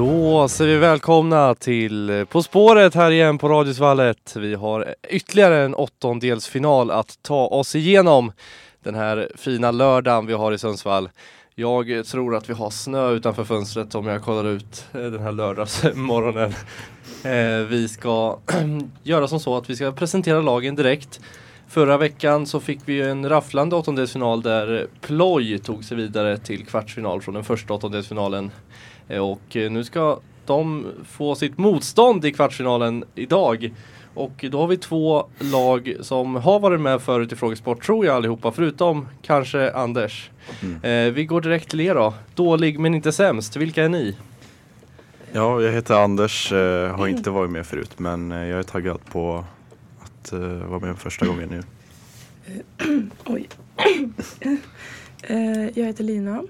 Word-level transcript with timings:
Då 0.00 0.48
säger 0.48 0.74
vi 0.74 0.78
välkomna 0.78 1.54
till 1.54 2.26
På 2.28 2.42
spåret 2.42 2.94
här 2.94 3.10
igen 3.10 3.38
på 3.38 3.48
Radiosvallet. 3.48 4.36
Vi 4.36 4.54
har 4.54 4.94
ytterligare 5.08 5.64
en 5.64 5.74
åttondelsfinal 5.74 6.90
att 6.90 7.18
ta 7.22 7.46
oss 7.46 7.74
igenom 7.74 8.32
den 8.82 8.94
här 8.94 9.30
fina 9.36 9.70
lördagen 9.70 10.26
vi 10.26 10.32
har 10.32 10.52
i 10.52 10.58
Sundsvall. 10.58 11.08
Jag 11.54 12.06
tror 12.06 12.36
att 12.36 12.50
vi 12.50 12.54
har 12.54 12.70
snö 12.70 13.10
utanför 13.10 13.44
fönstret 13.44 13.94
om 13.94 14.06
jag 14.06 14.22
kollar 14.22 14.44
ut 14.44 14.86
eh, 14.94 15.00
den 15.00 15.20
här 15.20 15.32
lördagsmorgonen. 15.32 16.54
Eh, 17.24 17.66
vi 17.68 17.88
ska 17.88 18.38
göra 19.02 19.28
som 19.28 19.40
så 19.40 19.56
att 19.56 19.70
vi 19.70 19.76
ska 19.76 19.92
presentera 19.92 20.40
lagen 20.40 20.76
direkt. 20.76 21.20
Förra 21.68 21.96
veckan 21.96 22.46
så 22.46 22.60
fick 22.60 22.80
vi 22.84 23.00
en 23.00 23.28
rafflande 23.28 23.76
åttondelsfinal 23.76 24.42
där 24.42 24.86
Ploj 25.00 25.58
tog 25.58 25.84
sig 25.84 25.96
vidare 25.96 26.38
till 26.38 26.66
kvartsfinal 26.66 27.22
från 27.22 27.34
den 27.34 27.44
första 27.44 27.74
åttondelsfinalen. 27.74 28.50
Eh, 29.10 29.30
och 29.30 29.56
eh, 29.56 29.70
nu 29.70 29.84
ska 29.84 30.20
de 30.46 30.86
få 31.08 31.34
sitt 31.34 31.58
motstånd 31.58 32.24
i 32.24 32.32
kvartsfinalen 32.32 33.04
idag. 33.14 33.72
Och 34.14 34.44
då 34.50 34.60
har 34.60 34.66
vi 34.66 34.76
två 34.76 35.26
lag 35.38 35.96
som 36.00 36.34
har 36.34 36.60
varit 36.60 36.80
med 36.80 37.02
förut 37.02 37.32
i 37.32 37.36
Frågesport 37.36 37.82
tror 37.82 38.06
jag 38.06 38.16
allihopa, 38.16 38.52
förutom 38.52 39.08
kanske 39.22 39.72
Anders. 39.72 40.30
Mm. 40.62 41.08
Eh, 41.08 41.12
vi 41.12 41.24
går 41.24 41.40
direkt 41.40 41.70
till 41.70 41.80
er 41.80 41.94
då. 41.94 42.14
Dålig 42.34 42.78
men 42.78 42.94
inte 42.94 43.12
sämst. 43.12 43.56
Vilka 43.56 43.84
är 43.84 43.88
ni? 43.88 44.16
Ja, 45.32 45.62
jag 45.62 45.72
heter 45.72 45.94
Anders, 45.94 46.52
eh, 46.52 46.96
har 46.96 47.06
inte 47.06 47.30
varit 47.30 47.50
med 47.50 47.66
förut 47.66 47.98
men 47.98 48.30
jag 48.30 48.58
är 48.58 48.62
taggad 48.62 49.00
på 49.12 49.44
att 50.00 50.32
eh, 50.32 50.38
vara 50.40 50.80
med 50.80 50.98
första 50.98 51.26
gången 51.26 51.48
nu. 51.48 51.62
Oj. 53.24 53.48
Jag 55.74 55.86
heter 55.86 56.04
Lina. 56.04 56.42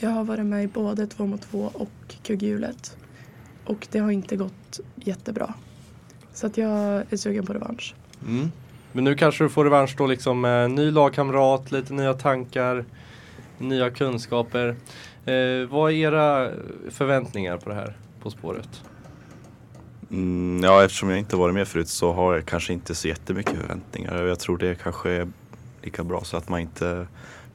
Jag 0.00 0.10
har 0.10 0.24
varit 0.24 0.46
med 0.46 0.64
i 0.64 0.66
både 0.66 1.06
2 1.06 1.26
mot 1.26 1.42
2 1.42 1.70
och 1.74 2.14
kugghjulet. 2.22 2.96
Och 3.64 3.88
det 3.90 3.98
har 3.98 4.10
inte 4.10 4.36
gått 4.36 4.80
jättebra. 4.94 5.54
Så 6.32 6.46
att 6.46 6.56
jag 6.56 7.02
är 7.12 7.16
sugen 7.16 7.46
på 7.46 7.52
revansch. 7.52 7.94
Mm. 8.26 8.50
Men 8.92 9.04
nu 9.04 9.14
kanske 9.14 9.44
du 9.44 9.48
får 9.48 9.64
revansch 9.64 9.94
då 9.98 10.06
liksom 10.06 10.40
med 10.40 10.70
ny 10.70 10.90
lagkamrat, 10.90 11.72
lite 11.72 11.92
nya 11.92 12.14
tankar, 12.14 12.84
nya 13.58 13.90
kunskaper. 13.90 14.68
Eh, 15.24 15.68
vad 15.70 15.92
är 15.92 15.96
era 15.96 16.50
förväntningar 16.90 17.56
på 17.56 17.68
det 17.68 17.74
här 17.74 17.96
På 18.22 18.30
spåret? 18.30 18.82
Mm, 20.10 20.64
ja, 20.64 20.84
eftersom 20.84 21.10
jag 21.10 21.18
inte 21.18 21.36
varit 21.36 21.54
med 21.54 21.68
förut 21.68 21.88
så 21.88 22.12
har 22.12 22.34
jag 22.34 22.46
kanske 22.46 22.72
inte 22.72 22.94
så 22.94 23.08
jättemycket 23.08 23.56
förväntningar. 23.56 24.24
Jag 24.24 24.38
tror 24.38 24.58
det 24.58 24.74
kanske 24.82 25.10
är 25.10 25.28
lika 25.82 26.04
bra 26.04 26.24
så 26.24 26.36
att 26.36 26.48
man 26.48 26.60
inte 26.60 27.06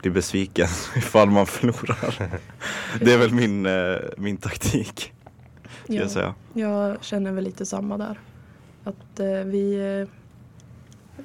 blir 0.03 0.11
besviken 0.11 0.67
ifall 0.95 1.29
man 1.29 1.45
förlorar. 1.45 2.39
Det 3.01 3.13
är 3.13 3.17
väl 3.17 3.33
min, 3.33 3.65
eh, 3.65 3.95
min 4.17 4.37
taktik, 4.37 5.13
ska 5.83 5.93
jag 5.93 6.11
säga. 6.11 6.33
jag 6.53 7.03
känner 7.03 7.31
väl 7.31 7.43
lite 7.43 7.65
samma 7.65 7.97
där. 7.97 8.19
Att 8.83 9.19
eh, 9.19 9.25
vi 9.27 9.75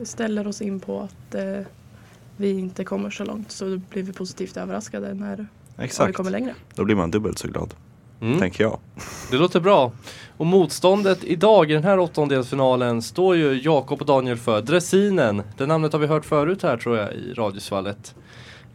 eh, 0.00 0.04
ställer 0.04 0.46
oss 0.46 0.62
in 0.62 0.80
på 0.80 1.00
att 1.00 1.34
eh, 1.34 1.60
vi 2.36 2.50
inte 2.58 2.84
kommer 2.84 3.10
så 3.10 3.24
långt 3.24 3.50
så 3.52 3.80
blir 3.90 4.02
vi 4.02 4.12
positivt 4.12 4.56
överraskade 4.56 5.14
när 5.14 5.38
ja, 5.38 5.44
vi 5.76 5.84
Exakt, 5.84 6.14
kommer 6.16 6.30
längre. 6.30 6.54
då 6.74 6.84
blir 6.84 6.96
man 6.96 7.10
dubbelt 7.10 7.38
så 7.38 7.48
glad, 7.48 7.74
Mm. 8.20 8.38
tänker 8.40 8.64
jag. 8.64 8.78
Det 9.30 9.36
låter 9.36 9.60
bra. 9.60 9.92
Och 10.36 10.46
motståndet 10.46 11.24
idag 11.24 11.70
i 11.70 11.74
den 11.74 11.84
här 11.84 11.98
åttondelsfinalen 11.98 13.02
står 13.02 13.36
ju 13.36 13.60
Jakob 13.62 14.00
och 14.00 14.06
Daniel 14.06 14.36
för. 14.36 14.62
Dressinen. 14.62 15.42
Det 15.56 15.66
namnet 15.66 15.92
har 15.92 16.00
vi 16.00 16.06
hört 16.06 16.24
förut 16.24 16.62
här 16.62 16.77
tror 16.77 16.96
jag 16.98 17.12
i 17.12 17.34
Radiosvallet. 17.34 18.14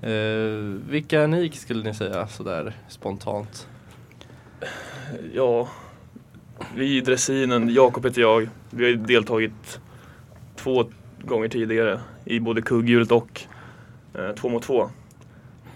Eh, 0.03 0.80
vilka 0.90 1.22
är 1.22 1.28
ni 1.28 1.50
skulle 1.52 1.84
ni 1.84 1.94
säga 1.94 2.28
sådär 2.28 2.74
spontant? 2.88 3.68
Ja, 5.34 5.68
vi 6.75 6.97
i 6.97 7.02
dressinen, 7.02 7.69
Jakob 7.69 8.06
heter 8.06 8.22
jag. 8.22 8.50
Vi 8.69 8.84
har 8.84 8.90
ju 8.90 8.97
deltagit 8.97 9.80
två 10.56 10.86
gånger 11.22 11.47
tidigare 11.47 12.00
i 12.25 12.40
både 12.40 12.62
kugghjulet 12.62 13.12
och 13.12 13.42
eh, 14.13 14.36
två 14.36 14.50
mot 14.50 14.63
två. 14.63 14.90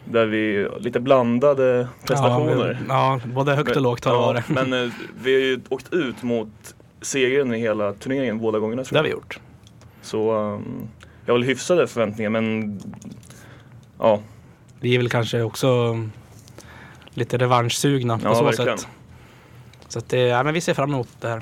Där 0.06 0.26
vi 0.26 0.68
lite 0.80 1.00
blandade 1.00 1.88
prestationer. 2.08 2.80
Ja, 2.90 3.20
ja, 3.24 3.30
både 3.34 3.56
högt 3.56 3.76
och 3.76 3.82
lågt 3.82 4.06
har 4.06 4.12
det 4.12 4.20
ja, 4.20 4.26
varit. 4.26 4.50
Men 4.50 4.74
eh, 4.74 4.92
vi 5.24 5.34
har 5.34 5.42
ju 5.42 5.60
åkt 5.70 5.94
ut 5.94 6.24
mot 6.24 6.76
segern 7.02 7.54
i 7.54 7.60
hela 7.60 7.94
turneringen 7.94 8.40
båda 8.40 8.60
gångerna 8.60 8.84
tror 8.84 8.94
Det 8.94 9.00
har 9.00 9.06
jag. 9.06 9.10
vi 9.10 9.22
gjort. 9.22 9.40
Så 10.02 10.34
um, 10.34 10.88
jag 11.26 11.34
har 11.34 11.40
väl 11.40 11.48
hyfsade 11.48 11.88
förväntningar 11.88 12.30
men 12.30 12.80
ja, 14.00 14.20
Vi 14.80 14.94
är 14.96 14.98
väl 14.98 15.10
kanske 15.10 15.42
också 15.42 16.00
lite 17.14 17.38
revanschsugna 17.38 18.18
på 18.18 18.28
Ja, 18.28 18.36
så 18.36 18.44
verkligen. 18.44 18.78
sätt. 18.78 18.88
Så 19.88 20.00
att 20.00 20.10
det, 20.10 20.20
ja, 20.20 20.44
men 20.44 20.54
vi 20.54 20.62
ser 20.62 20.74
fram 20.74 20.90
emot 20.94 21.08
det 21.22 21.28
här. 21.28 21.42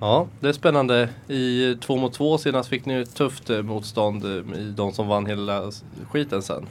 Ja, 0.00 0.26
det 0.40 0.48
är 0.48 0.52
spännande. 0.52 1.08
I 1.28 1.76
två 1.80 1.96
mot 1.96 2.12
två 2.12 2.38
senast 2.38 2.68
fick 2.68 2.86
ni 2.86 2.94
ett 2.94 3.14
tufft 3.14 3.50
eh, 3.50 3.62
motstånd 3.62 4.24
eh, 4.24 4.58
i 4.60 4.72
de 4.76 4.92
som 4.92 5.08
vann 5.08 5.26
hela 5.26 5.72
skiten 6.10 6.42
sen. 6.42 6.66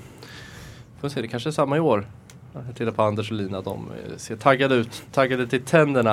Får 1.01 1.09
se, 1.09 1.21
det 1.21 1.27
kanske 1.27 1.49
är 1.49 1.51
samma 1.51 1.77
i 1.77 1.79
år. 1.79 2.07
Jag 2.67 2.75
tittar 2.75 2.91
på 2.91 3.03
Anders 3.03 3.31
och 3.31 3.37
Lina, 3.37 3.61
de 3.61 3.87
eh, 4.11 4.17
ser 4.17 4.35
taggade 4.35 4.75
ut, 4.75 5.03
taggade 5.11 5.47
till 5.47 5.61
tänderna. 5.61 6.11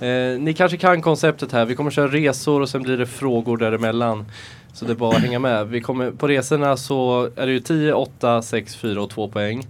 Eh, 0.00 0.40
ni 0.40 0.54
kanske 0.56 0.76
kan 0.78 1.02
konceptet 1.02 1.52
här, 1.52 1.64
vi 1.64 1.74
kommer 1.74 1.90
köra 1.90 2.08
resor 2.08 2.60
och 2.60 2.68
sen 2.68 2.82
blir 2.82 2.96
det 2.96 3.06
frågor 3.06 3.56
däremellan. 3.56 4.24
Så 4.74 4.84
det 4.84 4.92
är 4.92 4.96
bara 4.96 5.16
att 5.16 5.22
hänga 5.22 5.38
med. 5.38 5.68
Vi 5.68 5.80
kommer, 5.80 6.10
på 6.10 6.28
resorna 6.28 6.76
så 6.76 7.30
är 7.36 7.46
det 7.46 7.52
ju 7.52 7.60
10, 7.60 7.92
8, 7.92 8.42
6, 8.42 8.76
4 8.76 9.02
och 9.02 9.10
2 9.10 9.28
poäng. 9.28 9.66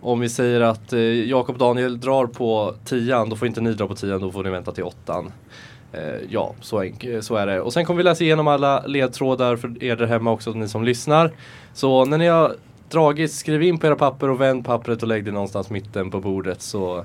Om 0.00 0.20
vi 0.20 0.28
säger 0.28 0.60
att 0.60 0.92
eh, 0.92 1.00
Jakob 1.00 1.54
och 1.54 1.58
Daniel 1.58 2.00
drar 2.00 2.26
på 2.26 2.74
10, 2.84 3.24
då 3.24 3.36
får 3.36 3.48
inte 3.48 3.60
ni 3.60 3.72
dra 3.72 3.86
på 3.86 3.94
10, 3.94 4.18
då 4.18 4.32
får 4.32 4.44
ni 4.44 4.50
vänta 4.50 4.72
till 4.72 4.84
8. 4.84 5.24
Eh, 5.92 6.00
ja, 6.28 6.54
så, 6.60 6.82
eh, 6.82 7.20
så 7.20 7.36
är 7.36 7.46
det. 7.46 7.60
Och 7.60 7.72
sen 7.72 7.84
kommer 7.84 7.98
vi 7.98 8.02
läsa 8.04 8.24
igenom 8.24 8.48
alla 8.48 8.86
ledtrådar 8.86 9.56
för 9.56 9.84
er 9.84 9.96
där 9.96 10.06
hemma 10.06 10.30
också, 10.30 10.50
ni 10.50 10.68
som 10.68 10.84
lyssnar. 10.84 11.30
Så 11.72 12.04
när 12.04 12.18
ni 12.18 12.26
har 12.26 12.56
dragit, 12.90 13.32
skriv 13.32 13.62
in 13.62 13.78
på 13.78 13.86
era 13.86 13.96
papper 13.96 14.30
och 14.30 14.40
vänd 14.40 14.64
pappret 14.64 15.02
och 15.02 15.08
lägg 15.08 15.24
det 15.24 15.32
någonstans 15.32 15.70
mitten 15.70 16.10
på 16.10 16.20
bordet 16.20 16.62
så 16.62 17.04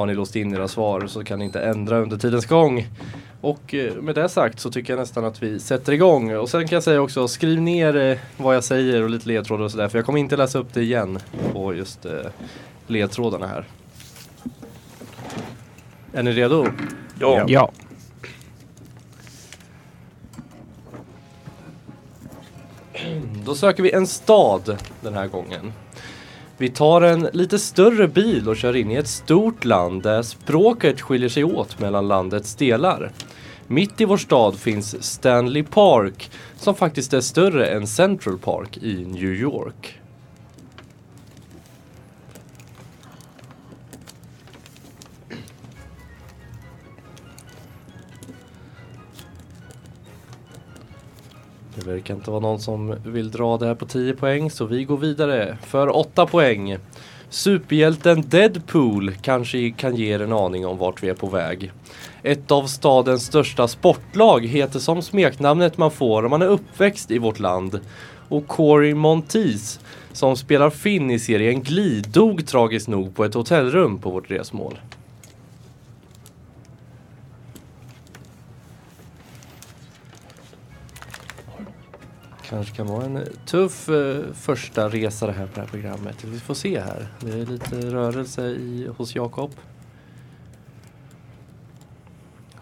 har 0.00 0.06
ni 0.06 0.14
låst 0.14 0.36
in 0.36 0.54
era 0.54 0.68
svar 0.68 1.06
så 1.06 1.24
kan 1.24 1.38
ni 1.38 1.44
inte 1.44 1.60
ändra 1.60 1.98
under 1.98 2.16
tidens 2.16 2.46
gång. 2.46 2.86
Och 3.40 3.74
eh, 3.74 3.94
med 3.94 4.14
det 4.14 4.28
sagt 4.28 4.60
så 4.60 4.70
tycker 4.70 4.92
jag 4.92 5.00
nästan 5.00 5.24
att 5.24 5.42
vi 5.42 5.60
sätter 5.60 5.92
igång. 5.92 6.36
Och 6.36 6.48
sen 6.48 6.68
kan 6.68 6.76
jag 6.76 6.82
säga 6.82 7.00
också, 7.00 7.28
skriv 7.28 7.60
ner 7.60 7.96
eh, 7.96 8.18
vad 8.36 8.56
jag 8.56 8.64
säger 8.64 9.02
och 9.02 9.10
lite 9.10 9.28
ledtrådar 9.28 9.64
och 9.64 9.70
sådär 9.70 9.88
för 9.88 9.98
jag 9.98 10.06
kommer 10.06 10.18
inte 10.18 10.36
läsa 10.36 10.58
upp 10.58 10.74
det 10.74 10.82
igen 10.82 11.18
på 11.52 11.74
just 11.74 12.06
eh, 12.06 12.12
ledtrådarna 12.86 13.46
här. 13.46 13.64
Är 16.12 16.22
ni 16.22 16.32
redo? 16.32 16.66
ja. 17.20 17.44
Ja. 17.48 17.72
Då 23.44 23.54
söker 23.54 23.82
vi 23.82 23.92
en 23.92 24.06
stad 24.06 24.78
den 25.00 25.14
här 25.14 25.26
gången. 25.26 25.72
Vi 26.60 26.68
tar 26.68 27.00
en 27.00 27.28
lite 27.32 27.58
större 27.58 28.08
bil 28.08 28.48
och 28.48 28.56
kör 28.56 28.76
in 28.76 28.90
i 28.90 28.94
ett 28.94 29.08
stort 29.08 29.64
land 29.64 30.02
där 30.02 30.22
språket 30.22 31.00
skiljer 31.00 31.28
sig 31.28 31.44
åt 31.44 31.80
mellan 31.80 32.08
landets 32.08 32.54
delar. 32.54 33.12
Mitt 33.66 34.00
i 34.00 34.04
vår 34.04 34.16
stad 34.16 34.58
finns 34.58 35.02
Stanley 35.04 35.62
Park 35.62 36.30
som 36.56 36.74
faktiskt 36.74 37.12
är 37.12 37.20
större 37.20 37.66
än 37.66 37.86
Central 37.86 38.38
Park 38.38 38.76
i 38.76 38.94
New 38.94 39.34
York. 39.34 39.99
Verkar 51.90 52.14
inte 52.14 52.30
vara 52.30 52.40
någon 52.40 52.60
som 52.60 52.96
vill 53.04 53.30
dra 53.30 53.56
det 53.56 53.66
här 53.66 53.74
på 53.74 53.86
10 53.86 54.12
poäng 54.12 54.50
så 54.50 54.64
vi 54.64 54.84
går 54.84 54.96
vidare 54.96 55.58
för 55.62 55.96
8 55.96 56.26
poäng. 56.26 56.76
Superhjälten 57.28 58.24
Deadpool 58.28 59.14
kanske 59.22 59.70
kan 59.70 59.96
ge 59.96 60.14
er 60.14 60.22
en 60.22 60.32
aning 60.32 60.66
om 60.66 60.78
vart 60.78 61.02
vi 61.02 61.08
är 61.08 61.14
på 61.14 61.26
väg. 61.26 61.72
Ett 62.22 62.50
av 62.50 62.66
stadens 62.66 63.26
största 63.26 63.68
sportlag 63.68 64.46
heter 64.46 64.78
som 64.78 65.02
smeknamnet 65.02 65.78
man 65.78 65.90
får 65.90 66.24
om 66.24 66.30
man 66.30 66.42
är 66.42 66.46
uppväxt 66.46 67.10
i 67.10 67.18
vårt 67.18 67.38
land. 67.38 67.80
Och 68.28 68.46
Corey 68.46 68.94
Monteith, 68.94 69.78
som 70.12 70.36
spelar 70.36 70.70
Finn 70.70 71.10
i 71.10 71.18
serien 71.18 71.62
Glee, 71.62 72.02
dog 72.08 72.46
tragiskt 72.46 72.88
nog 72.88 73.14
på 73.14 73.24
ett 73.24 73.34
hotellrum 73.34 73.98
på 73.98 74.10
vårt 74.10 74.30
resmål. 74.30 74.78
Kanske 82.50 82.76
kan 82.76 82.86
vara 82.86 83.04
en 83.04 83.16
eh, 83.16 83.22
tuff 83.46 83.88
eh, 83.88 84.22
första 84.34 84.88
resa 84.88 85.26
det 85.26 85.32
här 85.32 85.46
på 85.46 85.54
det 85.54 85.60
här 85.60 85.68
programmet. 85.68 86.24
Vi 86.24 86.40
får 86.40 86.54
se 86.54 86.80
här. 86.80 87.06
Det 87.20 87.40
är 87.40 87.46
lite 87.46 87.76
rörelse 87.76 88.42
i, 88.42 88.88
hos 88.96 89.14
Jakob. 89.14 89.50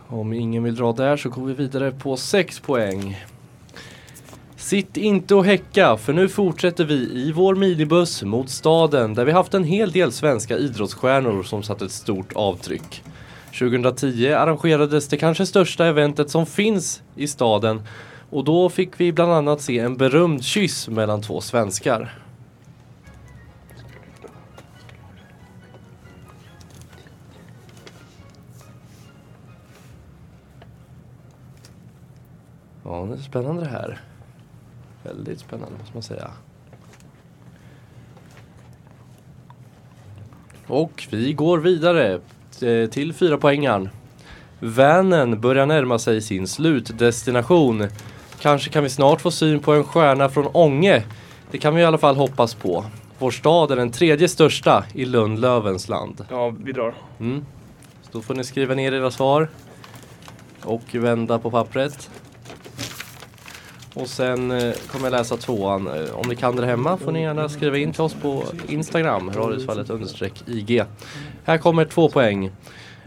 Om 0.07 0.33
ingen 0.33 0.63
vill 0.63 0.75
dra 0.75 0.93
där 0.93 1.17
så 1.17 1.29
går 1.29 1.47
vi 1.47 1.55
vidare 1.55 1.91
på 1.91 2.17
6 2.17 2.61
poäng. 2.61 3.25
Sitt 4.57 4.97
inte 4.97 5.35
och 5.35 5.45
häcka 5.45 5.97
för 5.97 6.13
nu 6.13 6.29
fortsätter 6.29 6.85
vi 6.85 6.95
i 6.95 7.33
vår 7.33 7.55
minibuss 7.55 8.23
mot 8.23 8.51
staden 8.51 9.15
där 9.15 9.25
vi 9.25 9.33
haft 9.33 9.55
en 9.55 9.65
hel 9.65 9.93
del 9.93 10.13
svenska 10.13 10.57
idrottsstjärnor 10.57 11.43
som 11.43 11.63
satt 11.63 11.83
ett 11.83 11.93
stort 11.93 12.33
avtryck. 12.33 13.03
2010 13.59 14.33
arrangerades 14.33 15.09
det 15.09 15.17
kanske 15.17 15.47
största 15.47 15.87
eventet 15.87 16.31
som 16.31 16.47
finns 16.47 17.03
i 17.17 17.29
staden 17.29 17.83
och 18.31 18.45
då 18.45 18.69
fick 18.69 19.01
vi 19.01 19.13
bland 19.13 19.33
annat 19.33 19.61
se 19.61 19.79
en 19.79 19.97
berömd 19.97 20.45
kyss 20.45 20.89
mellan 20.89 21.23
två 21.23 21.41
svenskar. 21.41 22.15
Ja, 32.85 33.07
det 33.11 33.15
är 33.15 33.23
spännande 33.23 33.63
det 33.63 33.69
här. 33.69 34.01
Väldigt 35.03 35.41
spännande 35.41 35.75
måste 35.79 35.95
man 35.95 36.03
säga. 36.03 36.31
Och 40.67 41.07
vi 41.11 41.33
går 41.33 41.59
vidare 41.59 42.21
eh, 42.63 42.91
till 42.91 43.13
fyra 43.13 43.39
poängen. 43.39 43.89
Vanen 44.61 45.41
börjar 45.41 45.67
närma 45.67 45.99
sig 45.99 46.21
sin 46.21 46.47
slutdestination. 46.47 47.89
Kanske 48.41 48.71
kan 48.71 48.83
vi 48.83 48.89
snart 48.91 49.21
få 49.21 49.31
syn 49.31 49.61
på 49.61 49.73
en 49.73 49.85
stjärna 49.85 50.29
från 50.29 50.47
Ånge. 50.53 51.03
Det 51.51 51.59
kan 51.59 51.75
vi 51.75 51.83
i 51.83 51.85
alla 51.85 51.99
fall 51.99 52.17
hoppas 52.17 52.55
på. 52.55 52.85
Vår 53.19 53.31
stad 53.31 53.71
är 53.71 53.77
den 53.77 53.91
tredje 53.91 54.29
största 54.29 54.85
i 54.95 55.05
Lundlövens 55.05 55.89
land. 55.89 56.25
Ja, 56.31 56.55
vi 56.65 56.73
drar. 56.73 56.95
Mm. 57.21 57.45
Så 58.03 58.09
då 58.13 58.23
får 58.23 58.35
ni 58.35 58.45
skriva 58.45 58.75
ner 58.75 58.93
era 58.93 59.11
svar. 59.11 59.49
Och 60.65 60.95
vända 60.95 61.39
på 61.39 61.51
pappret. 61.51 62.11
Och 63.95 64.09
sen 64.09 64.51
eh, 64.51 64.75
kommer 64.93 65.07
jag 65.07 65.11
läsa 65.11 65.37
tvåan. 65.37 65.87
Eh, 65.87 66.15
Om 66.15 66.29
ni 66.29 66.37
kan 66.37 66.57
det 66.57 66.67
hemma 66.67 66.97
får 66.97 67.13
ni 67.13 67.23
gärna 67.23 67.49
skriva 67.49 67.79
in 67.79 67.93
till 67.93 68.03
oss 68.03 68.15
på 68.15 68.45
Instagram, 68.69 69.33
radiosvallet 69.33 69.91
IG. 70.47 70.83
Här 71.45 71.59
kommer 71.59 71.85
två 71.85 72.09
poäng. 72.09 72.51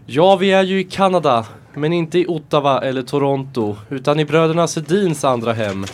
Ja, 0.05 0.35
vi 0.35 0.51
är 0.51 0.63
ju 0.63 0.79
i 0.79 0.83
Kanada, 0.83 1.45
men 1.73 1.93
inte 1.93 2.19
i 2.19 2.25
Ottawa 2.27 2.81
eller 2.81 3.01
Toronto, 3.01 3.75
utan 3.89 4.19
i 4.19 4.25
bröderna 4.25 4.67
Sedins 4.67 5.23
andra 5.23 5.53
hem. 5.53 5.85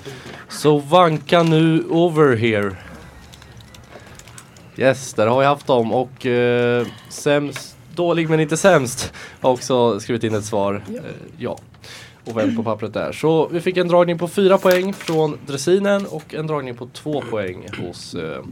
Så 0.50 0.78
vanka 0.78 1.44
nu 1.44 1.84
over 1.90 2.36
here. 2.36 2.76
Yes, 4.78 5.14
där 5.14 5.28
har 5.28 5.40
vi 5.40 5.46
haft 5.46 5.68
dem 5.68 5.94
och 5.94 6.26
eh, 6.26 6.88
sämst, 7.10 7.78
dålig 7.96 8.30
men 8.30 8.40
inte 8.40 8.58
sämst 8.58 9.14
har 9.42 9.52
också 9.52 10.00
skrivit 10.00 10.24
in 10.24 10.36
ett 10.36 10.46
svar. 10.46 10.84
Ja. 10.88 10.94
Eh, 10.94 11.02
ja. 11.38 11.58
Och 12.26 12.38
vänt 12.38 12.56
på 12.58 12.64
pappret 12.64 12.94
där. 12.94 13.12
Så 13.12 13.48
vi 13.48 13.62
fick 13.62 13.78
en 13.78 13.88
dragning 13.88 14.18
på 14.18 14.28
fyra 14.28 14.58
poäng 14.58 14.94
från 14.94 15.38
dressinen 15.46 16.06
och 16.06 16.34
en 16.34 16.48
dragning 16.48 16.76
på 16.76 16.88
två 16.94 17.22
poäng 17.22 17.68
hos 17.80 18.14
eh, 18.16 18.44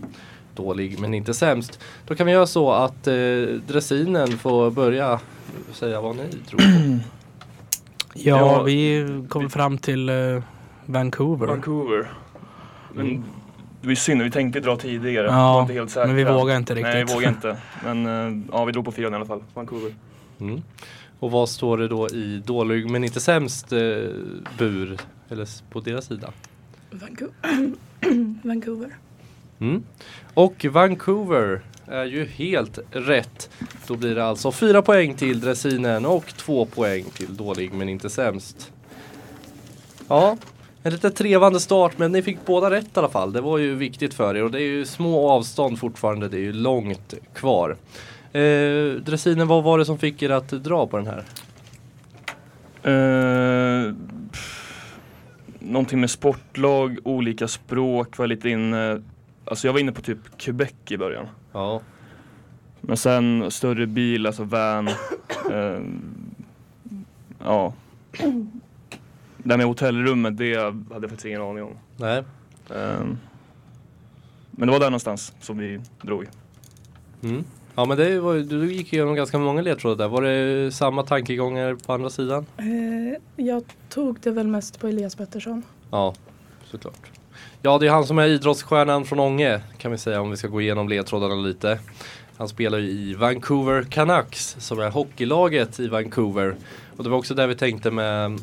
dålig 0.55 0.99
men 0.99 1.13
inte 1.13 1.33
sämst. 1.33 1.79
Då 2.07 2.15
kan 2.15 2.25
vi 2.25 2.31
göra 2.33 2.47
så 2.47 2.71
att 2.71 3.07
eh, 3.07 3.13
dressinen 3.67 4.27
får 4.37 4.71
börja 4.71 5.19
säga 5.73 6.01
vad 6.01 6.15
ni 6.15 6.23
tror 6.49 6.57
på. 6.59 6.99
Ja, 8.17 8.37
Ja, 8.39 8.63
vi 8.63 9.05
kom 9.29 9.49
fram 9.49 9.77
till 9.77 10.09
eh, 10.09 10.43
Vancouver. 10.85 11.47
Vancouver. 11.47 12.11
Men 12.93 13.05
Mm. 13.05 13.23
det 13.81 13.87
var 13.87 13.95
synd, 13.95 14.21
vi 14.21 14.31
tänkte 14.31 14.59
dra 14.59 14.75
tidigare. 14.77 15.27
Ja, 15.27 15.53
var 15.53 15.61
inte 15.61 15.73
helt 15.73 15.89
säkra. 15.91 16.07
men 16.07 16.15
vi 16.15 16.23
vågar 16.23 16.57
inte 16.57 16.73
Nej, 16.75 16.83
riktigt. 16.83 17.09
vi 17.09 17.13
vågar 17.15 17.29
inte. 17.29 17.57
Men 17.83 18.05
eh, 18.05 18.43
ja, 18.51 18.65
vi 18.65 18.71
drog 18.71 18.85
på 18.85 18.91
fyran 18.91 19.13
i 19.13 19.15
alla 19.15 19.25
fall. 19.25 19.43
Vancouver. 19.53 19.93
Mm. 20.39 20.61
Och 21.19 21.31
vad 21.31 21.49
står 21.49 21.77
det 21.77 21.87
då 21.87 22.07
i 22.09 22.41
dålig 22.45 22.89
men 22.89 23.03
inte 23.03 23.19
sämst 23.19 23.71
eh, 23.73 23.79
bur? 24.57 24.97
Eller 25.29 25.69
på 25.71 25.79
deras 25.79 26.05
sida? 26.05 26.31
Vancouver. 26.91 27.33
Vancouver. 28.43 28.89
Mm. 29.59 29.83
Och 30.33 30.65
Vancouver 30.65 31.61
är 31.87 32.05
ju 32.05 32.25
helt 32.25 32.79
rätt. 32.91 33.49
Då 33.87 33.95
blir 33.95 34.15
det 34.15 34.25
alltså 34.25 34.51
fyra 34.51 34.81
poäng 34.81 35.15
till 35.15 35.39
dressinen 35.39 36.05
och 36.05 36.25
två 36.25 36.65
poäng 36.65 37.03
till 37.03 37.37
dålig 37.37 37.73
men 37.73 37.89
inte 37.89 38.09
sämst. 38.09 38.71
Ja, 40.07 40.37
en 40.83 40.91
lite 40.91 41.11
trevande 41.11 41.59
start 41.59 41.97
men 41.97 42.11
ni 42.11 42.21
fick 42.21 42.45
båda 42.45 42.69
rätt 42.69 42.85
i 42.85 42.99
alla 42.99 43.09
fall. 43.09 43.33
Det 43.33 43.41
var 43.41 43.57
ju 43.57 43.75
viktigt 43.75 44.13
för 44.13 44.37
er 44.37 44.43
och 44.43 44.51
det 44.51 44.61
är 44.61 44.67
ju 44.67 44.85
små 44.85 45.29
avstånd 45.29 45.79
fortfarande. 45.79 46.29
Det 46.29 46.37
är 46.37 46.41
ju 46.41 46.53
långt 46.53 47.13
kvar. 47.33 47.77
Eh, 48.33 48.91
dressinen, 48.93 49.47
vad 49.47 49.63
var 49.63 49.77
det 49.77 49.85
som 49.85 49.97
fick 49.97 50.21
er 50.21 50.29
att 50.29 50.49
dra 50.49 50.87
på 50.87 50.97
den 50.97 51.07
här? 51.07 51.23
Eh, 52.83 53.93
pff, 54.31 54.77
någonting 55.59 55.99
med 55.99 56.09
sportlag, 56.09 56.97
olika 57.03 57.47
språk 57.47 58.17
var 58.17 58.27
lite 58.27 58.49
inne. 58.49 59.01
Alltså 59.45 59.67
jag 59.67 59.73
var 59.73 59.79
inne 59.79 59.91
på 59.91 60.01
typ 60.01 60.37
Quebec 60.37 60.73
i 60.89 60.97
början. 60.97 61.27
Ja, 61.51 61.81
Men 62.81 62.97
sen 62.97 63.51
större 63.51 63.87
bil, 63.87 64.27
alltså 64.27 64.43
van. 64.43 64.87
eh, 65.51 65.79
ja. 67.43 67.73
Det 69.37 69.49
här 69.53 69.57
med 69.57 69.65
hotellrummet, 69.65 70.37
det 70.37 70.55
hade 70.55 70.75
jag 70.91 71.01
faktiskt 71.01 71.25
ingen 71.25 71.41
aning 71.41 71.63
om. 71.63 71.73
nej. 71.97 72.23
Eh, 72.69 73.05
men 74.57 74.67
det 74.67 74.71
var 74.71 74.79
där 74.79 74.89
någonstans 74.89 75.33
som 75.39 75.57
vi 75.57 75.79
drog. 76.01 76.25
Mm. 77.23 77.43
Ja 77.75 77.85
men 77.85 77.97
det 77.97 78.19
var, 78.19 78.35
du 78.35 78.73
gick 78.73 78.93
igenom 78.93 79.15
ganska 79.15 79.39
många 79.39 79.61
ledtrådar 79.61 79.95
där. 79.95 80.07
Var 80.07 80.21
det 80.21 80.71
samma 80.71 81.03
tankegångar 81.03 81.75
på 81.75 81.93
andra 81.93 82.09
sidan? 82.09 82.45
Eh, 82.57 83.45
jag 83.45 83.63
tog 83.89 84.19
det 84.19 84.31
väl 84.31 84.47
mest 84.47 84.79
på 84.79 84.87
Elias 84.87 85.15
Pettersson. 85.15 85.63
Ja, 85.91 86.13
såklart. 86.63 87.11
Ja, 87.65 87.77
det 87.77 87.87
är 87.87 87.91
han 87.91 88.05
som 88.05 88.17
är 88.17 88.27
idrottsstjärnan 88.27 89.05
från 89.05 89.19
Ånge 89.19 89.61
kan 89.77 89.91
vi 89.91 89.97
säga 89.97 90.21
om 90.21 90.29
vi 90.29 90.37
ska 90.37 90.47
gå 90.47 90.61
igenom 90.61 90.89
ledtrådarna 90.89 91.35
lite. 91.35 91.79
Han 92.37 92.47
spelar 92.47 92.77
ju 92.77 92.89
i 92.89 93.13
Vancouver 93.13 93.83
Canucks 93.83 94.55
som 94.59 94.79
är 94.79 94.89
hockeylaget 94.89 95.79
i 95.79 95.87
Vancouver. 95.87 96.55
Och 96.97 97.03
det 97.03 97.09
var 97.09 97.17
också 97.17 97.33
där 97.33 97.47
vi 97.47 97.55
tänkte 97.55 97.91
med 97.91 98.39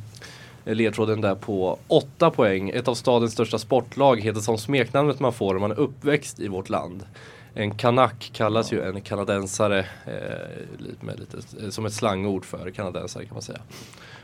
eh, 0.65 0.75
ledtråden 0.75 1.21
där 1.21 1.35
på 1.35 1.79
8 1.89 2.31
poäng. 2.31 2.71
Ett 2.71 2.89
av 2.89 2.95
stadens 2.95 3.33
största 3.33 3.59
sportlag 3.59 4.21
heter 4.21 4.41
som 4.41 4.59
smeknamnet 4.59 5.21
man 5.21 5.33
får 5.33 5.55
om 5.55 5.61
man 5.61 5.71
är 5.71 5.79
uppväxt 5.79 6.41
i 6.41 6.49
vårt 6.49 6.69
land. 6.69 7.05
En 7.55 7.75
kanak 7.75 8.31
kallas 8.35 8.73
ju 8.73 8.83
en 8.83 9.01
kanadensare 9.01 9.79
eh, 10.07 10.79
lite 10.79 11.07
med 11.07 11.21
lite, 11.21 11.37
eh, 11.63 11.71
som 11.71 11.87
ett 11.87 11.95
slangord 11.95 12.45
för 12.45 12.71
kanadensare 12.71 13.25
kan 13.25 13.35
man 13.35 13.43
säga. 13.43 13.61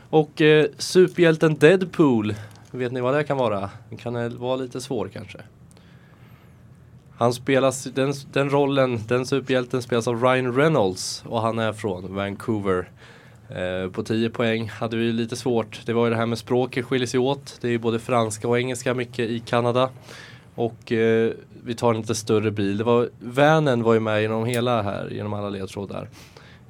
Och 0.09 0.41
eh, 0.41 0.65
superhjälten 0.77 1.55
Deadpool 1.55 2.33
Vet 2.71 2.91
ni 2.91 3.01
vad 3.01 3.13
det 3.13 3.23
kan 3.23 3.37
vara? 3.37 3.69
Den 3.89 3.97
kan 3.97 4.37
vara 4.37 4.55
lite 4.55 4.81
svår 4.81 5.09
kanske. 5.13 5.39
Han 7.17 7.33
spelas, 7.33 7.83
den, 7.83 8.13
den 8.31 8.49
rollen, 8.49 8.99
den 9.07 9.25
superhjälten 9.25 9.81
spelas 9.81 10.07
av 10.07 10.23
Ryan 10.23 10.55
Reynolds 10.55 11.23
och 11.25 11.41
han 11.41 11.59
är 11.59 11.73
från 11.73 12.15
Vancouver. 12.15 12.89
Eh, 13.49 13.91
på 13.91 14.03
10 14.03 14.29
poäng 14.29 14.69
hade 14.69 14.97
vi 14.97 15.11
lite 15.11 15.35
svårt. 15.35 15.81
Det 15.85 15.93
var 15.93 16.05
ju 16.05 16.09
det 16.09 16.17
här 16.17 16.25
med 16.25 16.37
språket 16.37 16.85
skiljer 16.85 17.07
sig 17.07 17.19
åt. 17.19 17.57
Det 17.61 17.67
är 17.67 17.71
ju 17.71 17.77
både 17.77 17.99
franska 17.99 18.47
och 18.47 18.59
engelska 18.59 18.93
mycket 18.93 19.29
i 19.29 19.39
Kanada. 19.39 19.89
Och 20.55 20.91
eh, 20.91 21.31
vi 21.63 21.75
tar 21.75 21.93
en 21.93 22.01
lite 22.01 22.15
större 22.15 22.51
bil. 22.51 22.77
Det 22.77 22.83
var, 22.83 23.09
vanen 23.19 23.83
var 23.83 23.93
ju 23.93 23.99
med 23.99 24.21
genom 24.21 24.45
hela 24.45 24.81
här, 24.81 25.09
genom 25.09 25.33
alla 25.33 25.49
ledtrådar. 25.49 26.09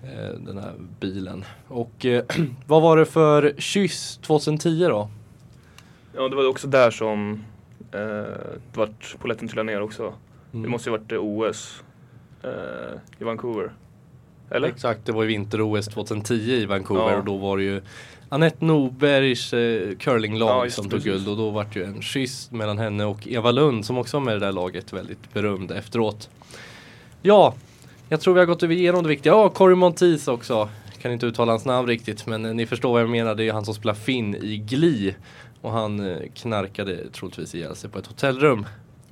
Eh, 0.03 0.39
den 0.39 0.57
här 0.57 0.73
bilen. 0.99 1.45
Och 1.67 2.05
eh, 2.05 2.23
vad 2.67 2.81
var 2.81 2.97
det 2.97 3.05
för 3.05 3.53
kyss 3.57 4.17
2010 4.17 4.85
då? 4.89 5.09
Ja, 6.15 6.29
det 6.29 6.35
var 6.35 6.47
också 6.47 6.67
där 6.67 6.91
som 6.91 7.43
eh, 7.91 7.99
vart 8.73 9.15
polletten 9.19 9.47
trillade 9.47 9.71
ner 9.71 9.81
också. 9.81 10.13
Mm. 10.53 10.63
Det 10.63 10.69
måste 10.69 10.89
ju 10.89 10.97
varit 10.97 11.11
eh, 11.11 11.19
OS 11.19 11.83
eh, 12.43 12.49
i 13.19 13.23
Vancouver. 13.23 13.71
Eller? 14.51 14.67
Exakt, 14.67 15.05
det 15.05 15.11
var 15.11 15.23
ju 15.23 15.27
vinter-OS 15.27 15.85
2010 15.87 16.33
i 16.33 16.65
Vancouver 16.65 17.11
Ja. 17.11 17.17
och 17.17 17.25
då 17.25 17.37
var 17.37 17.57
det 17.57 17.63
ju 17.63 17.81
Anette 18.29 18.65
Norbergs 18.65 19.53
eh, 19.53 19.95
curlinglag 19.95 20.65
Ja, 20.65 20.69
som 20.69 20.85
det, 20.85 20.91
tog 20.91 21.01
guld 21.01 21.27
och 21.27 21.37
då 21.37 21.49
var 21.49 21.67
det 21.73 21.79
ju 21.79 21.85
en 21.85 22.01
kyss 22.01 22.51
mellan 22.51 22.77
henne 22.77 23.05
och 23.05 23.27
Eva 23.27 23.51
Lund 23.51 23.85
som 23.85 23.97
också 23.97 24.17
var 24.17 24.25
med 24.25 24.35
i 24.35 24.39
det 24.39 24.45
där 24.45 24.51
laget 24.51 24.93
väldigt 24.93 25.33
berömd 25.33 25.71
efteråt. 25.71 26.29
Ja, 27.21 27.53
jag 28.09 28.21
tror 28.21 28.33
vi 28.33 28.39
har 28.39 28.47
gått 28.47 28.63
igenom 28.63 29.03
det 29.03 29.09
viktiga. 29.09 29.33
Ja, 29.33 29.49
Cory 29.49 29.75
Monteith 29.75 30.29
också. 30.29 30.69
Kan 31.01 31.11
inte 31.11 31.25
uttala 31.25 31.51
hans 31.51 31.65
namn 31.65 31.87
riktigt 31.87 32.27
men 32.27 32.45
eh, 32.45 32.53
ni 32.53 32.65
förstår 32.65 32.91
vad 32.91 33.01
jag 33.01 33.09
menar. 33.09 33.35
Det 33.35 33.43
är 33.43 33.45
ju 33.45 33.51
han 33.51 33.65
som 33.65 33.73
spelar 33.73 33.93
Finn 33.93 34.35
i 34.35 34.57
Glee. 34.57 35.15
Och 35.61 35.71
han 35.71 36.11
eh, 36.11 36.17
knarkade 36.33 37.09
troligtvis 37.09 37.55
ihjäl 37.55 37.75
sig 37.75 37.89
på 37.89 37.99
ett 37.99 38.07
hotellrum 38.07 38.65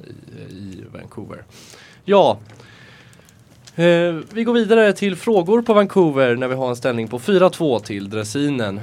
i, 0.03 0.09
eh, 0.41 0.57
i 0.57 0.83
Vancouver. 0.93 1.43
Ja, 2.05 2.39
Eh, 3.77 4.15
vi 4.33 4.43
går 4.43 4.53
vidare 4.53 4.93
till 4.93 5.15
frågor 5.15 5.61
på 5.61 5.73
Vancouver 5.73 6.35
när 6.35 6.47
vi 6.47 6.55
har 6.55 6.69
en 6.69 6.75
ställning 6.75 7.07
på 7.07 7.19
4-2 7.19 7.79
till 7.79 8.09
dressinen. 8.09 8.79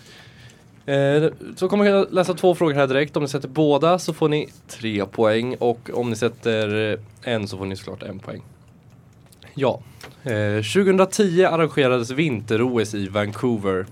eh, 0.86 1.24
så 1.56 1.68
kommer 1.68 1.84
jag 1.84 2.12
läsa 2.12 2.34
två 2.34 2.54
frågor 2.54 2.74
här 2.74 2.86
direkt. 2.86 3.16
Om 3.16 3.22
ni 3.22 3.28
sätter 3.28 3.48
båda 3.48 3.98
så 3.98 4.12
får 4.12 4.28
ni 4.28 4.48
tre 4.68 5.06
poäng 5.06 5.56
och 5.58 5.90
om 5.94 6.10
ni 6.10 6.16
sätter 6.16 6.92
eh, 6.92 7.32
en 7.34 7.48
så 7.48 7.58
får 7.58 7.66
ni 7.66 7.76
såklart 7.76 8.02
en 8.02 8.18
poäng. 8.18 8.42
Ja, 9.54 9.82
eh, 10.22 10.62
2010 10.62 11.44
arrangerades 11.44 12.10
vinter-OS 12.10 12.94
i 12.94 13.08
Vancouver. 13.08 13.86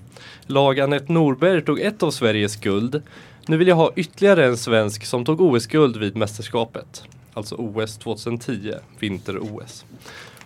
Lag 0.50 0.80
Anette 0.80 1.12
Norberg 1.12 1.62
tog 1.62 1.80
ett 1.80 2.02
av 2.02 2.10
Sveriges 2.10 2.56
guld. 2.56 3.02
Nu 3.46 3.56
vill 3.56 3.68
jag 3.68 3.76
ha 3.76 3.92
ytterligare 3.96 4.46
en 4.46 4.56
svensk 4.56 5.04
som 5.04 5.24
tog 5.24 5.40
OS-guld 5.40 5.96
vid 5.96 6.16
mästerskapet. 6.16 7.02
Alltså 7.34 7.54
OS 7.54 7.98
2010, 7.98 8.74
vinter-OS. 8.98 9.84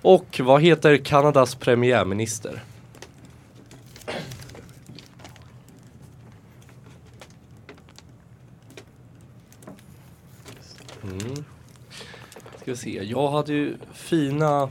Och 0.03 0.41
vad 0.45 0.63
heter 0.63 0.97
Kanadas 0.97 1.55
premiärminister? 1.55 2.63
Mm. 11.03 11.45
Ska 12.61 12.71
vi 12.71 12.77
se, 12.77 13.03
jag 13.05 13.31
hade 13.31 13.53
ju 13.53 13.77
fina 13.93 14.69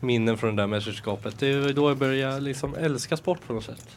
minnen 0.00 0.38
från 0.38 0.56
det 0.56 0.62
där 0.62 0.66
mästerskapet. 0.66 1.38
Det 1.38 1.60
var 1.60 1.72
då 1.72 1.90
jag 1.90 1.98
började 1.98 2.40
liksom 2.40 2.74
älska 2.74 3.16
sport 3.16 3.46
på 3.46 3.52
något 3.52 3.64
sätt. 3.64 3.96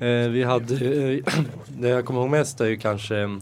Eh, 0.00 0.28
vi 0.28 0.42
hade, 0.42 0.74
eh, 0.74 1.24
det 1.68 1.88
jag 1.88 2.04
kommer 2.04 2.20
ihåg 2.20 2.30
mest 2.30 2.60
är 2.60 2.66
ju 2.66 2.76
kanske 2.76 3.40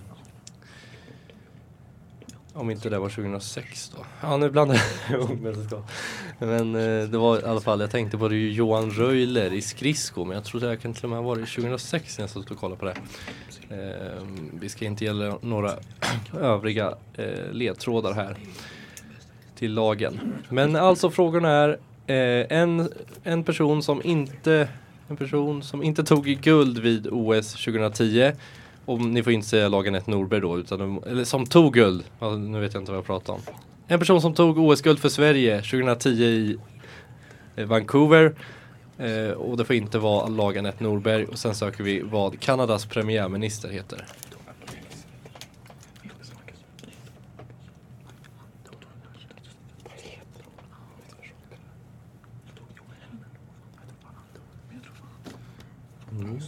om 2.58 2.70
inte 2.70 2.90
det 2.90 2.98
var 2.98 3.08
2006 3.08 3.92
då. 3.96 4.04
Ja 4.20 4.36
nu 4.36 4.50
blandar 4.50 4.82
jag 5.10 5.20
ihop 5.20 5.40
mästerskap. 5.40 5.90
Men 6.38 6.74
eh, 6.74 7.08
det 7.08 7.18
var 7.18 7.40
i 7.40 7.44
alla 7.44 7.60
fall, 7.60 7.80
jag 7.80 7.90
tänkte 7.90 8.18
på 8.18 8.28
det 8.28 8.36
ju 8.36 8.52
Johan 8.52 8.90
Röjler 8.90 9.52
i 9.52 9.62
skridsko. 9.62 10.24
Men 10.24 10.34
jag 10.34 10.44
tror 10.44 10.60
det 10.60 10.76
kan 10.76 10.94
till 10.94 11.04
och 11.04 11.10
med 11.10 11.18
ha 11.18 11.26
varit 11.26 11.54
2006 11.54 12.18
när 12.18 12.22
jag 12.22 12.30
satt 12.30 12.50
och 12.50 12.58
kollade 12.58 12.80
på 12.80 12.84
det. 12.84 12.96
Eh, 13.70 14.22
vi 14.60 14.68
ska 14.68 14.84
inte 14.84 15.04
ge 15.04 15.12
några 15.40 15.74
övriga 16.40 16.94
eh, 17.14 17.52
ledtrådar 17.52 18.12
här 18.12 18.36
till 19.54 19.74
lagen. 19.74 20.20
Men 20.48 20.76
alltså 20.76 21.10
frågorna 21.10 21.50
är 21.50 21.68
eh, 22.06 22.58
en, 22.58 22.92
en 23.22 23.44
person 23.44 23.82
som 23.82 24.02
inte 24.04 24.68
en 25.08 25.16
person 25.16 25.62
som 25.62 25.82
inte 25.82 26.04
tog 26.04 26.24
guld 26.24 26.78
vid 26.78 27.06
OS 27.10 27.52
2010 27.52 28.32
och 28.84 29.00
ni 29.00 29.22
får 29.22 29.32
inte 29.32 29.46
säga 29.46 29.68
Lagenet 29.68 30.06
Norberg 30.06 30.40
då, 30.40 30.58
utan 30.58 31.02
eller 31.06 31.24
som 31.24 31.46
tog 31.46 31.74
guld. 31.74 32.04
Ja, 32.18 32.36
nu 32.36 32.60
vet 32.60 32.74
jag 32.74 32.80
inte 32.80 32.92
vad 32.92 32.98
jag 32.98 33.06
pratar 33.06 33.32
om. 33.32 33.40
En 33.86 33.98
person 33.98 34.20
som 34.20 34.34
tog 34.34 34.58
OS-guld 34.58 34.98
för 34.98 35.08
Sverige 35.08 35.62
2010 35.62 36.08
i 36.08 36.58
eh, 37.56 37.66
Vancouver. 37.66 38.34
Eh, 38.98 39.30
och 39.30 39.56
det 39.56 39.64
får 39.64 39.76
inte 39.76 39.98
vara 39.98 40.26
Lagenet 40.26 40.80
Norberg. 40.80 41.24
Och 41.24 41.38
sen 41.38 41.54
söker 41.54 41.84
vi 41.84 42.00
vad 42.00 42.40
Kanadas 42.40 42.86
premiärminister 42.86 43.68
heter. 43.68 44.04
Mm. 56.18 56.40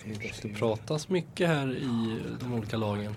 Det 0.42 0.48
pratas 0.48 1.08
mycket 1.08 1.48
här 1.48 1.76
i 1.76 2.20
de 2.40 2.54
olika 2.54 2.76
lagen. 2.76 3.14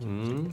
Mm. 0.00 0.52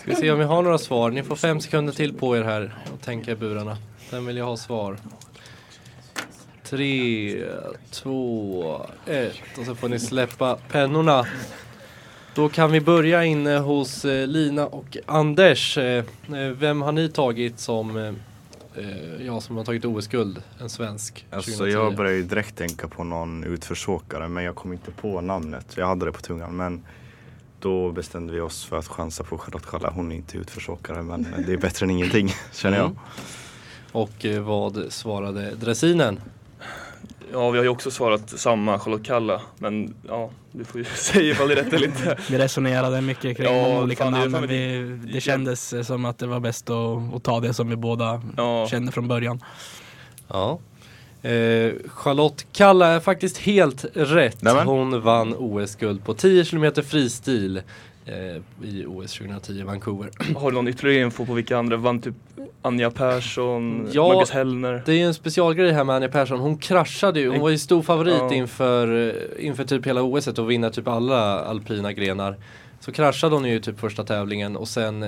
Ska 0.00 0.10
vi 0.10 0.16
se 0.16 0.30
om 0.30 0.38
vi 0.38 0.44
har 0.44 0.62
några 0.62 0.78
svar. 0.78 1.10
Ni 1.10 1.22
får 1.22 1.36
fem 1.36 1.60
sekunder 1.60 1.92
till 1.92 2.14
på 2.14 2.36
er 2.36 2.42
här 2.42 2.78
och 2.94 3.00
tänka 3.00 3.30
i 3.30 3.36
burarna. 3.36 3.76
Vem 4.10 4.26
vill 4.26 4.36
jag 4.36 4.44
ha 4.44 4.56
svar? 4.56 4.98
Tre, 6.72 7.44
två, 7.90 8.86
ett 9.06 9.58
och 9.58 9.66
så 9.66 9.74
får 9.74 9.88
ni 9.88 9.98
släppa 9.98 10.58
pennorna. 10.68 11.26
Då 12.34 12.48
kan 12.48 12.72
vi 12.72 12.80
börja 12.80 13.24
inne 13.24 13.58
hos 13.58 14.04
eh, 14.04 14.26
Lina 14.26 14.66
och 14.66 14.96
Anders. 15.06 15.78
Eh, 15.78 16.04
eh, 16.34 16.48
vem 16.58 16.82
har 16.82 16.92
ni 16.92 17.08
tagit 17.08 17.58
som, 17.58 18.16
ja, 19.20 19.40
som 19.40 19.56
har 19.56 19.64
tagit 19.64 19.84
OS-guld? 19.84 20.42
En 20.60 20.70
svensk? 20.70 21.26
Alltså 21.30 21.50
2010? 21.50 21.72
jag 21.72 21.96
började 21.96 22.16
ju 22.16 22.22
direkt 22.22 22.56
tänka 22.56 22.88
på 22.88 23.04
någon 23.04 23.44
utförsåkare 23.44 24.28
men 24.28 24.44
jag 24.44 24.54
kom 24.54 24.72
inte 24.72 24.90
på 24.90 25.20
namnet. 25.20 25.66
Jag 25.76 25.86
hade 25.86 26.06
det 26.06 26.12
på 26.12 26.20
tungan 26.20 26.56
men 26.56 26.84
då 27.60 27.92
bestämde 27.92 28.32
vi 28.32 28.40
oss 28.40 28.64
för 28.64 28.78
att 28.78 28.86
chansa 28.86 29.24
på 29.24 29.38
Charlotte 29.38 29.66
Kalla. 29.66 29.90
Hon 29.90 30.12
är 30.12 30.16
inte 30.16 30.38
utförsåkare 30.38 31.02
men 31.02 31.26
det 31.46 31.52
är 31.52 31.56
bättre 31.56 31.84
än 31.86 31.90
ingenting 31.90 32.28
känner 32.52 32.76
jag. 32.76 32.86
Mm. 32.86 32.98
Och 33.92 34.26
vad 34.44 34.92
svarade 34.92 35.54
dressinen? 35.54 36.20
Ja, 37.32 37.50
vi 37.50 37.58
har 37.58 37.64
ju 37.64 37.68
också 37.68 37.90
svarat 37.90 38.30
samma, 38.30 38.78
Charlotte 38.78 39.04
Kalla. 39.04 39.40
Men 39.58 39.94
ja, 40.08 40.30
du 40.52 40.64
får 40.64 40.78
ju 40.80 40.84
säga 40.96 41.30
ifall 41.32 41.48
det 41.48 41.54
är 41.54 41.64
rätt 41.64 41.72
eller 41.72 41.86
inte. 41.86 42.18
Vi 42.30 42.38
resonerade 42.38 43.00
mycket 43.00 43.36
kring 43.36 43.46
Ja, 43.46 43.68
de 43.68 43.76
olika 43.82 44.04
fan, 44.04 44.12
namnen. 44.12 44.32
fan 44.32 44.48
Vi, 44.48 44.98
det- 45.12 45.20
kändes 45.20 45.72
eh, 45.72 45.82
som 45.82 46.04
att 46.04 46.18
det 46.18 46.26
var 46.26 46.40
bäst 46.40 46.70
att, 46.70 47.14
att 47.14 47.22
ta 47.22 47.40
det 47.40 47.54
som 47.54 47.68
vi 47.68 47.76
båda 47.76 48.22
Ja. 48.36 48.66
kände 48.70 48.92
från 48.92 49.08
början. 49.08 49.40
Ja. 50.28 50.58
Eh, 51.22 51.72
Charlotte 51.88 52.46
Kalla 52.52 52.86
är 52.86 53.00
faktiskt 53.00 53.38
helt 53.38 53.84
rätt. 53.94 54.42
Nämen. 54.42 54.66
Hon 54.66 55.00
vann 55.00 55.34
OS-guld 55.38 56.04
på 56.04 56.14
10 56.14 56.44
km 56.44 56.72
fristil 56.84 57.62
i 58.62 58.84
OS 58.86 59.12
2010 59.18 59.52
i 59.52 59.62
Vancouver. 59.62 60.10
Har 60.36 60.50
du 60.50 60.54
någon 60.54 60.68
ytterligare 60.68 61.04
info 61.04 61.26
på 61.26 61.34
vilka 61.34 61.58
andra? 61.58 61.76
Vann 61.76 62.00
typ 62.00 62.14
Anja 62.62 62.90
Persson, 62.90 63.88
Ja. 63.92 64.08
Marcus 64.14 64.30
Hellner? 64.30 64.82
Det 64.86 64.92
är 64.92 64.96
ju 64.96 65.02
en 65.04 65.14
specialgrej 65.14 65.72
här 65.72 65.84
med 65.84 65.96
Anja 65.96 66.08
Persson. 66.08 66.40
Hon 66.40 66.58
kraschade 66.58 67.20
ju. 67.20 67.28
Hon 67.28 67.40
var 67.40 67.50
ju 67.50 67.58
stor 67.58 67.82
favorit 67.82 68.14
Ja. 68.18 68.34
inför, 68.34 69.08
eh, 69.38 69.46
inför 69.46 69.64
typ 69.64 69.86
hela 69.86 70.02
OS 70.02 70.26
och 70.26 70.50
vinna 70.50 70.70
typ 70.70 70.88
alla 70.88 71.44
alpina 71.44 71.92
grenar. 71.92 72.36
Så 72.80 72.92
kraschade 72.92 73.34
hon 73.34 73.44
ju 73.44 73.60
typ 73.60 73.80
första 73.80 74.04
tävlingen 74.04 74.56
och 74.56 74.68
sen 74.68 75.06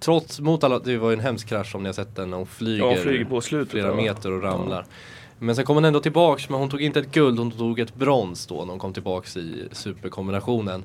Trots 0.00 0.40
mot 0.40 0.64
alla, 0.64 0.78
det 0.78 0.96
var 0.96 1.10
ju 1.10 1.14
en 1.14 1.20
hemsk 1.20 1.48
krasch 1.48 1.74
om 1.74 1.82
ni 1.82 1.88
har 1.88 1.94
sett 1.94 2.16
den 2.16 2.32
hon 2.32 2.46
flyger, 2.46 2.84
Ja, 2.86 2.94
flyger 2.96 3.24
på 3.24 3.40
slutet. 3.40 3.70
flera 3.72 3.94
meter 3.94 4.32
och 4.32 4.42
ramlar. 4.42 4.84
Men 5.38 5.56
sen 5.56 5.64
kom 5.64 5.76
hon 5.76 5.84
ändå 5.84 6.00
tillbaks, 6.00 6.48
men 6.48 6.58
hon 6.58 6.70
tog 6.70 6.82
inte 6.82 7.00
ett 7.00 7.12
guld, 7.12 7.38
hon 7.38 7.50
tog 7.50 7.80
ett 7.80 7.94
brons 7.94 8.46
då 8.46 8.54
när 8.54 8.66
hon 8.70 8.78
kom 8.78 8.92
tillbaks 8.92 9.36
i 9.36 9.68
superkombinationen. 9.72 10.84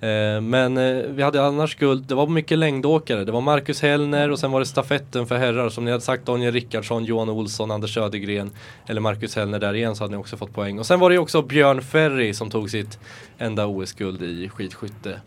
Eh, 0.00 0.40
men 0.40 0.76
eh, 0.76 1.04
vi 1.08 1.22
hade 1.22 1.46
annars 1.46 1.76
guld, 1.76 2.04
det 2.04 2.14
var 2.14 2.26
mycket 2.26 2.58
längdåkare. 2.58 3.24
Det 3.24 3.32
var 3.32 3.40
Marcus 3.40 3.82
Hellner 3.82 4.30
och 4.30 4.38
sen 4.38 4.50
var 4.50 4.60
det 4.60 4.66
stafetten 4.66 5.26
för 5.26 5.36
herrar. 5.36 5.68
Som 5.68 5.84
ni 5.84 5.90
hade 5.90 6.02
sagt 6.02 6.26
Daniel 6.26 6.52
Rickardsson, 6.52 7.04
Johan 7.04 7.28
Olsson, 7.28 7.70
Anders 7.70 7.94
Södergren 7.94 8.50
eller 8.86 9.00
Marcus 9.00 9.36
Hellner 9.36 9.58
där 9.58 9.74
igen 9.74 9.96
så 9.96 10.04
hade 10.04 10.14
ni 10.14 10.20
också 10.20 10.36
fått 10.36 10.54
poäng. 10.54 10.78
Och 10.78 10.86
sen 10.86 11.00
var 11.00 11.10
det 11.10 11.14
ju 11.14 11.20
också 11.20 11.42
Björn 11.42 11.82
Ferry 11.82 12.34
som 12.34 12.50
tog 12.50 12.70
sitt 12.70 12.98
enda 13.38 13.66
OS-guld 13.66 14.22
i 14.22 14.48
skidskytte 14.48 15.20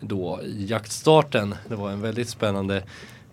då 0.00 0.40
i 0.42 0.66
jaktstarten. 0.66 1.54
Det 1.68 1.74
var 1.74 1.90
en 1.90 2.00
väldigt 2.00 2.28
spännande 2.28 2.82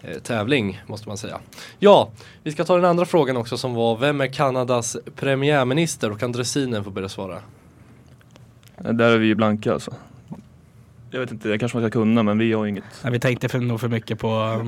eh, 0.01 0.17
tävling 0.17 0.81
måste 0.87 1.07
man 1.07 1.17
säga. 1.17 1.39
Ja, 1.79 2.11
vi 2.43 2.51
ska 2.51 2.63
ta 2.65 2.75
den 2.75 2.85
andra 2.85 3.05
frågan 3.05 3.37
också 3.37 3.57
som 3.57 3.73
var 3.73 3.97
Vem 3.97 4.21
är 4.21 4.27
Kanadas 4.27 4.97
premiärminister? 5.15 6.11
Och 6.11 6.19
kan 6.19 6.31
dressinen 6.31 6.83
få 6.83 6.89
börja 6.89 7.09
svara? 7.09 7.37
Där 8.77 9.11
är 9.11 9.17
vi 9.17 9.27
ju 9.27 9.35
blanka 9.35 9.73
alltså. 9.73 9.93
Jag 11.11 11.19
vet 11.19 11.31
inte, 11.31 11.49
det 11.49 11.57
kanske 11.57 11.77
man 11.77 11.89
ska 11.89 11.99
kunna 11.99 12.23
men 12.23 12.37
vi 12.37 12.53
har 12.53 12.65
inget. 12.65 12.83
Nej, 13.03 13.11
vi 13.11 13.19
tänkte 13.19 13.49
för, 13.49 13.59
nog 13.59 13.79
för 13.81 13.87
mycket 13.87 14.19
på, 14.19 14.61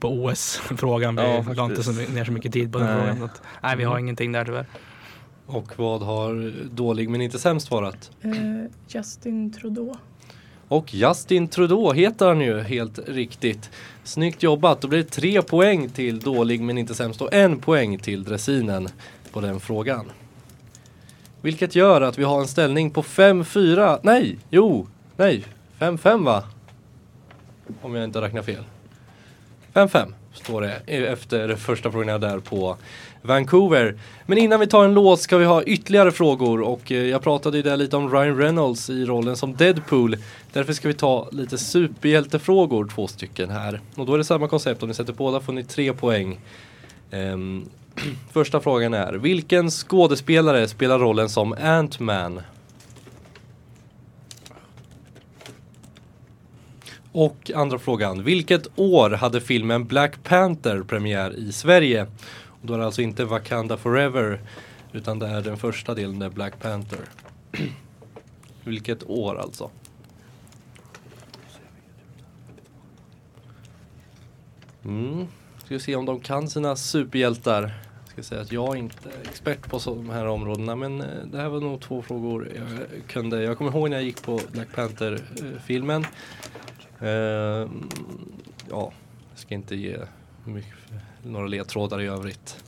på 0.00 0.08
OS-frågan. 0.08 1.16
Vi 1.16 1.22
Ja, 1.22 1.44
la 1.56 1.64
inte 1.64 1.82
så, 1.82 1.92
ner 1.92 2.24
så 2.24 2.32
mycket 2.32 2.52
tid 2.52 2.72
på 2.72 2.78
den 2.78 2.88
Nej. 2.88 2.96
frågan. 2.98 3.18
Så 3.18 3.24
att, 3.24 3.42
nej, 3.62 3.76
vi 3.76 3.84
har 3.84 3.98
ingenting 3.98 4.32
där 4.32 4.44
tyvärr. 4.44 4.66
Och 5.46 5.72
vad 5.76 6.02
har 6.02 6.52
dålig 6.70 7.08
men 7.08 7.20
inte 7.20 7.38
sämst 7.38 7.66
svarat? 7.66 8.10
Eh, 8.22 8.30
Justin 8.88 9.52
Trudeau. 9.52 9.94
Och 10.68 10.94
Justin 10.94 11.48
Trudeau 11.48 11.92
heter 11.92 12.26
han 12.26 12.40
ju 12.40 12.60
helt 12.60 12.98
riktigt. 13.08 13.70
Snyggt 14.04 14.42
jobbat, 14.42 14.80
då 14.80 14.88
blir 14.88 14.98
det 14.98 15.10
tre 15.10 15.42
poäng 15.42 15.88
till 15.88 16.20
dålig 16.20 16.60
men 16.60 16.78
inte 16.78 16.94
sämst 16.94 17.22
och 17.22 17.34
en 17.34 17.58
poäng 17.58 17.98
till 17.98 18.24
dressinen 18.24 18.88
på 19.32 19.40
den 19.40 19.60
frågan. 19.60 20.10
Vilket 21.40 21.74
gör 21.74 22.00
att 22.00 22.18
vi 22.18 22.24
har 22.24 22.40
en 22.40 22.48
ställning 22.48 22.90
på 22.90 23.02
5-4, 23.02 23.98
nej, 24.02 24.38
jo, 24.50 24.86
nej, 25.16 25.44
5-5 25.78 26.24
va? 26.24 26.42
Om 27.82 27.94
jag 27.94 28.04
inte 28.04 28.20
räknar 28.20 28.42
fel. 28.42 28.64
5-5 29.74 30.12
står 30.32 30.60
det 30.60 30.72
efter 30.86 31.56
första 31.56 31.90
frågorna 31.90 32.18
där 32.18 32.38
på 32.38 32.76
Vancouver. 33.22 33.98
Men 34.26 34.38
innan 34.38 34.60
vi 34.60 34.66
tar 34.66 34.84
en 34.84 34.94
låt 34.94 35.20
ska 35.20 35.36
vi 35.36 35.44
ha 35.44 35.62
ytterligare 35.62 36.12
frågor 36.12 36.60
och 36.60 36.92
eh, 36.92 37.06
jag 37.06 37.22
pratade 37.22 37.56
ju 37.56 37.62
där 37.62 37.76
lite 37.76 37.96
om 37.96 38.12
Ryan 38.12 38.36
Reynolds 38.36 38.90
i 38.90 39.04
rollen 39.04 39.36
som 39.36 39.56
Deadpool. 39.56 40.16
Därför 40.52 40.72
ska 40.72 40.88
vi 40.88 40.94
ta 40.94 41.28
lite 41.32 41.58
superhjältefrågor, 41.58 42.88
två 42.94 43.06
stycken 43.06 43.50
här. 43.50 43.80
Och 43.94 44.06
då 44.06 44.14
är 44.14 44.18
det 44.18 44.24
samma 44.24 44.48
koncept, 44.48 44.82
om 44.82 44.88
ni 44.88 44.94
sätter 44.94 45.12
båda 45.12 45.40
får 45.40 45.52
ni 45.52 45.64
tre 45.64 45.92
poäng. 45.92 46.40
Um, 47.10 47.68
första 48.32 48.60
frågan 48.60 48.94
är, 48.94 49.12
vilken 49.12 49.70
skådespelare 49.70 50.68
spelar 50.68 50.98
rollen 50.98 51.28
som 51.28 51.52
Ant-Man? 51.52 52.40
Och 57.16 57.50
andra 57.54 57.78
frågan, 57.78 58.24
vilket 58.24 58.78
år 58.78 59.10
hade 59.10 59.40
filmen 59.40 59.84
Black 59.84 60.22
Panther 60.22 60.82
premiär 60.82 61.38
i 61.38 61.52
Sverige? 61.52 62.06
Och 62.46 62.66
då 62.66 62.74
är 62.74 62.78
det 62.78 62.84
alltså 62.84 63.02
inte 63.02 63.24
Wakanda 63.24 63.76
Forever 63.76 64.40
Utan 64.94 65.18
det 65.18 65.26
är 65.26 65.42
den 65.42 65.56
första 65.56 65.94
delen, 65.94 66.18
där 66.18 66.30
Black 66.30 66.60
Panther. 66.60 66.98
Vilket 68.64 69.10
år 69.10 69.38
alltså? 69.38 69.70
Mm. 74.84 75.26
Ska 75.58 75.74
vi 75.74 75.80
se 75.80 75.96
om 75.96 76.04
de 76.04 76.20
kan 76.20 76.48
sina 76.48 76.76
superhjältar. 76.76 77.74
Ska 78.08 78.22
säga 78.22 78.40
att 78.40 78.52
jag 78.52 78.74
är 78.74 78.78
inte 78.78 79.10
expert 79.22 79.68
på 79.68 79.78
de 79.84 80.10
här 80.10 80.26
områdena 80.26 80.76
men 80.76 81.00
eh, 81.00 81.06
det 81.26 81.38
här 81.38 81.48
var 81.48 81.60
nog 81.60 81.80
två 81.80 82.02
frågor 82.02 82.48
jag 82.54 83.08
kunde. 83.08 83.42
Jag 83.42 83.58
kommer 83.58 83.70
ihåg 83.70 83.90
när 83.90 83.96
jag 83.96 84.04
gick 84.04 84.22
på 84.22 84.40
Black 84.52 84.68
Panther-filmen. 84.74 86.02
Eh, 86.02 86.08
Eh, 87.04 87.68
ja, 88.70 88.92
jag 89.30 89.38
ska 89.38 89.54
inte 89.54 89.76
ge 89.76 89.98
mycket, 90.44 90.74
några 91.22 91.46
ledtrådar 91.46 92.00
i 92.00 92.06
övrigt. 92.06 92.64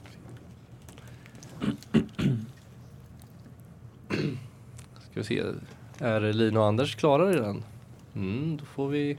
Ska 5.11 5.21
vi 5.21 5.25
se, 5.25 5.43
är 5.99 6.33
Lina 6.33 6.61
och 6.61 6.67
Anders 6.67 6.97
klara 6.97 7.31
redan? 7.31 7.63
Mm, 8.15 8.57
då 8.57 8.65
får 8.65 8.89
vi 8.89 9.19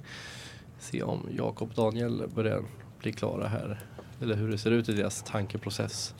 se 0.79 1.03
om 1.03 1.29
Jakob 1.37 1.69
och 1.69 1.75
Daniel 1.75 2.23
börjar 2.35 2.61
bli 2.99 3.11
klara 3.11 3.47
här. 3.47 3.79
Eller 4.21 4.35
hur 4.35 4.51
det 4.51 4.57
ser 4.57 4.71
ut 4.71 4.89
i 4.89 4.93
deras 4.93 5.23
tankeprocess. 5.23 6.15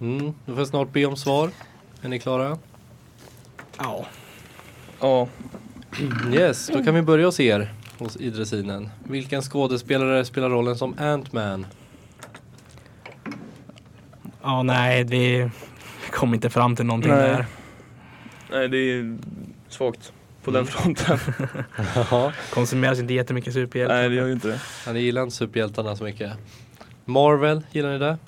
Mm, 0.00 0.24
då 0.46 0.52
får 0.52 0.58
jag 0.58 0.68
snart 0.68 0.92
be 0.92 1.06
om 1.06 1.16
svar. 1.16 1.50
Är 2.02 2.08
ni 2.08 2.18
klara? 2.18 2.58
Ja. 3.78 4.06
Ja, 5.00 5.28
Yes, 6.32 6.66
då 6.66 6.84
kan 6.84 6.94
vi 6.94 7.02
börja 7.02 7.26
hos 7.26 7.40
er, 7.40 7.72
hos 7.98 8.16
i 8.16 8.30
dressinen. 8.30 8.90
Vilken 9.04 9.42
skådespelare 9.42 10.24
spelar 10.24 10.50
rollen 10.50 10.76
som 10.76 10.94
Ant-Man? 10.98 11.66
Ja, 14.42 14.62
nej, 14.62 15.04
vi 15.04 15.50
kom 16.10 16.34
inte 16.34 16.50
fram 16.50 16.76
till 16.76 16.86
någonting 16.86 17.10
Nej. 17.12 17.28
där. 17.30 17.46
nej 18.50 18.68
det 18.68 18.76
är 18.78 19.18
svagt 19.68 20.12
på 20.44 20.50
Mm. 20.50 20.64
den 20.64 20.72
fronten. 20.72 21.18
Konsumeras 22.54 22.98
inte 22.98 23.14
jättemycket 23.14 23.52
superhjältar. 23.54 23.94
nej, 23.96 24.08
det 24.08 24.14
gör 24.14 24.26
ju 24.26 24.32
inte 24.32 24.48
det. 24.48 24.60
ja, 24.86 24.92
ni 24.92 25.00
gillar 25.00 25.22
inte 25.22 25.36
superhjältarna 25.36 25.96
så 25.96 26.04
mycket. 26.04 26.32
Marvel, 27.04 27.62
gillar 27.72 27.92
ni 27.92 27.98
det? 27.98 28.18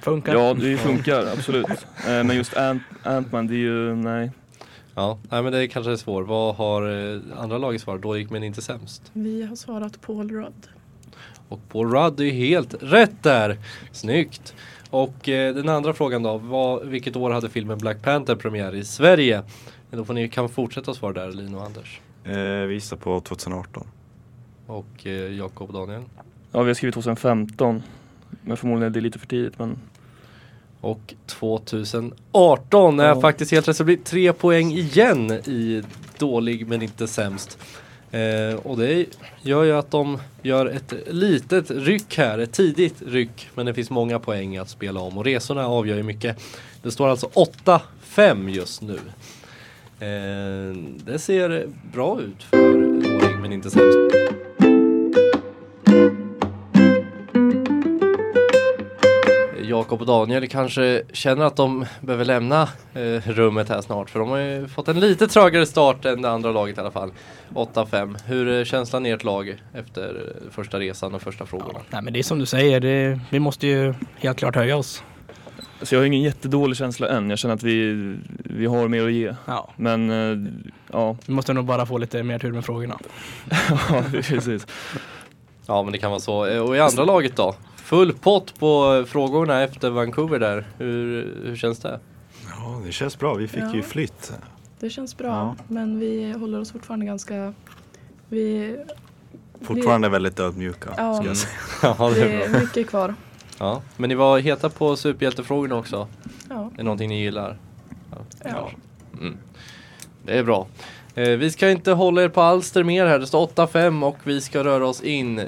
Funkar. 0.00 0.34
Ja, 0.34 0.54
det 0.54 0.76
funkar 0.76 1.26
absolut. 1.32 1.66
Eh, 2.08 2.24
Men 2.24 2.36
just 2.36 2.52
Ant- 2.52 2.80
Ant-Man, 3.02 3.46
det 3.46 3.54
är 3.54 3.58
ju, 3.58 3.94
nej. 3.94 4.30
Ja, 4.94 5.18
nej 5.30 5.42
men 5.42 5.52
det 5.52 5.68
kanske 5.68 5.92
är 5.92 5.96
svårt. 5.96 6.26
Vad 6.28 6.54
har 6.54 7.12
eh, 7.14 7.20
andra 7.36 7.58
laget 7.58 7.80
svarat? 7.82 8.02
Då 8.02 8.18
gick 8.18 8.30
men 8.30 8.42
inte 8.44 8.62
sämst. 8.62 9.02
Vi 9.12 9.42
har 9.42 9.56
svarat 9.56 10.00
Paul 10.00 10.30
Rudd. 10.30 10.66
Och 11.48 11.60
Paul 11.68 11.90
Rudd 11.92 12.20
är 12.20 12.30
helt 12.30 12.74
rätt 12.80 13.22
där. 13.22 13.58
Snyggt. 13.92 14.54
Och 14.90 15.28
eh, 15.28 15.54
den 15.54 15.68
andra 15.68 15.92
frågan 15.92 16.22
då. 16.22 16.38
Vad, 16.38 16.86
vilket 16.86 17.16
år 17.16 17.30
hade 17.30 17.48
filmen 17.48 17.78
Black 17.78 18.02
Panther 18.02 18.34
premiär 18.34 18.74
i 18.74 18.84
Sverige? 18.84 19.42
Då 19.90 20.04
får 20.04 20.14
ni 20.14 20.28
kan 20.28 20.48
fortsätta 20.48 20.94
svara 20.94 21.12
där, 21.12 21.32
Lino 21.32 21.56
och 21.56 21.64
Anders. 21.66 22.00
Eh, 22.24 22.66
vi 22.66 22.74
gissar 22.74 22.96
på 22.96 23.20
2018. 23.20 23.86
Och 24.66 25.06
eh, 25.06 25.12
Jakob 25.12 25.68
och 25.70 25.74
Daniel. 25.86 26.02
Ja, 26.52 26.62
vi 26.62 26.68
har 26.70 26.74
skrivit 26.74 26.94
2015. 26.94 27.82
Men 28.42 28.56
förmodligen 28.56 28.92
är 28.92 28.94
det 28.94 29.00
lite 29.00 29.18
för 29.18 29.26
tidigt, 29.26 29.58
men 29.58 29.78
Och 30.80 31.14
2018 31.26 33.00
är 33.00 33.04
Ja. 33.08 33.20
faktiskt 33.20 33.52
helt 33.52 33.68
rätt. 33.68 33.76
Så 33.76 33.82
det 33.82 33.84
blir 33.84 33.96
tre 33.96 34.32
poäng 34.32 34.72
igen 34.72 35.30
i 35.32 35.82
dålig 36.18 36.66
men 36.68 36.82
inte 36.82 37.06
sämst. 37.08 37.58
Eh, 38.10 38.54
och 38.62 38.76
det 38.78 39.06
gör 39.42 39.64
ju 39.64 39.72
att 39.72 39.90
de 39.90 40.18
gör 40.42 40.66
ett 40.66 40.94
litet 41.06 41.70
ryck 41.70 42.18
här, 42.18 42.38
ett 42.38 42.52
tidigt 42.52 43.02
ryck. 43.06 43.48
Men 43.54 43.66
det 43.66 43.74
finns 43.74 43.90
många 43.90 44.18
poäng 44.18 44.56
att 44.56 44.68
spela 44.68 45.00
om 45.00 45.18
och 45.18 45.24
resorna 45.24 45.66
avgör 45.66 45.96
ju 45.96 46.02
mycket. 46.02 46.36
Det 46.82 46.90
står 46.90 47.08
alltså 47.08 47.30
8-5 47.34 48.48
just 48.50 48.82
nu. 48.82 48.98
Eh, 50.00 50.76
det 51.04 51.18
ser 51.18 51.68
bra 51.92 52.20
ut 52.20 52.42
för 52.42 52.56
dålig 53.02 53.38
men 53.42 53.52
inte 53.52 53.70
sämst. 53.70 53.98
Jakob 59.70 60.00
och 60.00 60.06
Daniel 60.06 60.48
kanske 60.48 61.02
känner 61.12 61.44
att 61.44 61.56
de 61.56 61.86
behöver 62.00 62.24
lämna 62.24 62.62
eh, 62.94 63.00
rummet 63.30 63.68
här 63.68 63.80
snart. 63.80 64.10
För 64.10 64.18
de 64.20 64.28
har 64.28 64.38
ju 64.38 64.68
fått 64.68 64.88
en 64.88 65.00
lite 65.00 65.26
trögare 65.28 65.66
start 65.66 66.04
än 66.04 66.22
det 66.22 66.30
andra 66.30 66.52
laget 66.52 66.76
i 66.76 66.80
alla 66.80 66.90
fall. 66.90 67.12
8-5. 67.54 68.16
Hur 68.26 68.48
är 68.48 68.64
känslan 68.64 69.06
i 69.06 69.10
ert 69.10 69.24
lag 69.24 69.62
efter 69.74 70.08
eh, 70.08 70.50
första 70.50 70.78
resan 70.78 71.14
och 71.14 71.22
första 71.22 71.46
frågorna? 71.46 71.78
Nej, 71.90 72.02
men 72.02 72.12
det 72.12 72.18
är 72.18 72.22
som 72.22 72.38
du 72.38 72.46
säger, 72.46 72.80
det, 72.80 73.20
vi 73.30 73.38
måste 73.38 73.66
ju 73.66 73.94
helt 74.16 74.38
klart 74.38 74.54
höja 74.56 74.76
oss. 74.76 75.02
Så 75.82 75.94
jag 75.94 76.00
har 76.00 76.06
ingen 76.06 76.22
jättedålig 76.22 76.76
känsla 76.76 77.08
än. 77.08 77.30
Jag 77.30 77.38
känner 77.38 77.54
att 77.54 77.62
vi, 77.62 77.92
vi 78.44 78.66
har 78.66 78.88
mer 78.88 79.04
att 79.06 79.12
ge. 79.12 79.34
Ja. 79.46 79.70
Men 79.76 80.10
eh, 80.10 80.50
ja, 80.92 81.16
Vi 81.26 81.32
måste 81.32 81.52
nog 81.52 81.64
bara 81.64 81.86
få 81.86 81.98
lite 81.98 82.22
mer 82.22 82.38
tur 82.38 82.52
med 82.52 82.64
frågorna. 82.64 82.98
ja 83.90 84.04
precis. 84.22 84.66
Ja 85.66 85.82
men 85.82 85.92
det 85.92 85.98
kan 85.98 86.10
vara 86.10 86.20
så. 86.20 86.46
Eh, 86.46 86.58
Och 86.62 86.76
i 86.76 86.80
andra 86.80 87.04
laget 87.04 87.36
då? 87.36 87.54
Full 87.90 88.12
pott 88.12 88.58
på 88.58 89.04
frågorna 89.08 89.62
efter 89.62 89.90
Vancouver 89.90 90.38
där. 90.38 90.66
Hur, 90.78 91.34
hur 91.44 91.56
känns 91.56 91.78
det? 91.78 92.00
Ja, 92.48 92.82
det 92.86 92.92
känns 92.92 93.18
bra. 93.18 93.34
Vi 93.34 93.48
fick 93.48 93.62
Ja. 93.62 93.74
ju 93.74 93.82
flytt. 93.82 94.32
Det 94.80 94.90
känns 94.90 95.16
bra, 95.16 95.26
Ja. 95.28 95.56
men 95.68 95.98
vi 96.00 96.32
håller 96.32 96.60
oss 96.60 96.72
fortfarande 96.72 97.06
ganska... 97.06 97.52
Vi, 98.28 98.76
Fortfarande 99.60 100.08
väldigt 100.08 100.40
ödmjuka. 100.40 100.90
Ja. 100.96 101.14
Ska 101.14 101.26
jag 101.26 101.36
säga. 101.36 101.52
Ja, 101.98 102.10
det 102.10 102.14
det 102.14 102.32
är 102.32 102.48
bra. 102.48 102.56
är 102.58 102.60
mycket 102.60 102.88
kvar. 102.88 103.14
Ja. 103.58 103.82
Men 103.96 104.08
ni 104.08 104.14
var 104.14 104.38
heta 104.38 104.70
på 104.70 104.96
superhjältefrågorna 104.96 105.76
också. 105.76 106.08
Ja. 106.48 106.70
Är 106.72 106.76
det 106.76 106.82
någonting 106.82 107.08
ni 107.08 107.22
gillar? 107.22 107.58
Ja. 108.44 108.70
Mm. 109.20 109.36
Det 110.24 110.38
är 110.38 110.44
bra. 110.44 110.66
Eh, 111.20 111.36
vi 111.36 111.50
ska 111.50 111.70
inte 111.70 111.92
hålla 111.92 112.22
er 112.22 112.28
på 112.28 112.40
alster 112.40 112.84
mer 112.84 113.06
här. 113.06 113.18
Det 113.18 113.26
står 113.26 113.46
8-5 113.46 114.04
och 114.04 114.16
vi 114.24 114.40
ska 114.40 114.64
röra 114.64 114.86
oss 114.86 115.02
in 115.02 115.42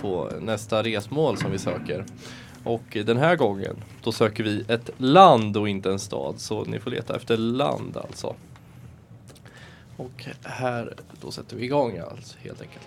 på 0.00 0.30
nästa 0.40 0.82
resmål 0.82 1.36
som 1.36 1.50
vi 1.50 1.58
söker. 1.58 2.04
Och 2.64 2.82
den 3.04 3.16
här 3.16 3.36
gången 3.36 3.76
då 4.02 4.12
söker 4.12 4.44
vi 4.44 4.64
ett 4.68 4.90
land 4.96 5.56
och 5.56 5.68
inte 5.68 5.90
en 5.90 5.98
stad. 5.98 6.34
Så 6.38 6.64
ni 6.64 6.78
får 6.78 6.90
leta 6.90 7.16
efter 7.16 7.36
land 7.36 7.96
alltså. 7.96 8.34
Och 9.96 10.26
här, 10.42 10.94
då 11.20 11.30
sätter 11.30 11.56
vi 11.56 11.64
igång 11.64 11.98
alltså 11.98 12.36
helt 12.42 12.62
enkelt. 12.62 12.86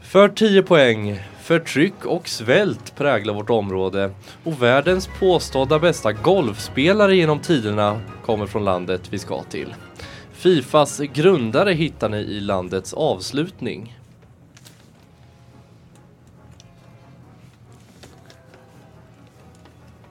För 0.00 0.28
10 0.28 0.62
poäng. 0.62 1.22
Förtryck 1.42 2.04
och 2.04 2.28
svält 2.28 2.96
präglar 2.96 3.34
vårt 3.34 3.50
område 3.50 4.10
och 4.44 4.62
världens 4.62 5.08
påstådda 5.20 5.78
bästa 5.78 6.12
golfspelare 6.12 7.16
genom 7.16 7.40
tiderna 7.40 8.00
kommer 8.24 8.46
från 8.46 8.64
landet 8.64 9.02
vi 9.10 9.18
ska 9.18 9.42
till. 9.42 9.74
Fifas 10.38 10.98
grundare 10.98 11.72
hittar 11.72 12.08
ni 12.08 12.16
i 12.16 12.40
landets 12.40 12.94
avslutning. 12.94 13.98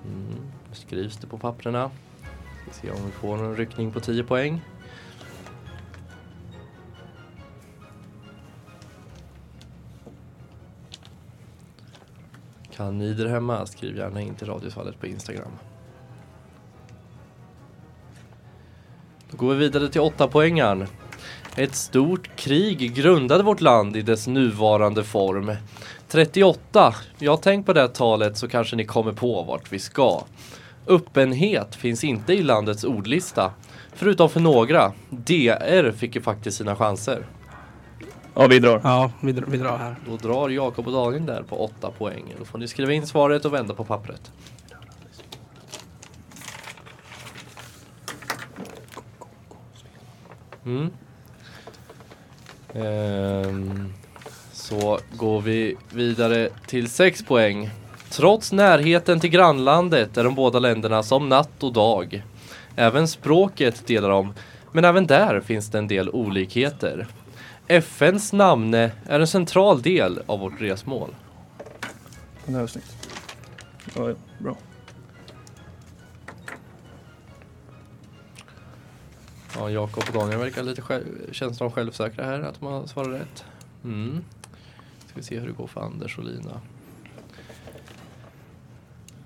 Mm, 0.06 0.42
nu 0.70 0.76
skrivs 0.76 1.18
det 1.18 1.28
på 1.28 1.38
papperna. 1.38 1.92
Ska 2.62 2.82
se 2.82 2.92
om 2.92 3.06
vi 3.06 3.12
får 3.12 3.38
en 3.38 3.56
ryckning 3.56 3.92
på 3.92 4.00
10 4.00 4.24
poäng. 4.24 4.62
Kan 12.72 12.98
ni 12.98 13.14
där 13.14 13.28
hemma? 13.28 13.66
Skriv 13.66 13.98
gärna 13.98 14.22
in 14.22 14.36
till 14.36 14.48
Radiosvallet 14.48 15.00
på 15.00 15.08
Instagram. 15.08 15.52
Då 19.32 19.38
går 19.38 19.54
vi 19.54 19.56
vidare 19.56 19.90
till 19.90 20.02
åtta 20.02 20.28
poängen. 20.28 20.88
Ett 21.56 21.76
stort 21.76 22.30
krig 22.36 22.94
grundade 22.96 23.44
vårt 23.44 23.62
land 23.62 23.98
i 23.98 24.02
dess 24.02 24.28
nuvarande 24.28 25.04
form. 25.04 25.52
38. 26.08 26.96
Ja, 27.20 27.38
tänk 27.38 27.66
på 27.66 27.74
det 27.74 27.88
talet 27.88 28.38
så 28.38 28.48
kanske 28.48 28.76
ni 28.76 28.86
kommer 28.86 29.12
på 29.12 29.44
vart 29.44 29.72
vi 29.72 29.80
ska. 29.80 30.24
Öppenhet 30.88 31.76
finns 31.76 32.04
inte 32.04 32.34
i 32.34 32.44
landets 32.44 32.84
ordlista. 32.84 33.52
Förutom 33.94 34.30
för 34.30 34.40
några. 34.40 34.92
DR 35.10 35.92
fick 35.92 36.16
ju 36.16 36.22
faktiskt 36.22 36.58
sina 36.58 36.76
chanser. 36.76 37.26
Ja, 38.34 38.48
vi 38.48 38.60
drar. 38.60 38.82
Ja, 38.84 39.12
vi, 39.22 39.34
dr- 39.34 39.46
vi 39.48 39.58
drar 39.58 39.78
här. 39.78 39.96
Då 40.10 40.18
drar 40.18 40.50
Jakob 40.50 40.88
och 40.88 40.94
Daniel 40.94 41.26
där 41.26 41.44
på 41.44 41.64
8 41.64 41.92
poäng. 41.98 42.24
Då 42.40 42.46
får 42.46 42.58
ni 42.60 42.68
skriva 42.68 42.94
in 42.94 43.08
svaret 43.08 43.46
och 43.46 43.54
vända 43.54 43.74
på 43.74 43.84
pappret. 43.86 44.32
Mm. 50.68 50.90
Ehm, 52.74 53.94
så 54.54 55.00
går 55.16 55.42
vi 55.42 55.76
vidare 55.92 56.50
till 56.66 56.90
6 56.90 57.26
poäng. 57.26 57.70
Trots 58.10 58.52
närheten 58.52 59.20
till 59.20 59.30
grannlandet 59.30 60.18
är 60.18 60.24
de 60.24 60.36
båda 60.36 60.60
länderna 60.60 61.04
som 61.04 61.30
natt 61.30 61.64
och 61.64 61.74
dag. 61.74 62.24
Även 62.76 63.08
språket 63.08 63.88
delar 63.88 64.10
de. 64.10 64.34
Men 64.72 64.86
även 64.86 65.08
där 65.08 65.42
finns 65.42 65.70
det 65.70 65.78
en 65.78 65.88
del 65.88 66.10
olikheter. 66.10 67.08
FNs 67.68 68.34
namne 68.34 68.92
är 69.06 69.20
en 69.20 69.28
central 69.28 69.82
del 69.82 70.20
av 70.26 70.40
vårt 70.40 70.62
resmål. 70.62 71.16
Den 72.46 72.56
här 72.56 72.64
är 72.64 72.68
snyggt. 72.68 73.10
Ja, 73.96 74.10
ja, 74.10 74.16
bra. 74.38 74.56
Ja, 79.60 79.70
Jakob 79.70 80.04
och 80.08 80.14
Daniel 80.14 80.40
verkar 80.40 80.64
lite 80.64 80.82
själv, 80.82 81.04
känns 81.32 81.58
de 81.58 81.72
självsäkra 81.72 82.26
här 82.26 82.40
att 82.40 82.60
de 82.60 82.66
har 82.66 82.86
svarat 82.86 83.22
rätt. 83.22 83.46
Mm. 83.84 84.24
Ska 85.00 85.12
vi 85.14 85.24
se 85.24 85.40
hur 85.40 85.48
det 85.48 85.54
går 85.54 85.68
för 85.68 85.82
Anders 85.82 86.18
och 86.18 86.24
Lina. 86.24 86.62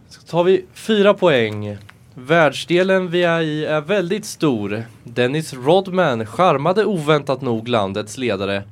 Så 0.10 0.22
tar 0.22 0.44
vi 0.44 0.66
fyra 0.74 1.14
poäng. 1.14 1.78
Världsdelen 2.14 3.12
vi 3.12 3.24
är 3.24 3.42
i 3.42 3.66
är 3.66 3.82
väldigt 3.82 4.26
stor. 4.26 4.84
Dennis 5.04 5.54
Rodman 5.54 6.26
charmade 6.26 6.86
oväntat 6.86 7.42
nog 7.42 7.68
landets 7.68 8.18
ledare. 8.18 8.64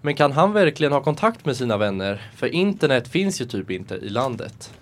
Men 0.00 0.16
kan 0.16 0.32
han 0.32 0.52
verkligen 0.52 0.92
ha 0.92 1.02
kontakt 1.02 1.44
med 1.44 1.56
sina 1.56 1.76
vänner? 1.76 2.30
För 2.36 2.46
internet 2.46 3.08
finns 3.08 3.40
ju 3.40 3.44
typ 3.44 3.70
inte 3.70 3.94
i 3.94 4.08
landet. 4.08 4.72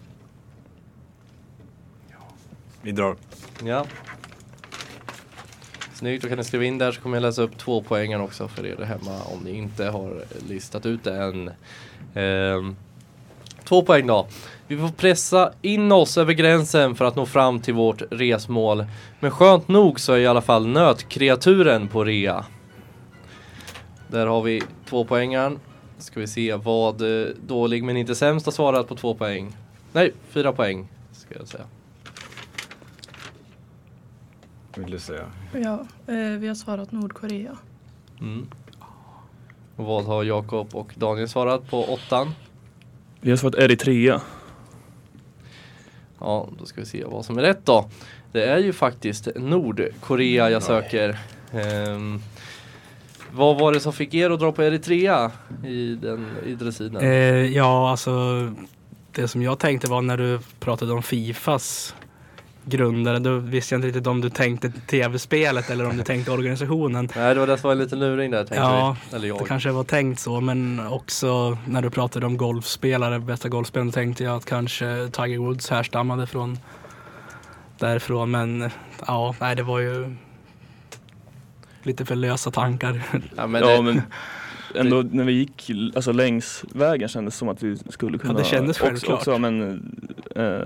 Vi 2.83 2.93
drar. 2.93 3.17
Ja. 3.65 3.87
Snyggt, 5.95 6.23
då 6.23 6.29
kan 6.29 6.39
ni 6.39 6.45
skriva 6.45 6.65
in 6.65 6.79
där 6.79 6.93
så 6.93 7.01
kommer 7.01 7.17
jag 7.17 7.23
läsa 7.23 7.43
upp 7.43 7.59
två 7.59 7.83
poängen 7.83 8.21
också 8.21 8.49
för 8.49 8.67
er 8.67 8.77
där 8.77 8.85
hemma 8.85 9.23
om 9.25 9.45
ni 9.45 9.51
inte 9.51 9.85
har 9.85 10.25
listat 10.49 10.87
ut 10.87 11.05
det 11.05 11.17
än. 11.17 11.51
Ehm, 12.15 12.77
två 13.65 13.83
poäng 13.83 14.07
då. 14.07 14.27
Vi 14.67 14.77
får 14.77 14.89
pressa 14.89 15.53
in 15.63 15.93
oss 15.93 16.19
över 16.19 16.33
gränsen 16.33 16.95
för 16.95 17.05
att 17.05 17.17
nå 17.17 17.27
fram 17.27 17.61
till 17.61 17.75
vårt 17.75 18.03
resmål. 18.11 18.85
Men 19.21 19.31
skönt 19.31 19.69
nog 19.69 20.01
så 20.01 20.13
är 20.13 20.19
i 20.19 20.27
alla 20.27 20.43
fall 20.43 20.67
nötkreaturen 20.67 21.89
på 21.89 22.05
rea. 22.05 22.45
Där 24.09 24.27
har 24.27 24.43
vi 24.43 24.63
två 24.89 25.05
poängen. 25.05 25.61
Ska 25.99 26.21
vi 26.21 26.27
se 26.27 26.55
vad 26.55 27.01
eh, 27.01 27.29
dålig 27.47 27.85
men 27.85 27.97
inte 27.97 28.15
sämst 28.15 28.47
har 28.47 28.53
svarat 28.53 28.89
på 28.89 28.95
två 28.95 29.15
poäng. 29.15 29.57
Nej, 29.93 30.13
fyra 30.31 30.53
poäng 30.53 30.89
ska 31.13 31.35
jag 31.39 31.49
säga. 31.49 31.65
Vill 34.77 34.91
du 34.91 34.99
säga? 34.99 35.31
Ja, 35.53 35.87
eh, 36.07 36.39
vi 36.39 36.49
har 36.49 36.55
svarat 36.55 36.93
Nordkorea. 36.93 37.57
Mm. 38.21 38.47
Och 39.77 39.85
vad 39.85 40.05
har 40.05 40.25
Jakob 40.25 40.75
och 40.75 40.93
Daniel 40.95 41.29
svarat 41.29 41.71
på 41.71 41.85
åttan? 41.85 42.35
Vi 43.21 43.31
har 43.31 43.37
svarat 43.37 43.55
Eritrea. 43.55 44.21
Ja, 46.19 46.49
då 46.59 46.67
ska 46.67 46.81
vi 46.81 46.87
se 46.87 47.05
vad 47.05 47.25
som 47.25 47.39
är 47.39 47.43
rätt 47.43 47.67
då. 47.67 47.89
Det 48.33 48.45
är 48.45 48.59
ju 48.59 48.73
faktiskt 48.73 49.29
Nordkorea 49.37 50.51
jag 50.51 50.63
söker. 50.63 51.19
Ehm, 51.53 52.21
vad 53.33 53.59
var 53.59 53.73
det 53.73 53.81
som 53.81 53.93
fick 53.93 54.15
er 54.15 54.31
att 54.31 54.41
dra 54.41 54.53
på 54.53 54.63
Eritrea 54.63 55.31
i, 55.65 55.95
den, 55.95 56.27
i 56.47 56.55
dressinen? 56.55 57.03
Eh, 57.03 57.57
ja, 57.57 57.91
alltså 57.91 58.13
det 59.13 59.29
som 59.29 59.43
jag 59.43 59.59
tänkte 59.59 59.91
var 59.91 60.03
när 60.03 60.17
du 60.17 60.39
pratade 60.61 60.93
om 60.93 61.03
Fifas 61.03 61.95
grundare, 62.65 63.19
då 63.19 63.39
visste 63.39 63.75
jag 63.75 63.79
inte 63.79 63.89
riktigt 63.89 64.07
om 64.07 64.21
du 64.21 64.31
tänkte 64.31 64.71
tv-spelet 64.71 65.71
eller 65.71 65.87
om 65.87 65.97
du 65.97 66.03
tänkte 66.03 66.31
organisationen. 66.31 67.09
Nej, 67.17 67.35
det 67.35 67.41
var 67.41 67.47
det 67.47 67.59
som 67.59 67.69
var 67.69 67.73
en 67.73 67.79
liten 67.79 67.99
luring 67.99 68.31
där 68.31 68.39
tänkte 68.39 68.57
Ja, 68.57 68.97
vi. 69.11 69.17
Eller 69.17 69.29
jag. 69.29 69.39
Det 69.39 69.45
kanske 69.45 69.71
var 69.71 69.85
tänkt 69.85 70.21
så, 70.21 70.41
men 70.41 70.87
också 70.87 71.59
när 71.67 71.83
du 71.83 71.91
pratade 71.91 72.27
om 72.27 72.37
golfspelare, 72.37 73.21
bästa 73.21 73.49
golfspelaren, 73.49 73.93
tänkte 73.93 74.25
jag 74.25 74.37
att 74.37 74.45
kanske 74.45 75.09
Tiger 75.13 75.39
Woods 75.39 75.71
härstammade 75.71 76.27
från 76.27 76.59
därifrån. 77.79 78.31
Men 78.31 78.71
ja, 79.07 79.35
nej, 79.41 79.57
det 79.57 79.63
var 79.63 79.79
ju 79.79 80.17
lite 81.83 82.05
för 82.05 82.15
lösa 82.15 82.51
tankar. 82.51 83.03
Ja, 83.37 83.47
men 83.47 83.63
ja, 83.63 83.77
det, 83.77 83.83
men 83.83 84.03
ändå 84.75 85.05
när 85.11 85.25
vi 85.25 85.33
gick 85.33 85.71
alltså, 85.95 86.13
längs 86.13 86.65
vägen 86.73 87.09
kändes 87.09 87.35
det 87.35 87.39
som 87.39 87.49
att 87.49 87.63
vi 87.63 87.77
skulle 87.77 88.19
kunna 88.19 88.35
det 88.35 88.45
kändes 88.45 88.81
också, 88.81 89.13
också 89.13 89.39
men 89.39 89.83
äh, 90.37 90.59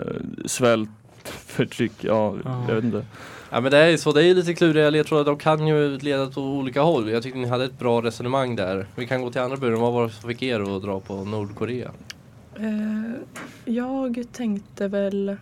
svält, 0.47 0.91
förtryck, 1.29 1.93
ja, 2.01 2.35
Ja. 2.45 2.65
jag 2.69 2.75
vet 2.75 2.85
inte. 2.85 3.05
ja, 3.51 3.61
men 3.61 3.71
det 3.71 3.79
är 3.79 3.89
ju 3.89 3.99
så. 3.99 4.13
Det 4.13 4.21
är 4.23 4.25
ju 4.27 4.35
lite 4.35 4.55
kluriga 4.55 4.91
ledtrådar. 4.91 5.25
De 5.25 5.39
kan 5.39 5.67
ju 5.67 5.99
leda 5.99 6.23
åt 6.23 6.37
olika 6.37 6.81
håll. 6.83 7.11
Jag 7.11 7.23
tyckte 7.23 7.39
ni 7.39 7.49
hade 7.49 7.65
ett 7.65 7.79
bra 7.79 8.03
resonemang 8.03 8.57
där. 8.57 8.87
Vi 8.97 9.07
kan 9.07 9.23
gå 9.23 9.31
till 9.31 9.41
andra 9.41 9.57
buren. 9.57 9.81
Vad 9.81 9.93
var 9.93 10.07
det 10.07 10.13
som 10.13 10.29
fick 10.29 10.43
er 10.43 10.77
att 10.77 10.83
dra 10.83 11.01
på 11.01 11.25
Nordkorea? 11.25 11.91
Eh, 12.57 13.13
jag 13.65 14.25
tänkte 14.33 14.89
väl 14.89 15.37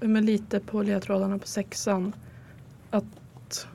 men 0.00 0.26
lite 0.26 0.60
på 0.60 0.82
ledtrådarna 0.82 1.38
på 1.38 1.46
sexan 1.46 2.12
att 2.90 3.66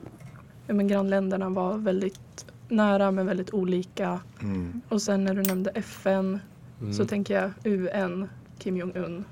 men 0.66 0.88
grannländerna 0.88 1.48
var 1.48 1.74
väldigt 1.78 2.46
nära 2.68 3.10
men 3.10 3.26
väldigt 3.26 3.54
olika. 3.54 4.20
Mm. 4.42 4.80
Och 4.88 5.02
sen 5.02 5.24
när 5.24 5.34
du 5.34 5.42
nämnde 5.42 5.70
FN 5.70 6.40
Mm. 6.80 6.92
så 6.92 7.04
tänker 7.04 7.34
jag 7.34 7.50
UN, 7.72 8.28
Kim 8.58 8.76
Jong-Un. 8.76 9.24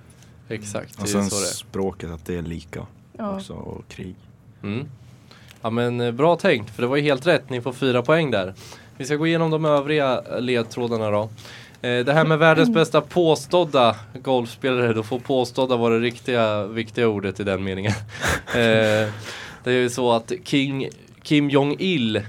Exakt, 0.48 0.96
det 0.96 1.02
Och 1.02 1.08
är 1.08 1.12
sen 1.12 1.30
så 1.30 1.36
det 1.36 1.42
är. 1.42 1.46
språket, 1.46 2.10
att 2.10 2.26
det 2.26 2.34
är 2.38 2.42
lika 2.42 2.86
Ja, 3.18 3.36
också 3.36 3.52
och 3.52 3.88
krig. 3.88 4.14
Mm. 4.62 4.88
Ja 5.62 5.70
men 5.70 6.00
eh, 6.00 6.10
bra 6.12 6.36
tänkt, 6.36 6.74
för 6.74 6.82
det 6.82 6.88
var 6.88 6.96
ju 6.96 7.02
helt 7.02 7.26
rätt. 7.26 7.50
Ni 7.50 7.60
får 7.60 7.72
fyra 7.72 8.02
poäng 8.02 8.30
där. 8.30 8.54
Vi 8.96 9.04
ska 9.04 9.16
gå 9.16 9.26
igenom 9.26 9.50
de 9.50 9.64
övriga 9.64 10.20
ledtrådarna 10.40 11.10
då. 11.10 11.22
Eh, 11.82 12.04
Det 12.04 12.12
här 12.12 12.24
med 12.24 12.38
världens 12.38 12.70
bästa 12.70 13.00
påstådda 13.00 13.96
golfspelare, 14.22 14.92
då 14.92 15.02
får 15.02 15.18
påstådda 15.18 15.76
vara 15.76 15.94
det 15.94 16.00
riktiga, 16.00 16.64
viktiga 16.66 17.08
ordet 17.08 17.40
i 17.40 17.44
den 17.44 17.64
meningen. 17.64 17.92
Eh, 18.48 19.08
Det 19.64 19.70
är 19.70 19.82
ju 19.82 19.90
så 19.90 20.12
att 20.12 20.32
King, 20.44 20.88
Kim 21.22 21.50
Jong-Il 21.50 22.16
eh, 22.16 22.22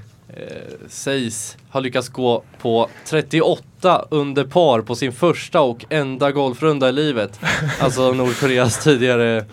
sägs 0.88 1.58
ha 1.70 1.80
lyckats 1.80 2.10
gå 2.10 2.44
på 2.62 2.90
38 3.06 4.06
under 4.10 4.44
par 4.44 4.82
på 4.82 4.96
sin 4.96 5.12
första 5.12 5.62
och 5.62 5.86
enda 5.90 6.32
golfrunda 6.32 6.90
i 6.90 6.92
livet. 6.92 7.40
Alltså 7.80 8.14
Nordkoreas 8.14 8.84
tidigare 8.84 9.46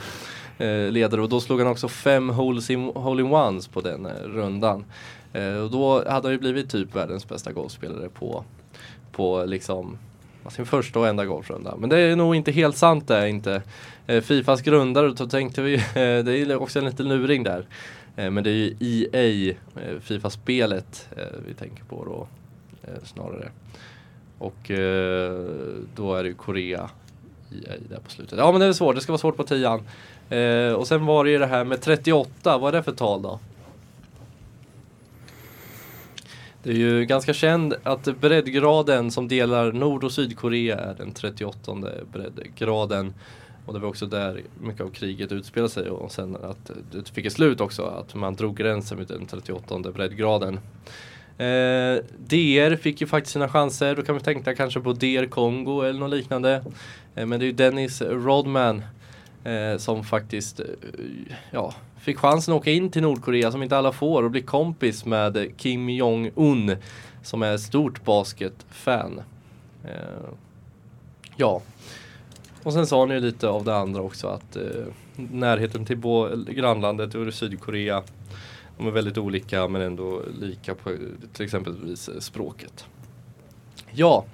eh, 0.59 0.91
ledare 0.91 1.23
och 1.23 1.29
då 1.29 1.41
slog 1.41 1.61
han 1.61 1.69
också 1.69 1.89
fem 1.89 2.29
holes 2.29 2.71
in, 2.71 2.85
hole 2.95 3.23
in 3.23 3.33
ones 3.33 3.69
på 3.69 3.81
den 3.81 4.07
eh, 4.07 4.13
rundan. 4.13 4.85
Eh, 5.33 5.57
och 5.57 5.71
då 5.71 6.11
hade 6.11 6.27
han 6.27 6.33
ju 6.33 6.39
blivit 6.39 6.71
typ 6.71 6.97
världens 6.97 7.29
bästa 7.29 7.53
golfspelare 7.53 8.09
på, 8.09 8.45
på 9.13 9.45
liksom 9.45 9.99
sin 10.51 10.67
första 10.67 10.99
och 10.99 11.09
enda 11.09 11.25
golfrunda. 11.25 11.75
Men 11.79 11.91
det 11.91 11.99
är 11.99 12.17
nog 12.17 12.37
inte 12.37 12.53
helt 12.53 12.77
sant 12.77 13.09
det 13.09 13.17
är 13.17 13.27
inte. 13.27 13.63
Eh, 14.07 14.21
Fifas 14.21 14.63
grundare, 14.63 15.13
då 15.13 15.27
tänkte 15.27 15.63
vi, 15.63 15.75
eh, 15.95 16.25
det 16.25 16.39
är 16.39 16.63
också 16.63 16.79
en 16.79 16.85
liten 16.85 17.09
luring 17.09 17.43
där. 17.43 17.67
Eh, 18.17 18.31
men 18.31 18.45
det 18.45 18.51
är 18.51 18.55
ju 18.55 19.09
EA, 19.13 19.55
eh, 19.77 20.01
Fifa-spelet 20.01 21.09
eh, 21.17 21.25
vi 21.47 21.55
tänker 21.55 21.85
på 21.85 22.05
då 22.05 22.27
snarare. 23.05 23.49
Och 24.39 24.71
då 25.95 26.15
är 26.15 26.23
det 26.23 26.29
ju 26.29 26.35
Korea 26.35 26.91
EA 27.53 27.73
där 27.89 27.99
på 28.05 28.11
slutet. 28.11 28.39
Ja 28.39 28.53
men 28.53 28.61
det 28.61 28.67
är 28.67 28.73
svårt, 28.73 28.95
det 28.95 29.01
ska 29.01 29.13
vara 29.13 29.19
svårt 29.19 29.37
på 29.37 29.45
tian. 29.45 29.81
Och 30.77 30.89
sen 30.89 31.07
var 31.07 31.25
det 31.25 31.31
ju 31.31 31.39
det 31.39 31.47
här 31.47 31.65
med 31.65 31.81
38, 31.81 32.59
vad 32.59 32.75
är 32.75 32.79
det 32.79 32.83
för 32.83 32.93
tal 32.93 33.23
då? 33.23 33.41
Det 36.63 36.71
är 36.71 36.75
ju 36.75 37.05
ganska 37.05 37.35
känd 37.35 37.75
att 37.83 38.05
breddgraden 38.21 39.11
som 39.11 39.29
delar 39.29 39.73
Nord 39.73 40.05
och 40.05 40.13
Sydkorea 40.13 40.79
är 40.79 40.95
den 40.95 41.13
38 41.13 41.77
breddgraden. 42.13 43.15
Och 43.67 43.75
det 43.75 43.81
var 43.81 43.89
också 43.89 44.07
där 44.07 44.43
mycket 44.61 44.81
av 44.81 44.91
kriget 44.91 45.33
utspelade 45.33 45.73
sig 45.73 45.91
och 45.91 46.13
sen 46.13 46.37
att 46.37 46.71
det 46.93 47.09
fick 47.09 47.27
ett 47.27 47.33
slut 47.33 47.61
också, 47.61 47.83
att 47.83 48.15
man 48.15 48.35
drog 48.35 48.57
gränsen 48.57 48.99
vid 48.99 49.09
den 49.09 49.27
38 49.27 49.79
breddgraden. 49.95 50.59
Eh, 51.39 52.05
DR 52.19 52.77
fick 52.77 53.01
ju 53.01 53.07
faktiskt 53.07 53.33
sina 53.33 53.49
chanser, 53.49 53.97
då 53.97 54.03
kan 54.03 54.15
vi 54.15 54.21
tänka 54.21 54.55
kanske 54.55 54.81
på 54.81 54.93
DR 54.93 55.27
Kongo 55.27 55.83
eller 55.83 56.01
något 56.01 56.11
liknande. 56.11 56.65
Eh, 57.15 57.27
men 57.27 57.41
det 57.41 57.45
är 57.45 57.47
ju 57.47 57.53
Dennis 57.53 58.03
Rodman 58.03 58.83
eh, 59.45 59.79
som 59.79 60.05
faktiskt 60.05 60.61
eh, 60.61 60.67
ja, 61.51 61.75
fick 62.01 62.19
chansen 62.19 62.55
att 62.55 62.61
åka 62.61 62.71
in 62.71 62.91
till 62.91 63.03
Nordkorea 63.03 63.53
som 63.53 63.63
inte 63.63 63.79
alla 63.79 63.93
får 63.93 64.23
och 64.23 64.31
bli 64.31 64.43
kompis 64.43 65.05
med 65.05 65.53
Kim 65.57 65.89
Jong-Un 65.89 66.77
som 67.23 67.43
är 67.43 67.55
ett 67.55 67.61
stort 67.61 68.05
basketfan. 68.05 69.23
Eh, 69.85 70.31
ja, 71.37 71.63
och 72.67 72.73
sen 72.73 72.87
sa 72.87 73.05
ni 73.07 73.15
ju 73.15 73.21
lite 73.21 73.49
av 73.49 73.65
det 73.65 73.77
andra 73.77 74.03
också 74.03 74.29
att 74.29 74.57
eh, 74.57 74.63
närheten 75.17 75.85
till 75.85 75.97
bo- 75.99 76.45
grannlandet 76.49 77.15
och 77.15 77.35
Sydkorea 77.35 78.03
de 78.79 78.87
är 78.87 78.91
väldigt 78.91 79.19
olika 79.19 79.69
men 79.69 79.83
ändå 79.83 80.23
lika 80.41 80.75
på 80.75 80.91
till 81.33 81.45
exempelvis 81.45 82.09
eh, 82.09 82.19
språket. 82.21 82.85
Ja, 83.93 84.25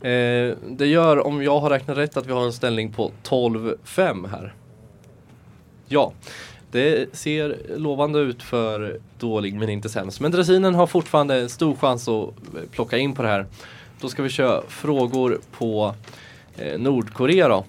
eh, 0.00 0.54
det 0.68 0.86
gör 0.86 1.26
om 1.26 1.42
jag 1.42 1.60
har 1.60 1.70
räknat 1.70 1.96
rätt 1.96 2.16
att 2.16 2.26
vi 2.26 2.32
har 2.32 2.44
en 2.44 2.52
ställning 2.52 2.92
på 2.92 3.10
12-5 3.24 4.28
här. 4.28 4.54
Ja, 5.86 6.12
det 6.70 7.16
ser 7.16 7.56
lovande 7.76 8.18
ut 8.18 8.42
för 8.42 9.00
dålig 9.18 9.54
men 9.54 9.68
inte 9.68 9.88
sämst. 9.88 10.20
Men 10.20 10.30
dressinen 10.30 10.74
har 10.74 10.86
fortfarande 10.86 11.34
en 11.40 11.48
stor 11.48 11.74
chans 11.76 12.08
att 12.08 12.28
eh, 12.28 12.62
plocka 12.70 12.98
in 12.98 13.14
på 13.14 13.22
det 13.22 13.28
här. 13.28 13.46
Då 14.00 14.08
ska 14.08 14.22
vi 14.22 14.28
köra 14.28 14.62
frågor 14.68 15.40
på 15.58 15.94
Eh, 16.58 16.78
Nordkorea 16.78 17.48
då. 17.48 17.64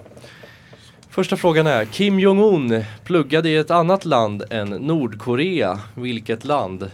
Första 1.09 1.37
frågan 1.37 1.67
är 1.67 1.85
Kim 1.85 2.19
Jong-Un 2.19 2.83
pluggade 3.03 3.49
i 3.49 3.57
ett 3.57 3.71
annat 3.71 4.05
land 4.05 4.43
än 4.49 4.69
Nordkorea. 4.69 5.79
Vilket 5.95 6.45
land? 6.45 6.91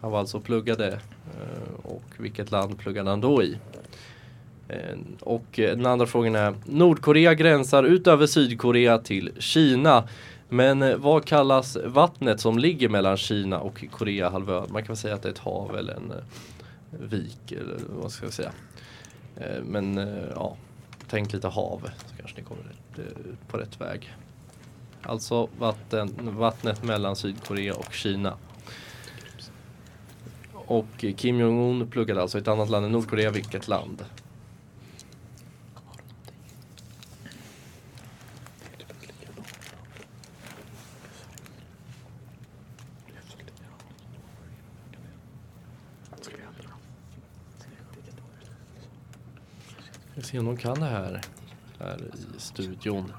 Han 0.00 0.10
var 0.10 0.18
alltså 0.18 0.40
pluggade. 0.40 0.88
Eh, 0.88 1.74
och 1.82 2.02
vilket 2.16 2.50
land 2.50 2.78
pluggade 2.78 3.10
han 3.10 3.20
då 3.20 3.42
i? 3.42 3.58
Eh, 4.68 4.98
och 5.20 5.44
den 5.54 5.86
andra 5.86 6.06
frågan 6.06 6.34
är 6.34 6.54
Nordkorea 6.64 7.34
gränsar 7.34 7.84
utöver 7.84 8.26
Sydkorea 8.26 8.98
till 8.98 9.30
Kina. 9.38 10.08
Men 10.48 11.00
vad 11.00 11.24
kallas 11.24 11.76
vattnet 11.84 12.40
som 12.40 12.58
ligger 12.58 12.88
mellan 12.88 13.16
Kina 13.16 13.60
och 13.60 13.84
Koreahalvön? 13.90 14.66
Man 14.68 14.82
kan 14.82 14.88
väl 14.88 14.96
säga 14.96 15.14
att 15.14 15.22
det 15.22 15.28
är 15.28 15.32
ett 15.32 15.38
hav 15.38 15.76
eller 15.76 15.94
en 15.94 16.12
vik 16.90 17.52
eller 17.52 17.76
vad 17.88 18.12
ska 18.12 18.26
jag 18.26 18.32
säga. 18.32 18.52
Men 19.62 19.96
ja, 20.34 20.56
tänk 21.10 21.32
lite 21.32 21.48
hav 21.48 21.90
så 22.06 22.16
kanske 22.16 22.36
ni 22.36 22.42
kommer 22.42 22.62
ut 22.62 22.98
eh, 22.98 23.34
på 23.48 23.58
rätt 23.58 23.80
väg. 23.80 24.14
Alltså 25.02 25.48
vatten, 25.58 26.36
vattnet 26.38 26.82
mellan 26.82 27.16
Sydkorea 27.16 27.74
och 27.74 27.92
Kina. 27.92 28.34
Och 30.52 31.04
Kim 31.16 31.40
Jong-Un 31.40 31.90
pluggade 31.90 32.22
alltså 32.22 32.38
i 32.38 32.40
ett 32.40 32.48
annat 32.48 32.70
land 32.70 32.86
än 32.86 32.92
Nordkorea. 32.92 33.30
Vilket 33.30 33.68
land? 33.68 34.04
Se 50.30 50.38
om 50.38 50.44
de 50.44 50.56
kan 50.56 50.80
det 50.80 50.86
här, 50.86 51.20
här 51.78 51.98
i 52.14 52.40
studion. 52.40 53.12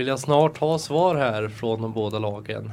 Vill 0.00 0.06
jag 0.06 0.18
snart 0.18 0.58
ha 0.58 0.78
svar 0.78 1.14
här 1.14 1.48
från 1.48 1.82
de 1.82 1.92
båda 1.92 2.18
lagen. 2.18 2.72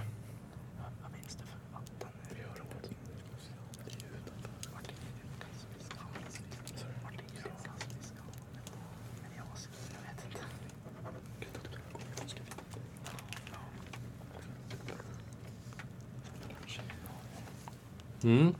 Mm. 18.23 18.55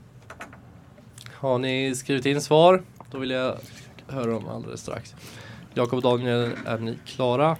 Har 1.33 1.57
ni 1.57 1.95
skrivit 1.95 2.25
in 2.25 2.41
svar? 2.41 2.83
Då 3.11 3.17
vill 3.17 3.31
jag 3.31 3.57
höra 4.07 4.31
dem 4.31 4.47
alldeles 4.47 4.81
strax. 4.81 5.15
Jakob 5.73 5.93
och 5.93 6.03
Daniel, 6.03 6.51
är 6.65 6.77
ni 6.77 6.97
klara? 7.05 7.57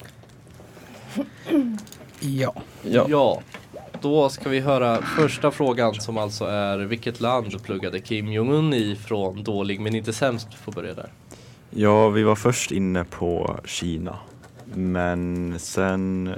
Ja. 2.19 2.53
Ja. 2.81 3.05
Ja, 3.09 3.41
då 4.01 4.29
ska 4.29 4.49
vi 4.49 4.59
höra 4.59 5.01
första 5.01 5.51
frågan 5.51 5.93
som 5.93 6.17
alltså 6.17 6.45
är 6.45 6.77
vilket 6.77 7.19
land 7.19 7.63
pluggade 7.63 7.99
Kim 7.99 8.31
Jong-Un 8.31 8.73
i 8.73 8.95
från 8.95 9.43
dålig 9.43 9.79
men 9.79 9.95
inte 9.95 10.13
sämst? 10.13 10.53
Får 10.53 10.71
börja 10.71 10.93
där. 10.93 11.11
Ja, 11.69 12.09
vi 12.09 12.23
var 12.23 12.35
först 12.35 12.71
inne 12.71 13.03
på 13.03 13.59
Kina. 13.65 14.15
Men 14.73 15.55
sen 15.59 16.35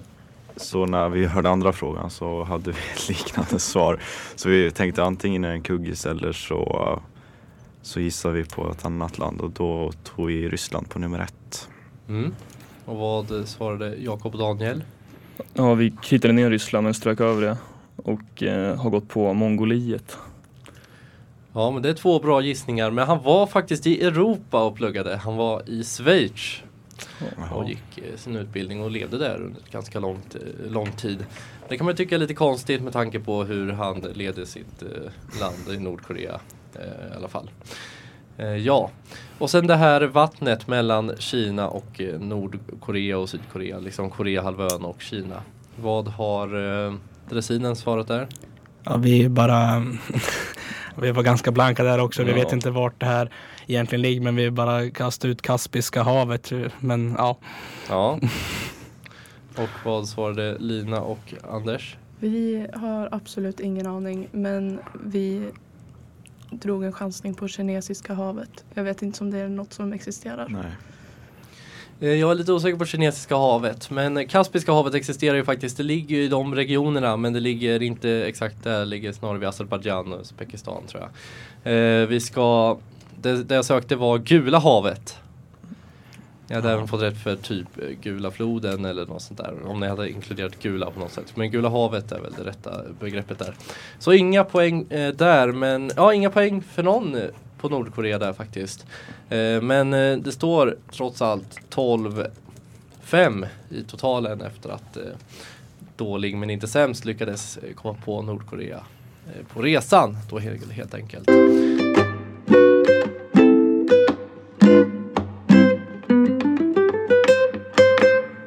så 0.56 0.86
när 0.86 1.10
vi 1.10 1.26
hörde 1.26 1.50
andra 1.50 1.74
frågan 1.74 2.10
så 2.10 2.43
hade 2.43 2.72
vi 2.72 2.78
ett 2.95 3.10
liknande 3.10 3.60
svar. 3.60 4.00
Så 4.36 4.50
vi 4.50 4.72
tänkte 4.72 5.04
antingen 5.04 5.43
en 5.43 5.62
kuggis 5.62 6.06
eller 6.06 6.32
så, 6.32 7.00
så 7.82 8.00
gissar 8.00 8.32
vi 8.32 8.45
på 8.45 8.72
ett 8.72 8.86
annat 8.86 9.17
land 9.17 9.41
och 9.41 9.52
då 9.52 9.91
tog 10.04 10.28
vi 10.28 10.50
Ryssland 10.50 10.89
på 10.89 11.00
nummer 11.00 11.19
ett. 11.19 11.69
Mm. 12.08 12.36
Och 12.86 12.98
vad 12.98 13.48
svarade 13.48 13.95
Jakob 13.95 14.34
och 14.34 14.39
Daniel? 14.39 14.84
Ja, 15.54 15.73
vi 15.73 15.93
kritade 16.02 16.34
ner 16.34 16.49
Ryssland 16.49 16.84
men 16.84 16.93
strök 16.93 17.19
över 17.19 17.41
det 17.41 17.58
och 17.95 18.43
eh, 18.43 18.75
har 18.75 18.89
gått 18.89 19.08
på 19.08 19.34
Mongoliet. 19.34 20.17
Ja, 21.54 21.71
men 21.71 21.82
det 21.82 21.89
är 21.89 21.93
två 21.93 22.19
bra 22.19 22.41
gissningar. 22.41 22.91
Men 22.91 23.08
han 23.08 23.23
var 23.23 23.47
faktiskt 23.47 23.88
i 23.88 24.04
Europa 24.04 24.63
och 24.63 24.75
pluggade. 24.75 25.15
Han 25.15 25.36
var 25.36 25.69
i 25.69 25.84
Schweiz 25.84 26.62
och 27.52 27.69
gick 27.69 27.97
eh, 27.97 28.15
sin 28.15 28.36
utbildning 28.36 28.84
och 28.84 28.91
levde 28.91 29.17
där 29.17 29.36
under 29.36 29.62
ganska 29.71 29.99
långt, 29.99 30.36
eh, 30.36 30.71
lång 30.71 30.91
tid. 30.91 31.25
Det 31.69 31.78
kan 31.78 31.86
man 31.86 31.95
tycka 31.95 32.15
är 32.15 32.19
lite 32.19 32.34
konstigt 32.34 32.82
med 32.82 32.93
tanke 32.93 33.19
på 33.19 33.43
hur 33.43 33.71
han 33.71 33.99
ledde 34.13 34.45
sitt 34.45 34.82
eh, 34.82 35.39
land 35.39 35.75
i 35.75 35.80
Nordkorea 35.80 36.39
i 36.75 37.15
alla 37.17 37.28
fall. 37.28 37.49
Eh, 38.39 38.56
ja, 38.56 38.89
och 39.38 39.49
sen 39.49 39.67
det 39.67 39.75
här 39.75 40.02
vattnet 40.02 40.67
mellan 40.67 41.12
Kina 41.19 41.67
och 41.67 42.02
eh, 42.02 42.19
Nordkorea 42.19 43.17
och 43.17 43.30
Sydkorea, 43.30 43.80
liksom 43.80 44.10
Koreahalvön 44.10 44.86
och 44.86 45.02
Kina. 45.02 45.41
Vad 45.75 46.08
har 46.08 46.86
eh, 46.88 46.93
dressinen 47.30 47.75
svarat 47.75 48.08
där? 48.08 48.28
Ja, 48.84 48.97
vi 48.97 49.23
är 49.25 49.30
bara 49.30 49.86
Vi 51.02 51.12
var 51.12 51.23
ganska 51.23 51.52
blanka 51.52 51.84
där 51.84 51.99
också. 51.99 52.23
Vi 52.23 52.30
Ja. 52.32 52.36
vet 52.36 52.54
inte 52.54 52.71
vart 52.71 52.99
det 52.99 53.06
här 53.06 53.32
egentligen 53.67 54.02
ligger 54.02 54.21
men 54.21 54.36
vi 54.36 54.52
bara 54.52 54.89
kastade 54.89 55.32
ut 55.32 55.41
Kaspiska 55.41 56.04
havet. 56.04 56.52
Men 56.80 57.15
ja, 57.17 57.38
Ja. 57.89 58.19
Och 59.58 59.69
vad 59.86 60.08
svarade 60.08 60.58
Lina 60.60 61.02
och 61.02 61.34
Anders? 61.52 61.97
Vi 62.19 62.67
har 62.75 63.10
absolut 63.12 63.60
ingen 63.60 63.88
aning 63.88 64.28
men 64.32 64.80
vi 65.06 65.47
drog 66.52 66.84
en 66.84 66.94
chansning 66.94 67.34
på 67.34 67.48
Kinesiska 67.48 68.14
havet. 68.14 68.66
Jag 68.74 68.84
vet 68.84 69.02
inte 69.02 69.24
om 69.24 69.32
det 69.32 69.38
är 69.38 69.48
något 69.48 69.74
som 69.74 69.94
existerar. 69.94 70.48
Nej. 70.50 70.72
Eh, 72.00 72.20
jag 72.20 72.32
är 72.32 72.36
lite 72.36 72.54
osäker 72.54 72.78
på 72.78 72.86
Kinesiska 72.86 73.36
havet 73.36 73.90
men 73.92 74.28
Kaspiska 74.28 74.72
havet 74.72 74.94
existerar 74.94 75.36
ju 75.36 75.44
faktiskt. 75.44 75.78
Det 75.78 75.84
ligger 75.84 76.16
ju 76.16 76.24
i 76.24 76.28
de 76.28 76.56
regionerna 76.56 77.18
men 77.18 77.34
det 77.34 77.40
ligger 77.40 77.82
inte 77.82 78.10
exakt 78.10 78.64
där. 78.64 78.80
Det 78.80 78.86
ligger 78.86 79.12
snarare 79.12 79.38
vid 79.38 79.50
Azerbajdzjan 79.50 80.14
och 80.14 80.20
Uzbekistan 80.20 80.84
tror 80.88 81.04
jag. 81.04 81.12
Eh, 81.74 82.08
vi 82.08 82.20
ska, 82.20 82.78
det, 83.22 83.44
det 83.44 83.56
jag 83.56 83.66
sökte 83.66 83.96
var 83.96 84.18
Gula 84.18 84.60
havet. 84.60 85.20
Jag 86.50 86.56
hade 86.56 86.74
även 86.74 86.88
fått 86.88 87.02
rätt 87.02 87.18
för 87.18 87.36
typ 87.36 87.68
eh, 87.78 87.90
Gula 88.02 88.32
floden 88.32 88.86
eller 88.86 89.06
något 89.06 89.22
sånt 89.22 89.38
där. 89.38 89.54
Om 89.66 89.80
ni 89.80 89.88
hade 89.88 90.10
inkluderat 90.10 90.60
Gula 90.62 90.92
på 90.92 91.00
något 91.00 91.12
sätt. 91.12 91.36
Men 91.36 91.52
Gula 91.52 91.70
havet 91.70 92.12
är 92.12 92.20
väl 92.20 92.34
det 92.38 92.44
rätta 92.44 92.82
begreppet 93.00 93.40
där. 93.40 93.54
Så 94.00 94.14
inga 94.14 94.44
poäng 94.44 94.92
eh, 94.92 95.14
där 95.14 95.52
men 95.52 95.92
ja 95.96 96.14
inga 96.14 96.30
poäng 96.30 96.62
för 96.62 96.84
någon 96.84 97.16
eh, 97.16 97.24
på 97.60 97.70
Nordkorea 97.70 98.20
där 98.20 98.34
faktiskt. 98.34 98.86
Eh, 99.30 99.62
men 99.62 99.94
eh, 99.94 100.18
det 100.18 100.32
står 100.32 100.78
trots 100.92 101.22
allt 101.22 101.60
12-5 101.70 103.48
i 103.70 103.84
totalen 103.84 104.42
efter 104.42 104.70
att 104.70 104.98
eh, 104.98 105.04
dålig 105.98 106.38
men 106.38 106.50
inte 106.50 106.68
sämst 106.68 107.06
lyckades 107.06 107.60
komma 107.76 107.98
på 108.06 108.22
Nordkorea 108.22 108.84
på 109.54 109.62
resan 109.62 110.18
då 110.30 110.40
helt, 110.40 110.72
helt 110.72 110.94
enkelt. 110.94 111.30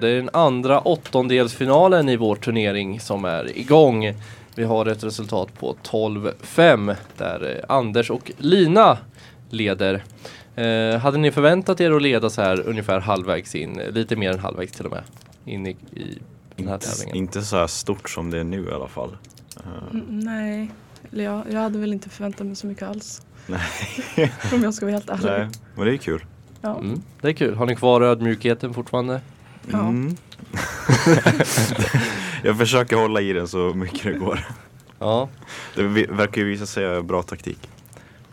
Det 0.02 0.08
är 0.08 0.16
den 0.16 0.30
andra 0.32 0.80
åttondelsfinalen 0.80 2.08
i 2.08 2.16
vår 2.16 2.36
turnering 2.36 3.00
som 3.00 3.24
är 3.24 3.58
igång. 3.58 4.14
Vi 4.54 4.64
har 4.64 4.86
ett 4.86 5.04
resultat 5.04 5.58
på 5.58 5.76
12-5 5.82 6.96
där 7.16 7.56
eh, 7.56 7.76
Anders 7.76 8.10
och 8.10 8.32
Lina 8.38 8.98
leder. 9.50 10.04
Eh, 10.56 10.98
hade 10.98 11.18
ni 11.18 11.30
förväntat 11.30 11.80
er 11.80 11.90
att 11.90 12.02
leda 12.02 12.30
så 12.30 12.42
här 12.42 12.68
ungefär 12.68 13.00
halvvägs 13.00 13.54
in, 13.54 13.80
eh, 13.80 13.90
lite 13.90 14.16
mer 14.16 14.30
än 14.32 14.38
halvvägs 14.38 14.72
till 14.72 14.86
och 14.86 14.92
med, 14.92 15.02
in 15.44 15.66
i, 15.66 15.70
i 15.70 16.18
den 16.56 16.68
här 16.68 16.74
Inte, 16.74 16.86
tävlingen? 16.86 17.16
inte 17.16 17.42
så 17.42 17.56
här 17.56 17.66
stort 17.66 18.10
som 18.10 18.30
det 18.30 18.38
är 18.38 18.44
nu 18.44 18.68
i 18.68 18.72
alla 18.72 18.88
fall. 18.88 19.16
Mm, 19.92 20.20
nej, 20.20 20.70
Eller 21.12 21.24
jag, 21.24 21.42
jag 21.50 21.60
hade 21.60 21.78
väl 21.78 21.92
inte 21.92 22.08
förväntat 22.08 22.46
mig 22.46 22.56
så 22.56 22.66
mycket 22.66 22.88
alls. 22.88 23.22
Nej. 23.46 24.32
Om 24.52 24.62
jag 24.62 24.74
ska 24.74 24.86
vara 24.86 24.94
helt 24.94 25.10
ärlig. 25.10 25.24
Nej, 25.24 25.48
men 25.74 25.86
det 25.86 25.92
är 25.92 25.96
kul. 25.96 26.24
Ja. 26.60 26.78
Mm, 26.78 27.02
det 27.20 27.28
är 27.28 27.32
kul. 27.32 27.54
Har 27.54 27.66
ni 27.66 27.76
kvar 27.76 28.00
ödmjukheten 28.00 28.74
fortfarande? 28.74 29.20
Ja. 29.70 29.78
Mm. 29.78 30.16
jag 32.42 32.58
försöker 32.58 32.96
hålla 32.96 33.20
i 33.20 33.32
den 33.32 33.48
så 33.48 33.58
mycket 33.58 34.02
det 34.02 34.18
går. 34.18 34.40
Ja. 34.98 35.28
Det 35.74 35.82
vi- 35.82 36.06
verkar 36.06 36.40
ju 36.40 36.48
visa 36.48 36.66
sig 36.66 37.02
bra 37.02 37.22
taktik. 37.22 37.58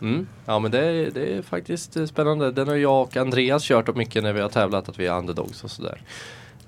Mm. 0.02 0.26
Ja 0.46 0.58
men 0.58 0.70
det 0.70 0.78
är, 0.84 1.10
det 1.10 1.34
är 1.36 1.42
faktiskt 1.42 1.96
eh, 1.96 2.04
spännande. 2.06 2.52
Den 2.52 2.68
har 2.68 2.74
jag 2.74 3.02
och 3.02 3.16
Andreas 3.16 3.64
kört 3.64 3.88
upp 3.88 3.96
mycket 3.96 4.22
när 4.22 4.32
vi 4.32 4.40
har 4.40 4.48
tävlat 4.48 4.88
att 4.88 4.98
vi 4.98 5.06
är 5.06 5.18
underdogs 5.18 5.64
och 5.64 5.70
sådär. 5.70 6.02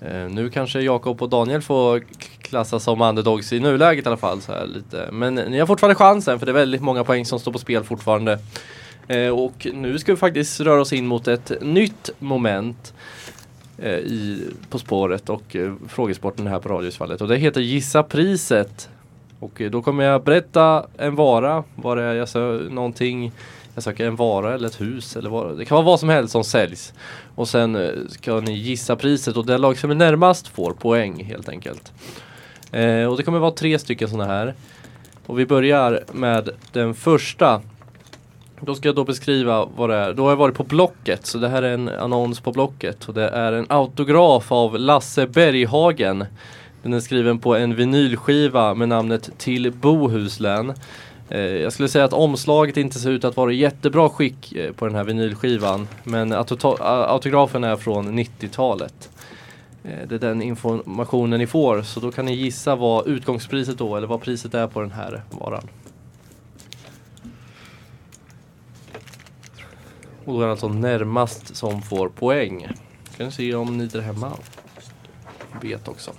Eh, 0.00 0.28
nu 0.30 0.50
kanske 0.50 0.80
Jakob 0.80 1.22
och 1.22 1.28
Daniel 1.28 1.62
får 1.62 2.04
klassas 2.42 2.84
som 2.84 3.00
underdogs 3.00 3.52
i 3.52 3.60
nuläget 3.60 4.04
i 4.04 4.08
alla 4.08 4.16
fall. 4.16 4.40
Så 4.40 4.52
här 4.52 4.66
lite. 4.66 5.08
Men 5.12 5.34
ni 5.34 5.58
har 5.58 5.66
fortfarande 5.66 5.94
chansen 5.94 6.38
för 6.38 6.46
det 6.46 6.52
är 6.52 6.54
väldigt 6.54 6.82
många 6.82 7.04
poäng 7.04 7.24
som 7.26 7.40
står 7.40 7.52
på 7.52 7.58
spel 7.58 7.84
fortfarande. 7.84 8.38
Eh, 9.08 9.28
och 9.28 9.66
nu 9.74 9.98
ska 9.98 10.12
vi 10.12 10.16
faktiskt 10.18 10.60
röra 10.60 10.80
oss 10.80 10.92
in 10.92 11.06
mot 11.06 11.28
ett 11.28 11.52
nytt 11.60 12.10
moment 12.18 12.94
Eh, 13.82 13.90
i 13.90 14.48
På 14.70 14.78
spåret 14.78 15.28
och 15.28 15.56
eh, 15.56 15.72
frågesporten 15.88 16.46
här 16.46 16.58
på 16.58 16.68
Radiosvallet. 16.68 17.20
Och 17.20 17.28
det 17.28 17.36
heter 17.36 17.60
Gissa 17.60 18.02
priset. 18.02 18.88
Och 19.38 19.60
eh, 19.60 19.70
då 19.70 19.82
kommer 19.82 20.04
jag 20.04 20.24
berätta 20.24 20.86
en 20.98 21.14
vara, 21.14 21.64
vad 21.74 21.96
det 21.96 22.02
är 22.02 22.14
jag 22.14 22.28
söker, 22.28 22.70
någonting 22.70 23.32
jag 23.74 23.84
söker 23.84 24.06
en 24.06 24.16
vara 24.16 24.54
eller 24.54 24.68
ett 24.68 24.80
hus 24.80 25.16
eller 25.16 25.30
vad 25.30 25.58
det 25.58 25.64
kan 25.64 25.74
vara 25.74 25.86
vad 25.86 26.00
som 26.00 26.08
helst 26.08 26.32
som 26.32 26.44
säljs. 26.44 26.94
Och 27.34 27.48
sen 27.48 27.90
ska 28.08 28.40
ni 28.40 28.52
gissa 28.52 28.96
priset 28.96 29.36
och 29.36 29.46
det 29.46 29.58
lag 29.58 29.78
som 29.78 29.90
är 29.90 29.94
närmast 29.94 30.48
får 30.48 30.72
poäng 30.72 31.24
helt 31.24 31.48
enkelt. 31.48 31.92
Eh, 32.72 33.04
och 33.04 33.16
det 33.16 33.22
kommer 33.22 33.38
vara 33.38 33.50
tre 33.50 33.78
stycken 33.78 34.08
sådana 34.08 34.32
här. 34.32 34.54
Och 35.26 35.38
vi 35.38 35.46
börjar 35.46 36.04
med 36.12 36.50
den 36.72 36.94
första. 36.94 37.60
Då 38.66 38.74
ska 38.74 38.88
jag 38.88 38.96
då 38.96 39.04
beskriva 39.04 39.68
vad 39.76 39.90
det 39.90 39.96
är. 39.96 40.12
Då 40.12 40.22
har 40.22 40.30
jag 40.30 40.36
varit 40.36 40.54
på 40.54 40.64
Blocket, 40.64 41.26
så 41.26 41.38
det 41.38 41.48
här 41.48 41.62
är 41.62 41.74
en 41.74 41.88
annons 41.88 42.40
på 42.40 42.52
Blocket. 42.52 43.08
Och 43.08 43.14
det 43.14 43.28
är 43.28 43.52
en 43.52 43.66
autograf 43.68 44.52
av 44.52 44.78
Lasse 44.78 45.26
Berghagen. 45.26 46.24
Den 46.82 46.92
är 46.92 47.00
skriven 47.00 47.38
på 47.38 47.56
en 47.56 47.74
vinylskiva 47.74 48.74
med 48.74 48.88
namnet 48.88 49.30
Till 49.38 49.72
Bohuslän. 49.72 50.72
Eh, 51.28 51.40
jag 51.40 51.72
skulle 51.72 51.88
säga 51.88 52.04
att 52.04 52.12
omslaget 52.12 52.76
inte 52.76 52.98
ser 52.98 53.10
ut 53.10 53.24
att 53.24 53.36
vara 53.36 53.52
i 53.52 53.56
jättebra 53.56 54.08
skick 54.08 54.52
eh, 54.52 54.72
på 54.72 54.86
den 54.86 54.94
här 54.94 55.04
vinylskivan. 55.04 55.88
Men 56.04 56.32
autografen 56.32 57.64
är 57.64 57.76
från 57.76 58.18
90-talet. 58.18 59.10
Eh, 59.84 60.08
det 60.08 60.14
är 60.14 60.18
den 60.18 60.42
informationen 60.42 61.38
ni 61.38 61.46
får. 61.46 61.82
Så 61.82 62.00
då 62.00 62.10
kan 62.10 62.24
ni 62.24 62.34
gissa 62.34 62.76
vad 62.76 63.06
utgångspriset 63.06 63.78
då, 63.78 63.96
eller 63.96 64.06
vad 64.06 64.20
priset 64.22 64.54
är 64.54 64.66
på 64.66 64.80
den 64.80 64.92
här 64.92 65.22
varan. 65.30 65.68
Och 70.24 70.32
då 70.32 70.40
är 70.40 70.44
det 70.44 70.50
alltså 70.50 70.68
närmast 70.68 71.56
som 71.56 71.82
får 71.82 72.08
poäng. 72.08 72.68
Ska 73.10 73.24
ni 73.24 73.30
se 73.32 73.54
om 73.54 73.78
ni 73.78 73.86
där 73.86 74.00
hemma 74.00 74.32
vet 75.62 75.88
också. 75.88 76.12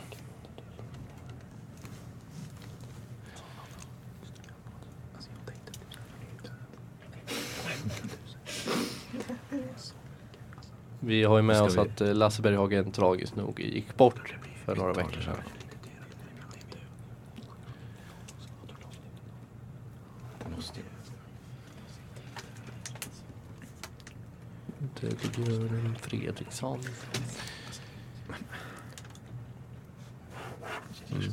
Vi 10.99 11.23
har 11.23 11.37
ju 11.37 11.43
med 11.43 11.61
oss 11.61 11.75
vi- 11.75 11.79
att 11.79 12.01
eh, 12.01 12.13
Lasse 12.13 12.41
Berghagen 12.41 12.91
tragiskt 12.91 13.35
nog 13.35 13.59
gick 13.59 13.97
bort 13.97 14.35
för 14.65 14.75
några 14.75 14.93
veckor 14.93 15.21
sedan. 15.21 15.35
Det 24.77 24.85
är 24.85 24.92
Björn 25.09 25.95
Fredriksson. 26.01 26.79
Mm. 31.11 31.23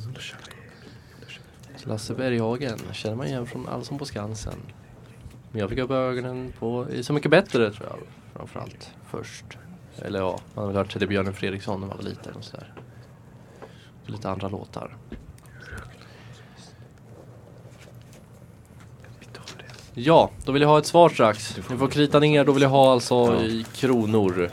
Lasse 1.83 2.13
Berghagen 2.13 2.79
känner 2.91 3.15
man 3.15 3.27
igen 3.27 3.45
från 3.47 3.67
Allsång 3.67 3.99
på 3.99 4.05
Skansen. 4.05 4.59
Men 5.51 5.59
jag 5.59 5.69
fick 5.69 5.79
upp 5.79 5.91
ögonen 5.91 6.53
på 6.59 6.89
i 6.89 7.03
Så 7.03 7.13
mycket 7.13 7.31
bättre 7.31 7.71
tror 7.71 7.89
jag 7.89 7.99
framförallt 8.33 8.91
först. 9.09 9.45
Eller 9.97 10.19
ja, 10.19 10.39
man 10.53 10.63
har 10.63 10.67
väl 10.67 10.77
hört 10.77 10.93
Teddy 10.93 11.05
Björn 11.05 11.33
Fredriksson 11.33 11.79
när 11.81 11.87
man 11.87 11.97
var 11.97 12.03
liten 12.03 12.33
och 12.33 12.43
sådär. 12.43 12.73
Lite 14.05 14.29
andra 14.29 14.49
låtar. 14.49 14.97
Ja, 19.93 20.29
då 20.45 20.51
vill 20.51 20.61
jag 20.61 20.69
ha 20.69 20.77
ett 20.79 20.85
svar 20.85 21.09
strax. 21.09 21.57
Ni 21.69 21.77
får 21.77 21.87
krita 21.87 22.19
ner, 22.19 22.45
då 22.45 22.51
vill 22.51 22.63
jag 22.63 22.69
ha 22.69 22.91
alltså 22.91 23.41
i 23.41 23.65
kronor. 23.75 24.49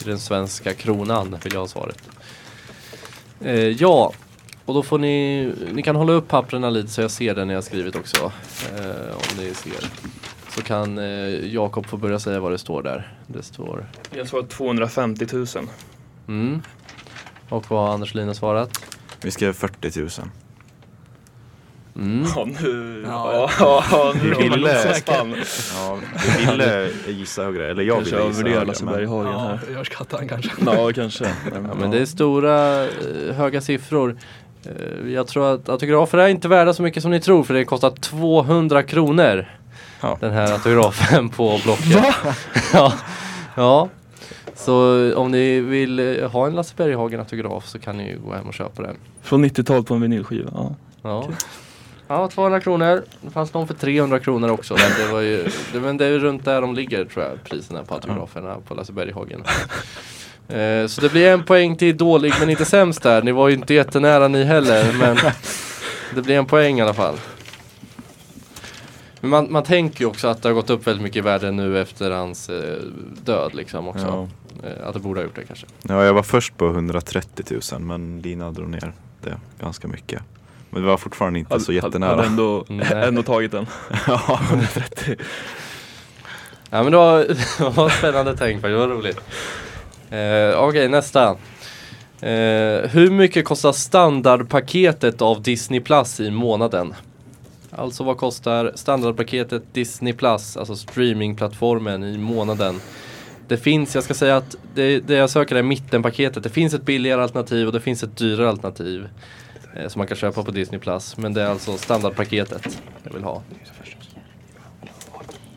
I 0.00 0.04
den 0.04 0.18
svenska 0.18 0.74
kronan 0.74 1.36
vill 1.42 1.52
jag 1.52 1.60
ha 1.60 1.68
svaret. 1.68 2.08
Eh, 3.40 3.54
ja, 3.54 4.12
och 4.64 4.74
då 4.74 4.82
får 4.82 4.98
ni, 4.98 5.52
ni 5.72 5.82
kan 5.82 5.96
hålla 5.96 6.12
upp 6.12 6.28
papperna 6.28 6.70
lite 6.70 6.88
så 6.88 7.00
jag 7.00 7.10
ser 7.10 7.34
det 7.34 7.44
när 7.44 7.54
jag 7.54 7.64
skrivit 7.64 7.96
också. 7.96 8.32
Eh, 8.76 9.14
om 9.14 9.38
ni 9.38 9.54
ser. 9.54 9.90
Så 10.48 10.62
kan 10.62 10.98
eh, 10.98 11.54
Jakob 11.54 11.86
få 11.86 11.96
börja 11.96 12.18
säga 12.18 12.40
vad 12.40 12.52
det 12.52 12.58
står 12.58 12.82
där. 12.82 13.14
Det 13.26 13.42
står... 13.42 13.86
Jag 14.14 14.28
svarar 14.28 14.46
250 14.46 15.26
000. 15.32 15.46
Mm. 16.28 16.62
Och 17.48 17.70
vad 17.70 17.86
har 17.86 17.94
Anders 17.94 18.14
Lina 18.14 18.34
svarat? 18.34 18.84
Vi 19.22 19.30
skrev 19.30 19.52
40 19.52 20.00
000. 20.00 20.08
Mm. 21.96 22.26
Ja, 22.36 22.44
nu... 22.60 23.02
Ja. 23.06 23.50
Ja, 23.58 23.84
ja, 23.90 24.12
nu 24.22 24.28
Vi 24.28 24.34
kommer 24.34 24.50
ville-. 24.56 24.94
Ja, 25.76 25.98
vi 26.38 26.46
ville 26.46 26.88
gissa 27.06 27.42
högre, 27.42 27.70
eller 27.70 27.82
jag 27.82 27.96
Kanske 27.96 28.16
ville 28.16 28.26
gissa 28.28 28.40
överdelar 28.40 28.56
högre. 28.58 28.66
Lasse 28.66 28.84
Berghagen 28.84 29.32
Ja, 29.32 29.38
här. 29.38 29.74
överskattar 29.74 30.18
han 30.18 30.28
kanske. 30.28 30.50
Ja, 30.66 30.92
kanske. 30.92 31.24
Ja, 31.24 31.74
men 31.80 31.90
det 31.90 31.98
är 31.98 32.06
stora, 32.06 32.84
eh, 32.84 32.90
höga 33.36 33.60
siffror. 33.60 34.16
Eh, 34.64 35.10
jag 35.12 35.26
tror 35.26 35.54
att 35.54 35.68
autografer 35.68 36.18
är 36.18 36.28
inte 36.28 36.48
värda 36.48 36.74
så 36.74 36.82
mycket 36.82 37.02
som 37.02 37.10
ni 37.10 37.20
tror 37.20 37.44
för 37.44 37.54
det 37.54 37.64
kostar 37.64 37.90
200 37.90 38.82
kronor. 38.82 39.48
Ja. 40.00 40.16
Den 40.20 40.32
här 40.32 40.52
autografen 40.52 41.28
på 41.28 41.60
Blocket. 41.64 42.14
ja. 42.72 42.92
ja. 43.56 43.88
Så 44.54 44.74
om 45.16 45.30
ni 45.30 45.60
vill 45.60 45.98
eh, 45.98 46.30
ha 46.30 46.46
en 46.46 46.52
Lasse 46.54 46.74
Berghagen 46.76 47.20
autograf 47.20 47.66
så 47.68 47.78
kan 47.78 47.96
ni 47.96 48.08
ju 48.08 48.18
gå 48.18 48.34
hem 48.34 48.46
och 48.48 48.54
köpa 48.54 48.82
den. 48.82 48.96
Från 49.22 49.44
90-talet 49.44 49.86
på 49.86 49.94
en 49.94 50.00
vinylskiva. 50.00 50.50
Ja. 50.54 50.74
Ja. 51.02 51.28
Ja, 52.10 52.28
200 52.28 52.60
kronor. 52.60 53.04
Det 53.20 53.30
fanns 53.30 53.54
någon 53.54 53.66
för 53.66 53.74
300 53.74 54.18
kronor 54.18 54.50
också. 54.50 54.74
Men 54.74 55.06
det, 55.06 55.12
var 55.12 55.20
ju, 55.20 55.48
det, 55.72 55.80
men 55.80 55.96
det 55.96 56.04
är 56.04 56.08
ju 56.10 56.18
runt 56.18 56.44
där 56.44 56.60
de 56.60 56.74
ligger 56.74 57.04
tror 57.04 57.24
jag, 57.24 57.44
priserna 57.44 57.84
på 57.84 57.94
autograferna 57.94 58.56
på 58.68 58.74
Lasse 58.74 58.92
Berghagen. 58.92 59.44
Eh, 60.48 60.86
så 60.86 61.00
det 61.00 61.08
blir 61.12 61.26
en 61.26 61.44
poäng 61.44 61.76
till 61.76 61.96
dålig 61.96 62.32
men 62.40 62.50
inte 62.50 62.64
sämst 62.64 63.02
där. 63.02 63.22
Ni 63.22 63.32
var 63.32 63.48
ju 63.48 63.54
inte 63.54 63.74
jättenära 63.74 64.28
ni 64.28 64.44
heller. 64.44 64.92
Men 64.98 65.16
det 66.14 66.22
blir 66.22 66.36
en 66.36 66.46
poäng 66.46 66.78
i 66.78 66.82
alla 66.82 66.94
fall. 66.94 67.14
Men 69.20 69.30
man, 69.30 69.52
man 69.52 69.62
tänker 69.62 70.00
ju 70.00 70.06
också 70.06 70.28
att 70.28 70.42
det 70.42 70.48
har 70.48 70.54
gått 70.54 70.70
upp 70.70 70.86
väldigt 70.86 71.02
mycket 71.02 71.16
i 71.16 71.20
värde 71.20 71.50
nu 71.50 71.80
efter 71.80 72.10
hans 72.10 72.48
eh, 72.50 72.78
död 73.24 73.54
liksom 73.54 73.88
också. 73.88 74.28
Ja. 74.62 74.68
Eh, 74.68 74.88
att 74.88 74.94
det 74.94 75.00
borde 75.00 75.20
ha 75.20 75.24
gjort 75.24 75.36
det 75.36 75.44
kanske. 75.44 75.66
ja, 75.82 76.04
jag 76.04 76.14
var 76.14 76.22
först 76.22 76.56
på 76.56 76.66
130 76.68 77.60
000 77.72 77.80
men 77.80 78.20
Lina 78.20 78.50
drog 78.50 78.68
ner 78.68 78.92
det 79.22 79.36
ganska 79.60 79.88
mycket. 79.88 80.22
Men 80.70 80.82
vi 80.82 80.88
var 80.88 80.96
fortfarande 80.96 81.38
inte 81.38 81.60
så 81.60 81.72
Hade 81.72 81.86
jättenära. 81.86 82.24
ändå, 82.24 82.64
Nej. 82.68 82.86
ändå 83.08 83.22
tagit 83.22 83.52
den. 83.52 83.66
ja, 84.06 84.40
130. 84.50 85.16
Ja 86.70 86.82
men 86.82 86.92
det 86.92 86.98
var, 86.98 87.18
det 87.58 87.76
var 87.76 87.88
spännande 87.88 88.36
tänk 88.36 88.60
faktiskt, 88.60 88.62
det 88.72 88.76
var 88.76 88.88
roligt. 88.88 89.20
Eh, 90.10 90.64
Okej 90.64 90.88
nästa. 90.88 91.28
Eh, 92.20 92.90
hur 92.90 93.10
mycket 93.10 93.44
kostar 93.44 93.72
standardpaketet 93.72 95.22
av 95.22 95.42
Disney 95.42 95.80
Plus 95.80 96.20
i 96.20 96.30
månaden? 96.30 96.94
Alltså 97.70 98.04
vad 98.04 98.16
kostar 98.16 98.72
standardpaketet 98.74 99.62
Disney 99.74 100.12
Plus, 100.12 100.56
alltså 100.56 100.76
streamingplattformen 100.76 102.04
i 102.04 102.18
månaden? 102.18 102.80
Det 103.48 103.56
finns, 103.56 103.94
jag 103.94 104.04
ska 104.04 104.14
säga 104.14 104.36
att 104.36 104.56
det, 104.74 105.00
det 105.00 105.14
jag 105.14 105.30
söker 105.30 105.56
är 105.56 105.62
mittenpaketet. 105.62 106.42
Det 106.42 106.48
finns 106.50 106.74
ett 106.74 106.82
billigare 106.84 107.22
alternativ 107.22 107.66
och 107.66 107.72
det 107.72 107.80
finns 107.80 108.02
ett 108.02 108.16
dyrare 108.16 108.48
alternativ. 108.48 109.08
Eh, 109.74 109.88
som 109.88 110.00
man 110.00 110.06
kan 110.06 110.16
köpa 110.16 110.42
på 110.42 110.50
Disney 110.50 110.80
Plus. 110.80 111.16
Men 111.16 111.34
det 111.34 111.42
är 111.42 111.46
alltså 111.46 111.76
standardpaketet 111.76 112.82
jag 113.02 113.12
vill 113.12 113.24
ha. 113.24 113.42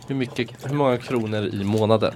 Hur, 0.08 0.16
mycket, 0.16 0.70
hur 0.70 0.76
många 0.76 0.98
kronor 0.98 1.44
i 1.46 1.64
månaden? 1.64 2.14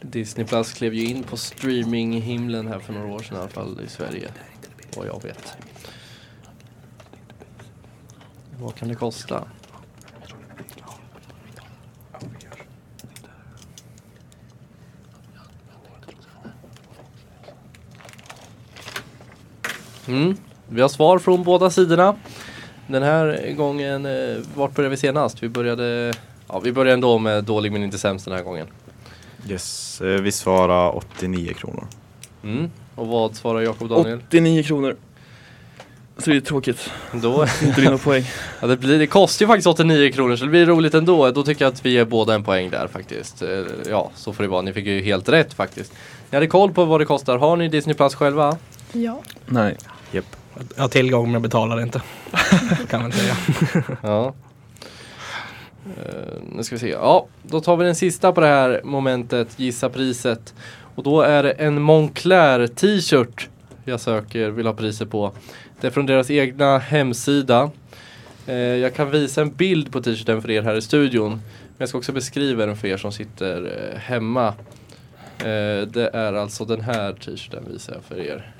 Disney 0.00 0.46
Plus 0.46 0.72
klev 0.72 0.94
ju 0.94 1.04
in 1.04 1.22
på 1.22 1.36
streaminghimlen 1.36 2.66
här 2.66 2.78
för 2.78 2.92
några 2.92 3.06
år 3.06 3.18
sedan 3.18 3.36
i 3.36 3.40
alla 3.40 3.48
fall 3.48 3.80
i 3.86 3.88
Sverige. 3.88 4.30
Vad 4.96 5.06
jag 5.06 5.22
vet. 5.22 5.56
Vad 8.60 8.74
kan 8.74 8.88
det 8.88 8.94
kosta? 8.94 9.44
Mm. 20.22 20.36
Vi 20.68 20.80
har 20.80 20.88
svar 20.88 21.18
från 21.18 21.42
båda 21.42 21.70
sidorna. 21.70 22.14
Den 22.86 23.02
här 23.02 23.52
gången, 23.56 24.06
eh, 24.06 24.36
vart 24.54 24.74
började 24.74 24.90
vi 24.90 24.96
senast? 24.96 25.42
Vi 25.42 25.48
började, 25.48 26.12
ja, 26.48 26.58
vi 26.60 26.72
började 26.72 26.92
ändå 26.94 27.18
med 27.18 27.44
dålig 27.44 27.72
men 27.72 27.82
inte 27.82 27.98
sämst 27.98 28.24
den 28.24 28.34
här 28.34 28.42
gången. 28.42 28.66
yes, 29.48 30.00
eh, 30.00 30.06
vi 30.20 30.32
svarar 30.32 30.96
89 30.96 31.52
kronor. 31.54 31.86
Mm. 32.44 32.70
Och 32.94 33.06
vad 33.06 33.34
svarar 33.36 33.60
Jakob 33.60 33.88
Daniel? 33.88 34.18
89 34.28 34.62
kronor. 34.62 34.96
Så 36.18 36.30
det 36.30 36.36
är 36.36 36.40
tråkigt. 36.40 36.90
Då, 37.12 37.46
Inte 37.62 37.80
vinna 37.80 37.98
poäng. 37.98 38.24
ja, 38.60 38.66
det, 38.66 38.76
blir, 38.76 38.98
det 38.98 39.06
kostar 39.06 39.44
ju 39.44 39.48
faktiskt 39.48 39.66
89 39.66 40.12
kronor 40.12 40.36
så 40.36 40.44
det 40.44 40.50
blir 40.50 40.66
roligt 40.66 40.94
ändå. 40.94 41.30
Då 41.30 41.42
tycker 41.42 41.64
jag 41.64 41.72
att 41.72 41.86
vi 41.86 41.90
ger 41.90 42.04
båda 42.04 42.34
en 42.34 42.44
poäng 42.44 42.70
där 42.70 42.86
faktiskt. 42.88 43.42
Eh, 43.42 43.48
Ja, 43.90 44.10
så 44.14 44.32
får 44.32 44.42
det 44.44 44.48
vara. 44.48 44.62
Ni 44.62 44.72
fick 44.72 44.86
ju 44.86 45.02
helt 45.02 45.28
rätt 45.28 45.54
faktiskt. 45.54 45.92
Ni 46.30 46.36
hade 46.36 46.46
koll 46.46 46.72
på 46.72 46.84
vad 46.84 47.00
det 47.00 47.04
kostar. 47.04 47.38
Har 47.38 47.56
ni 47.56 47.68
Disney 47.68 47.94
Plus 47.94 48.14
själva? 48.14 48.56
Ja. 48.92 49.22
Nej. 49.46 49.76
Japp. 50.14 50.36
Jag 50.76 50.82
har 50.82 50.88
tillgång 50.88 51.24
men 51.24 51.32
jag 51.32 51.42
betalar 51.42 51.82
inte. 51.82 52.02
kan 52.88 53.02
man 53.02 53.12
säga. 53.12 53.36
Ja. 54.02 54.34
Uh, 55.86 56.42
nu 56.52 56.62
ska 56.62 56.74
vi 56.74 56.80
se. 56.80 56.88
Ja, 56.88 57.26
då 57.42 57.60
tar 57.60 57.76
vi 57.76 57.84
den 57.84 57.94
sista 57.94 58.32
på 58.32 58.40
det 58.40 58.46
här 58.46 58.80
momentet, 58.84 59.58
gissa 59.60 59.88
priset. 59.88 60.54
Och 60.94 61.02
då 61.02 61.20
är 61.20 61.42
det 61.42 61.50
en 61.50 61.82
Moncler 61.82 62.66
t-shirt 62.66 63.48
jag 63.84 64.00
söker, 64.00 64.50
vill 64.50 64.66
ha 64.66 64.74
priser 64.74 65.06
på. 65.06 65.32
Det 65.80 65.86
är 65.86 65.90
från 65.90 66.06
deras 66.06 66.30
egna 66.30 66.78
hemsida. 66.78 67.70
Eh, 68.46 68.54
jag 68.56 68.94
kan 68.94 69.10
visa 69.10 69.42
en 69.42 69.50
bild 69.50 69.92
på 69.92 70.00
t-shirten 70.00 70.42
för 70.42 70.50
er 70.50 70.62
här 70.62 70.74
i 70.74 70.82
studion. 70.82 71.30
Men 71.30 71.76
jag 71.78 71.88
ska 71.88 71.98
också 71.98 72.12
beskriva 72.12 72.66
den 72.66 72.76
för 72.76 72.88
er 72.88 72.96
som 72.96 73.12
sitter 73.12 73.90
eh, 73.92 73.98
hemma. 73.98 74.54
Det 75.86 76.10
är 76.12 76.32
alltså 76.32 76.64
den 76.64 76.80
här 76.80 77.12
t-shirten 77.12 77.64
visar 77.70 77.92
jag 77.92 78.04
för 78.04 78.20
er. 78.20 78.53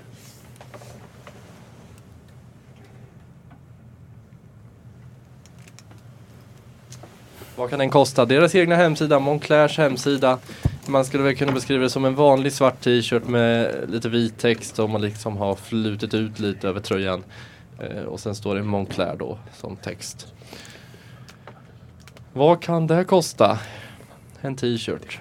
Vad 7.57 7.71
kan 7.71 7.79
den 7.79 7.91
kosta? 7.91 8.25
Deras 8.25 8.55
egna 8.55 8.77
hemsida, 8.77 9.19
Monclers 9.19 9.79
hemsida. 9.79 10.39
Man 10.87 11.05
skulle 11.05 11.23
väl 11.23 11.37
kunna 11.37 11.53
beskriva 11.53 11.83
det 11.83 11.91
som 11.91 12.05
en 12.05 12.15
vanlig 12.15 12.53
svart 12.53 12.81
t-shirt 12.81 13.27
med 13.27 13.75
lite 13.91 14.09
vit 14.09 14.39
text 14.39 14.79
och 14.79 14.91
man 14.91 15.01
liksom 15.01 15.37
har 15.37 15.55
flutit 15.55 16.15
ut 16.15 16.39
lite 16.39 16.69
över 16.69 16.81
tröjan. 16.81 17.25
Eh, 17.81 18.03
och 18.03 18.21
sen 18.21 18.35
står 18.35 18.55
det 18.55 18.63
Moncler 18.63 19.17
då 19.19 19.39
som 19.53 19.77
text. 19.77 20.27
Vad 22.33 22.63
kan 22.63 22.87
det 22.87 22.95
här 22.95 23.05
kosta? 23.05 23.59
En 24.41 24.57
t-shirt. 24.57 25.21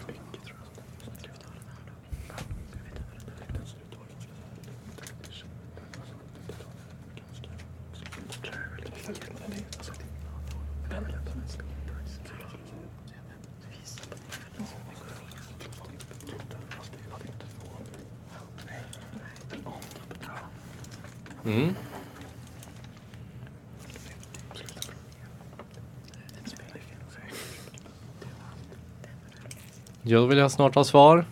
Mm. 21.46 21.76
Jag 30.14 30.28
vill 30.28 30.38
jag 30.38 30.52
snart 30.52 30.76
ha 30.76 30.84
svar. 30.84 31.26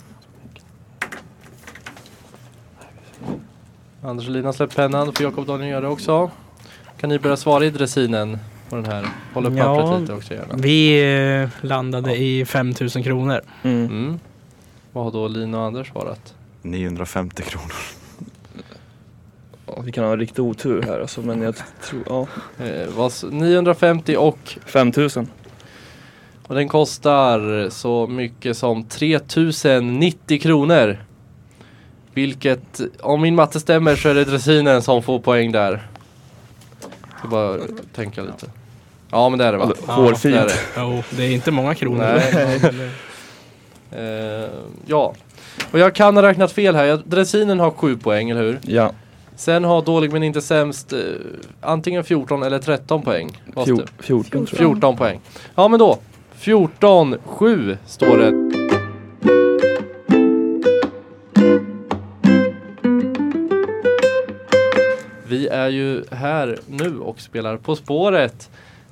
Anders 4.04 4.28
och 4.28 4.34
Lina 4.34 4.48
har 4.48 4.54
släppt 4.54 4.76
pennan, 4.76 5.06
då 5.06 5.12
får 5.14 5.24
Jakob 5.24 5.40
och 5.40 5.46
Daniel 5.46 5.70
göra 5.72 5.82
det 5.82 5.88
också. 5.88 6.32
Kan 7.00 7.10
ni 7.10 7.20
börja 7.20 7.38
svara 7.38 7.66
i 7.66 7.70
dressinen 7.70 8.38
på 8.70 8.76
den 8.76 8.86
här? 8.86 9.06
Håll 9.34 9.46
upp 9.46 9.54
Ja. 9.58 9.76
pappret 9.76 10.02
lite 10.02 10.14
också 10.14 10.34
gärna. 10.34 10.56
Vi 10.58 11.04
eh, 11.44 11.50
landade 11.68 12.16
i 12.18 12.46
5000 12.46 13.04
kronor. 13.04 13.42
Mm. 13.64 13.86
Mm. 13.86 14.20
Vad 14.94 15.04
har 15.04 15.12
då 15.12 15.28
Lina 15.28 15.60
och 15.60 15.66
Anders 15.66 15.88
svarat? 15.92 16.34
950 16.62 17.44
kronor. 17.44 17.74
Ja, 19.68 19.82
vi 19.82 19.92
kan 19.92 20.04
ha 20.04 20.16
riktigt 20.16 20.40
otur 20.40 20.82
här 20.82 21.00
alltså, 21.00 21.22
men 21.22 21.42
jag 21.42 21.56
tror, 21.84 22.02
ja. 22.10 22.28
Eh, 22.66 22.88
vad 22.96 23.08
s- 23.08 23.26
950 23.32 24.16
och 24.18 24.58
5000. 24.66 25.28
Och 26.52 26.58
den 26.58 26.68
kostar 26.70 27.70
så 27.70 28.08
mycket 28.08 28.58
som 28.58 28.84
3090 28.84 30.40
kronor. 30.42 30.98
Vilket, 32.14 32.82
om 33.00 33.22
min 33.22 33.36
matte 33.36 33.60
stämmer 33.60 33.96
så 33.96 34.10
är 34.10 34.14
det 34.16 34.24
dressinen 34.26 34.82
som 34.82 35.04
får 35.04 35.20
poäng 35.20 35.52
där. 35.52 35.88
Ska 37.20 37.28
bara 37.28 37.58
tänka 37.96 38.22
lite. 38.22 38.46
Ja 39.12 39.30
men 39.30 39.40
det 39.40 39.46
är 39.46 39.52
det 39.52 39.58
va? 39.58 39.74
Ja, 39.88 39.94
Hårfint. 39.94 40.36
det 40.36 40.40
är 40.42 40.46
det. 40.46 40.54
Jo, 40.78 41.04
det 41.10 41.24
är 41.24 41.32
inte 41.32 41.52
många 41.52 41.76
kronor. 41.76 41.98
Nej. 42.34 42.90
Eh, 43.92 44.50
ja. 44.86 45.14
Och 45.72 45.80
jag 45.80 45.96
kan 45.96 46.16
ha 46.16 46.24
räknat 46.24 46.52
fel 46.52 46.76
här. 46.76 46.86
Jag- 46.86 47.02
Dressinen 47.06 47.60
har 47.60 47.72
7 47.72 47.98
poäng, 47.98 48.30
eller 48.30 48.42
hur? 48.42 48.60
Ja, 48.62 48.92
Sen 49.36 49.64
har 49.64 49.82
dålig 49.82 50.12
men 50.14 50.24
inte 50.24 50.42
sämst 50.42 50.94
eh, 50.94 51.00
antingen 51.62 52.04
14 52.04 52.44
eller 52.44 52.60
13 52.60 53.02
poäng. 53.02 53.42
Vad 53.54 53.66
Fjor, 53.66 53.78
stä- 53.78 53.88
14 54.04 54.32
tror 54.32 54.48
jag. 54.52 54.58
14 54.58 54.98
poäng. 54.98 55.20
Ja 55.56 55.68
men 55.68 55.80
då. 55.80 56.00
14-7 56.42 57.78
står 57.86 58.18
det. 58.18 58.32
Vi 65.28 65.48
är 65.48 65.70
ju 65.70 66.04
här 66.12 66.60
nu 66.68 67.00
och 67.00 67.22
spelar 67.22 67.58
På 67.58 67.76
spåret. 67.76 68.50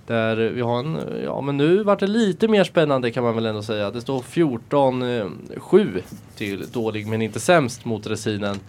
Där 0.07 0.35
vi 0.35 0.61
har 0.61 0.79
en, 0.79 0.99
ja 1.23 1.41
men 1.41 1.57
nu 1.57 1.83
vart 1.83 1.99
det 1.99 2.07
lite 2.07 2.47
mer 2.47 2.63
spännande 2.63 3.11
kan 3.11 3.23
man 3.23 3.35
väl 3.35 3.45
ändå 3.45 3.61
säga. 3.61 3.91
Det 3.91 4.01
står 4.01 4.19
14-7 4.19 6.01
till 6.35 6.65
dålig 6.71 7.07
men 7.07 7.21
inte 7.21 7.39
sämst 7.39 7.85
mot 7.85 8.07
Resinen. 8.07 8.59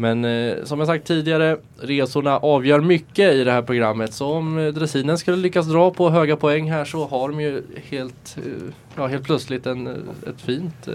Men 0.00 0.24
eh, 0.24 0.64
som 0.64 0.78
jag 0.78 0.88
sagt 0.88 1.06
tidigare, 1.06 1.56
resorna 1.78 2.38
avgör 2.38 2.80
mycket 2.80 3.34
i 3.34 3.44
det 3.44 3.52
här 3.52 3.62
programmet. 3.62 4.14
Så 4.14 4.32
om 4.32 4.58
eh, 4.58 4.72
dressinen 4.72 5.18
skulle 5.18 5.36
lyckas 5.36 5.66
dra 5.66 5.90
på 5.90 6.10
höga 6.10 6.36
poäng 6.36 6.70
här 6.70 6.84
så 6.84 7.06
har 7.06 7.28
de 7.28 7.40
ju 7.40 7.62
helt, 7.74 8.36
eh, 8.36 8.72
ja, 8.96 9.06
helt 9.06 9.24
plötsligt 9.24 9.66
en, 9.66 9.86
eh, 9.86 9.92
ett 10.28 10.40
fint, 10.40 10.88
eh, 10.88 10.94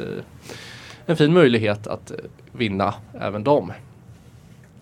en 1.06 1.18
fin 1.18 1.34
möjlighet 1.34 1.88
att 1.88 2.12
eh, 2.12 2.18
vinna 2.52 2.94
även 3.20 3.44
dem. 3.44 3.74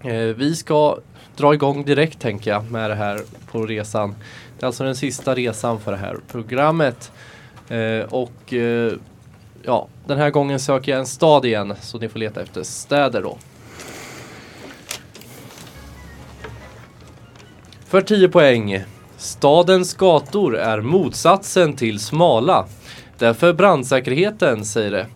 Eh, 0.03 0.13
vi 0.13 0.55
ska 0.55 0.97
dra 1.37 1.53
igång 1.53 1.83
direkt 1.83 2.19
tänker 2.19 2.51
jag 2.51 2.71
med 2.71 2.89
det 2.89 2.95
här 2.95 3.19
på 3.51 3.65
resan. 3.65 4.15
Det 4.59 4.63
är 4.63 4.67
alltså 4.67 4.83
den 4.83 4.95
sista 4.95 5.35
resan 5.35 5.79
för 5.79 5.91
det 5.91 5.97
här 5.97 6.17
programmet. 6.31 7.11
Eh, 7.69 8.05
och 8.09 8.53
eh, 8.53 8.93
ja, 9.63 9.87
den 10.05 10.17
här 10.17 10.29
gången 10.29 10.59
söker 10.59 10.91
jag 10.91 10.99
en 10.99 11.05
stad 11.05 11.45
igen 11.45 11.73
så 11.81 11.97
ni 11.97 12.09
får 12.09 12.19
leta 12.19 12.41
efter 12.41 12.63
städer 12.63 13.21
då. 13.21 13.37
För 17.93 18.01
10 18.01 18.29
poäng. 18.29 18.83
Stadens 19.17 19.93
gator 19.93 20.57
är 20.57 20.81
motsatsen 20.81 21.73
till 21.75 21.99
smala. 21.99 22.65
Därför 23.17 23.53
brandsäkerheten, 23.53 24.65
säger 24.65 24.91
det. 24.91 25.07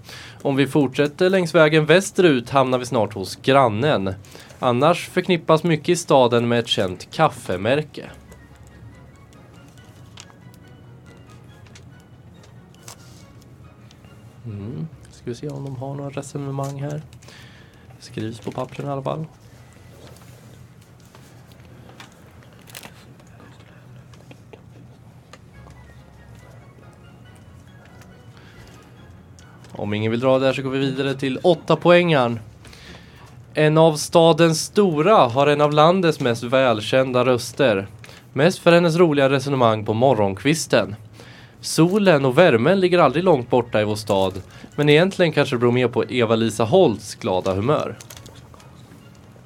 Om 0.42 0.56
vi 0.56 0.68
fortsätter 0.68 1.30
längs 1.30 1.56
vägen 1.56 1.86
västerut 1.86 2.50
hamnar 2.50 2.78
vi 2.78 2.86
snart 2.86 3.14
hos 3.14 3.36
grannen. 3.36 4.14
Annars 4.60 5.10
förknippas 5.10 5.64
mycket 5.64 5.90
i 5.90 5.96
staden 5.96 6.48
med 6.48 6.60
ett 6.60 6.68
känt 6.68 7.12
kaffemärke. 7.12 8.10
Mm. 14.46 14.88
Ska 15.12 15.24
vi 15.26 15.36
se 15.36 15.50
om 15.50 15.66
de 15.66 15.76
har 15.76 15.96
några 15.96 16.10
resonemang 16.10 16.82
här. 16.82 17.02
Skrivs 18.00 18.40
på 18.40 18.52
pappren 18.52 18.88
i 18.88 18.92
alla 18.92 19.04
fall. 19.04 19.26
Om 29.78 29.94
ingen 29.94 30.12
vill 30.12 30.20
dra 30.20 30.40
där 30.40 30.54
så 30.54 30.62
går 30.62 30.70
vi 30.70 30.80
vidare 30.80 31.14
till 31.14 31.40
åtta 31.44 31.76
poängen. 31.76 32.40
En 33.54 33.78
av 33.78 33.96
stadens 33.96 34.62
stora 34.62 35.16
har 35.16 35.48
en 35.48 35.62
av 35.62 35.74
landets 35.74 36.20
mest 36.20 36.44
välkända 36.44 37.26
röster. 37.26 37.88
Mest 38.34 38.60
för 38.60 38.72
hennes 38.72 38.96
roliga 38.96 39.30
resonemang 39.30 39.86
på 39.86 39.94
morgonkvisten. 39.94 40.96
Solen 41.62 42.26
och 42.26 42.38
värmen 42.38 42.80
ligger 42.80 43.00
aldrig 43.00 43.24
långt 43.24 43.50
borta 43.50 43.82
i 43.82 43.84
vår 43.84 43.96
stad. 43.96 44.42
Men 44.76 44.90
egentligen 44.90 45.32
kanske 45.32 45.56
det 45.56 45.60
beror 45.60 45.72
mer 45.72 45.88
på 45.88 46.06
Eva-Lisa 46.10 46.64
Holts 46.64 47.16
glada 47.16 47.54
humör. 47.54 47.98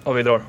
Ja, 0.04 0.12
vi 0.12 0.24
drar. 0.24 0.44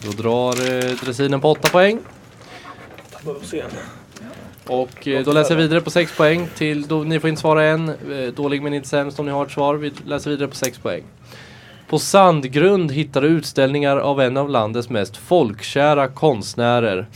Då 0.00 0.10
drar 0.10 0.74
eh, 0.74 0.90
dressinen 0.90 1.40
på 1.40 1.50
8 1.50 1.68
poäng. 1.68 1.98
En. 3.52 4.01
Och 4.66 5.08
eh, 5.08 5.24
då 5.24 5.32
läser 5.32 5.54
jag 5.54 5.62
vidare 5.62 5.80
på 5.80 5.90
6 5.90 6.16
poäng 6.16 6.48
till, 6.56 6.82
då, 6.86 7.02
ni 7.02 7.20
får 7.20 7.30
inte 7.30 7.40
svara 7.40 7.64
än. 7.64 7.88
Eh, 7.88 8.34
dålig 8.36 8.62
men 8.62 8.74
inte 8.74 8.88
sämst 8.88 9.18
om 9.18 9.26
ni 9.26 9.32
har 9.32 9.46
ett 9.46 9.52
svar. 9.52 9.74
Vi 9.74 9.92
läser 10.04 10.30
vidare 10.30 10.48
på 10.48 10.54
6 10.54 10.78
poäng. 10.78 11.02
På 11.88 11.98
Sandgrund 11.98 12.92
hittar 12.92 13.20
du 13.20 13.28
utställningar 13.28 13.96
av 13.96 14.20
en 14.20 14.36
av 14.36 14.50
landets 14.50 14.88
mest 14.88 15.16
folkkära 15.16 16.08
konstnärer. 16.08 17.06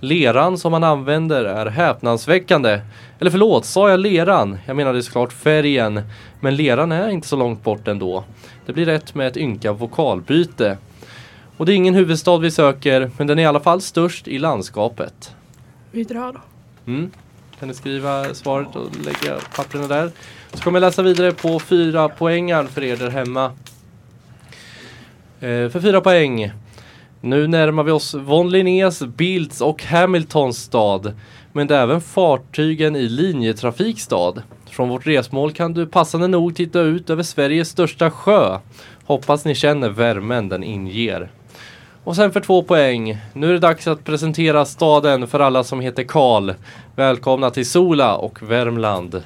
Leran 0.00 0.58
som 0.58 0.72
man 0.72 0.84
använder 0.84 1.44
är 1.44 1.66
häpnadsväckande. 1.66 2.80
Eller 3.18 3.30
förlåt, 3.30 3.64
sa 3.64 3.90
jag 3.90 4.00
leran? 4.00 4.58
Jag 4.66 4.76
menade 4.76 5.02
såklart 5.02 5.32
färgen. 5.32 6.02
Men 6.40 6.56
leran 6.56 6.92
är 6.92 7.08
inte 7.08 7.28
så 7.28 7.36
långt 7.36 7.64
bort 7.64 7.88
ändå. 7.88 8.24
Det 8.66 8.72
blir 8.72 8.86
rätt 8.86 9.14
med 9.14 9.26
ett 9.26 9.36
ynka 9.36 9.72
vokalbyte. 9.72 10.78
Och 11.56 11.66
det 11.66 11.72
är 11.72 11.76
ingen 11.76 11.94
huvudstad 11.94 12.38
vi 12.38 12.50
söker, 12.50 13.10
men 13.18 13.26
den 13.26 13.38
är 13.38 13.42
i 13.42 13.46
alla 13.46 13.60
fall 13.60 13.80
störst 13.80 14.28
i 14.28 14.38
landskapet. 14.38 15.34
Vi 15.90 16.04
drar 16.04 16.32
då. 16.32 16.40
Mm. 16.86 17.10
Kan 17.58 17.68
ni 17.68 17.74
skriva 17.74 18.34
svaret 18.34 18.76
och 18.76 18.88
lägga 19.04 19.38
papperna 19.56 19.86
där. 19.86 20.10
Så 20.52 20.62
kommer 20.62 20.80
jag 20.80 20.86
läsa 20.86 21.02
vidare 21.02 21.32
på 21.32 21.60
fyra 21.60 22.08
poängar 22.08 22.64
för 22.64 22.84
er 22.84 22.96
där 22.96 23.10
hemma. 23.10 23.44
Eh, 25.40 25.68
för 25.70 25.80
fyra 25.80 26.00
poäng. 26.00 26.52
Nu 27.20 27.46
närmar 27.46 27.82
vi 27.82 27.92
oss 27.92 28.14
von 28.14 28.50
Linnés, 28.50 29.02
Bilds 29.02 29.60
och 29.60 29.82
Hamiltons 29.82 30.58
stad. 30.58 31.14
Men 31.52 31.66
det 31.66 31.76
är 31.76 31.82
även 31.82 32.00
fartygen 32.00 32.96
i 32.96 33.08
linjetrafikstad. 33.08 34.42
Från 34.70 34.88
vårt 34.88 35.06
resmål 35.06 35.52
kan 35.52 35.74
du 35.74 35.86
passande 35.86 36.28
nog 36.28 36.56
titta 36.56 36.80
ut 36.80 37.10
över 37.10 37.22
Sveriges 37.22 37.68
största 37.68 38.10
sjö. 38.10 38.58
Hoppas 39.04 39.44
ni 39.44 39.54
känner 39.54 39.88
värmen 39.88 40.48
den 40.48 40.64
inger. 40.64 41.30
Och 42.04 42.16
sen 42.16 42.32
för 42.32 42.40
två 42.40 42.62
poäng. 42.62 43.18
Nu 43.32 43.48
är 43.48 43.52
det 43.52 43.58
dags 43.58 43.86
att 43.86 44.04
presentera 44.04 44.64
staden 44.64 45.28
för 45.28 45.40
alla 45.40 45.64
som 45.64 45.80
heter 45.80 46.04
Karl. 46.04 46.52
Välkomna 46.96 47.50
till 47.50 47.70
Sola 47.70 48.16
och 48.16 48.42
Värmland. 48.42 49.22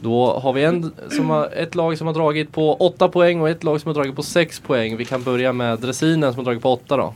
Då 0.00 0.38
har 0.38 0.52
vi 0.52 0.64
en 0.64 0.92
som 1.10 1.30
har, 1.30 1.46
ett 1.46 1.74
lag 1.74 1.98
som 1.98 2.06
har 2.06 2.14
dragit 2.14 2.52
på 2.52 2.74
8 2.74 3.08
poäng 3.08 3.40
och 3.40 3.48
ett 3.48 3.64
lag 3.64 3.80
som 3.80 3.88
har 3.88 3.94
dragit 3.94 4.16
på 4.16 4.22
6 4.22 4.60
poäng. 4.60 4.96
Vi 4.96 5.04
kan 5.04 5.22
börja 5.22 5.52
med 5.52 5.78
dressinen 5.78 6.32
som 6.32 6.38
har 6.38 6.44
dragit 6.44 6.62
på 6.62 6.72
8 6.72 6.96
då. 6.96 7.14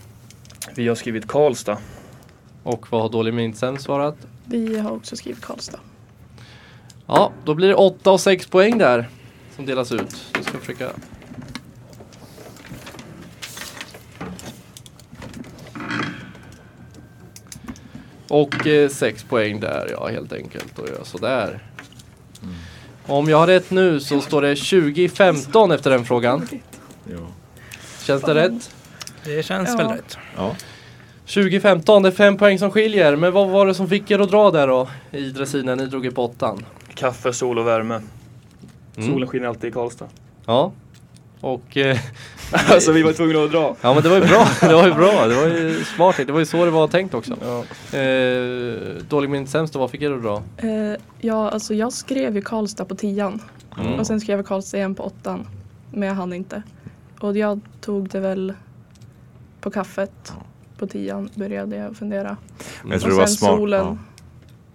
Vi 0.74 0.88
har 0.88 0.94
skrivit 0.94 1.28
Karlstad. 1.28 1.78
Och 2.62 2.92
vad 2.92 3.02
har 3.02 3.08
dålig 3.08 3.34
minst 3.34 3.64
svarat? 3.78 4.16
Vi 4.44 4.78
har 4.78 4.90
också 4.90 5.16
skrivit 5.16 5.42
Karlstad. 5.42 5.80
Ja, 7.06 7.32
då 7.44 7.54
blir 7.54 7.68
det 7.68 7.74
8 7.74 8.10
och 8.10 8.20
6 8.20 8.46
poäng 8.46 8.78
där 8.78 9.08
som 9.56 9.66
delas 9.66 9.92
ut. 9.92 10.16
Jag 10.34 10.44
ska 10.44 10.58
försöka 10.58 10.88
Och 18.28 18.54
6 18.90 19.02
eh, 19.22 19.28
poäng 19.28 19.60
där, 19.60 19.88
ja 19.90 20.06
helt 20.06 20.32
enkelt. 20.32 20.78
Och 20.78 20.88
jag 20.98 21.06
sådär. 21.06 21.62
Mm. 22.42 22.54
Om 23.06 23.28
jag 23.28 23.38
har 23.38 23.46
rätt 23.46 23.70
nu 23.70 24.00
så 24.00 24.20
står 24.20 24.42
det 24.42 24.56
2015 24.56 25.72
efter 25.72 25.90
den 25.90 26.04
frågan. 26.04 26.48
Ja. 27.04 27.26
Känns 28.02 28.22
det 28.22 28.34
rätt? 28.34 28.70
Det 29.24 29.42
känns 29.42 29.68
Ja. 29.68 29.76
väl 29.76 29.96
rätt. 29.96 30.18
ja. 30.36 30.56
2015, 31.26 32.02
det 32.02 32.08
är 32.08 32.12
fem 32.12 32.36
poäng 32.36 32.58
som 32.58 32.70
skiljer. 32.70 33.16
Men 33.16 33.32
vad 33.32 33.48
var 33.48 33.66
det 33.66 33.74
som 33.74 33.88
fick 33.88 34.10
er 34.10 34.18
att 34.18 34.30
dra 34.30 34.50
där 34.50 34.66
då? 34.68 34.88
I 35.10 35.30
dressinen, 35.30 35.78
ni 35.78 35.86
drog 35.86 36.04
ju 36.04 36.10
på 36.10 36.24
åttan. 36.24 36.64
Kaffe, 36.94 37.32
sol 37.32 37.58
och 37.58 37.66
värme. 37.66 38.00
Mm. 38.96 39.08
Solen 39.12 39.28
skiner 39.28 39.46
alltid 39.46 39.70
i 39.70 39.72
Karlstad. 39.72 40.06
Ja. 40.46 40.72
Och 41.46 41.76
eh, 41.76 41.98
alltså 42.70 42.92
vi 42.92 43.02
var 43.02 43.12
tvungna 43.12 43.44
att 43.44 43.50
dra. 43.50 43.76
ja 43.80 43.94
men 43.94 44.02
det 44.02 44.08
var 44.08 44.16
ju 44.16 44.22
bra. 44.26 44.46
Det 44.60 44.74
var 44.74 44.86
ju 44.86 44.94
bra. 44.94 45.26
Det 45.26 45.34
var 45.34 45.46
ju 45.46 45.84
smart. 45.84 46.16
Det 46.16 46.32
var 46.32 46.38
ju 46.38 46.46
så 46.46 46.64
det 46.64 46.70
var 46.70 46.88
tänkt 46.88 47.14
också. 47.14 47.36
Ja. 47.42 47.98
Eh, 47.98 48.78
dålig 49.08 49.30
minst 49.30 49.52
sämst 49.52 49.72
då, 49.72 49.78
vad 49.78 49.90
fick 49.90 50.02
er 50.02 50.10
att 50.10 50.22
dra? 50.22 50.42
Eh, 50.56 50.96
ja, 51.18 51.50
alltså 51.50 51.74
jag 51.74 51.92
skrev 51.92 52.34
ju 52.36 52.42
Karlstad 52.42 52.84
på 52.84 52.94
tian. 52.94 53.42
Mm. 53.80 54.00
Och 54.00 54.06
sen 54.06 54.20
skrev 54.20 54.38
jag 54.38 54.46
Karlstad 54.46 54.76
igen 54.76 54.94
på 54.94 55.02
åttan. 55.02 55.46
Men 55.92 56.08
jag 56.08 56.14
hann 56.14 56.32
inte. 56.32 56.62
Och 57.20 57.36
jag 57.36 57.60
tog 57.80 58.08
det 58.08 58.20
väl 58.20 58.54
på 59.60 59.70
kaffet. 59.70 60.32
På 60.78 60.86
tian 60.86 61.30
började 61.34 61.76
jag 61.76 61.96
fundera. 61.96 62.36
Men 62.82 62.90
jag 62.90 62.96
Och 62.96 63.02
tror 63.02 63.10
det 63.10 63.16
var 63.16 63.26
sen 63.26 63.36
smart. 63.36 63.56
solen. 63.56 63.86
Ja. 63.86 63.98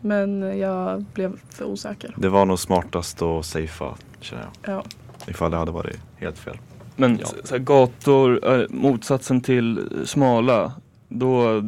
Men 0.01 0.59
jag 0.59 1.03
blev 1.13 1.39
för 1.49 1.65
osäker. 1.65 2.13
Det 2.17 2.29
var 2.29 2.45
nog 2.45 2.59
smartast 2.59 3.21
att 3.21 3.45
safea 3.45 3.95
känner 4.19 4.49
jag. 4.63 4.73
Ja. 4.75 4.83
Ifall 5.27 5.51
det 5.51 5.57
hade 5.57 5.71
varit 5.71 5.97
helt 6.17 6.37
fel. 6.37 6.57
Men 6.95 7.17
Ja. 7.21 7.27
så 7.43 7.53
här, 7.55 7.59
gator, 7.59 8.45
är 8.45 8.67
motsatsen 8.69 9.41
till 9.41 9.79
smala, 10.05 10.71
då 11.09 11.63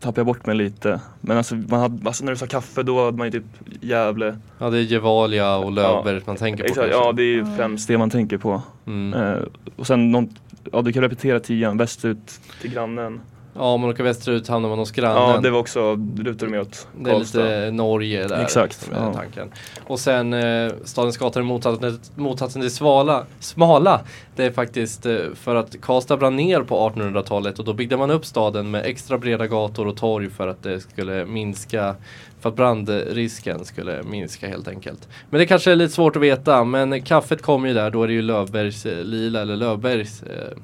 tappade 0.00 0.18
jag 0.20 0.26
bort 0.26 0.46
mig 0.46 0.56
lite. 0.56 1.00
Men 1.20 1.36
alltså, 1.36 1.54
man 1.54 1.80
hade, 1.80 2.08
alltså 2.08 2.24
när 2.24 2.32
du 2.32 2.38
sa 2.38 2.46
kaffe 2.46 2.82
då 2.82 3.04
hade 3.04 3.16
man 3.18 3.26
ju 3.26 3.30
typ 3.30 3.44
Gävle. 3.80 4.38
Ja 4.58 4.70
det 4.70 4.78
är 4.78 4.82
Gevalia 4.82 5.56
och 5.56 5.72
Löfberg 5.72 6.20
man 6.26 6.36
tänker 6.36 6.62
på 6.64 6.68
Exakt, 6.68 6.90
kanske. 6.90 7.06
ja 7.06 7.12
det 7.12 7.22
är 7.22 7.32
ju 7.32 7.38
Ja. 7.38 7.46
främst 7.56 7.88
det 7.88 7.98
man 7.98 8.10
tänker 8.10 8.38
på. 8.38 8.62
Mm. 8.86 9.20
Eh, 9.22 9.38
och 9.76 9.86
sen 9.86 10.10
någon, 10.10 10.28
ja 10.72 10.82
du 10.82 10.92
kan 10.92 11.02
repetera 11.02 11.40
tian, 11.40 11.76
västut 11.76 12.40
till 12.60 12.70
grannen. 12.72 13.20
Ja, 13.54 13.62
om 13.62 13.80
man 13.80 13.90
åker 13.90 14.04
västerut 14.04 14.48
hamnar 14.48 14.68
man 14.68 14.78
hos 14.78 14.90
grannen. 14.90 15.34
Ja 15.34 15.40
det 15.40 15.50
var 15.50 15.58
också, 15.58 15.94
lutar 16.18 16.46
mer 16.46 16.60
åt 16.60 16.88
Det 17.00 17.10
är 17.10 17.18
lite 17.18 17.70
Norge 17.70 18.26
där. 18.26 18.42
Exakt, 18.42 18.90
ja. 18.94 19.14
tanken. 19.14 19.52
Och 19.86 20.00
sen 20.00 20.32
eh, 20.32 20.72
stadens 20.84 21.16
gator 21.16 21.40
är 21.40 21.44
motsatsen, 21.44 22.00
motsatsen 22.14 22.62
till 22.62 22.70
svala, 22.70 23.24
smala. 23.40 24.00
Det 24.36 24.44
är 24.44 24.50
faktiskt 24.50 25.06
eh, 25.06 25.16
för 25.34 25.54
att 25.54 25.80
Karlstad 25.80 26.16
brann 26.16 26.36
ner 26.36 26.62
på 26.62 26.90
1800-talet 26.90 27.58
och 27.58 27.64
då 27.64 27.72
byggde 27.72 27.96
man 27.96 28.10
upp 28.10 28.26
staden 28.26 28.70
med 28.70 28.86
extra 28.86 29.18
breda 29.18 29.46
gator 29.46 29.86
och 29.86 29.96
torg 29.96 30.30
för 30.30 30.48
att 30.48 30.62
det 30.62 30.80
skulle 30.80 31.26
minska 31.26 31.94
för 32.40 32.48
att 32.48 32.56
brandrisken 32.56 33.64
skulle 33.64 34.02
minska 34.02 34.48
helt 34.48 34.68
enkelt. 34.68 35.08
Men 35.30 35.38
det 35.40 35.46
kanske 35.46 35.72
är 35.72 35.76
lite 35.76 35.94
svårt 35.94 36.16
att 36.16 36.22
veta 36.22 36.64
men 36.64 37.02
kaffet 37.02 37.42
kommer 37.42 37.68
ju 37.68 37.74
där, 37.74 37.90
då 37.90 38.02
är 38.02 38.06
det 38.06 38.12
ju 38.12 38.22
Löfbergs 38.22 38.86
eh, 38.86 39.04
Lila 39.04 39.42
eller 39.42 39.56
Löfbergs 39.56 40.22
eh, 40.22 40.58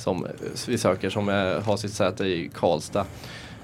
som 0.00 0.26
vi 0.68 0.78
söker 0.78 1.10
som 1.10 1.28
är, 1.28 1.60
har 1.60 1.76
sitt 1.76 1.92
säte 1.92 2.24
i 2.24 2.50
Karlstad. 2.54 3.06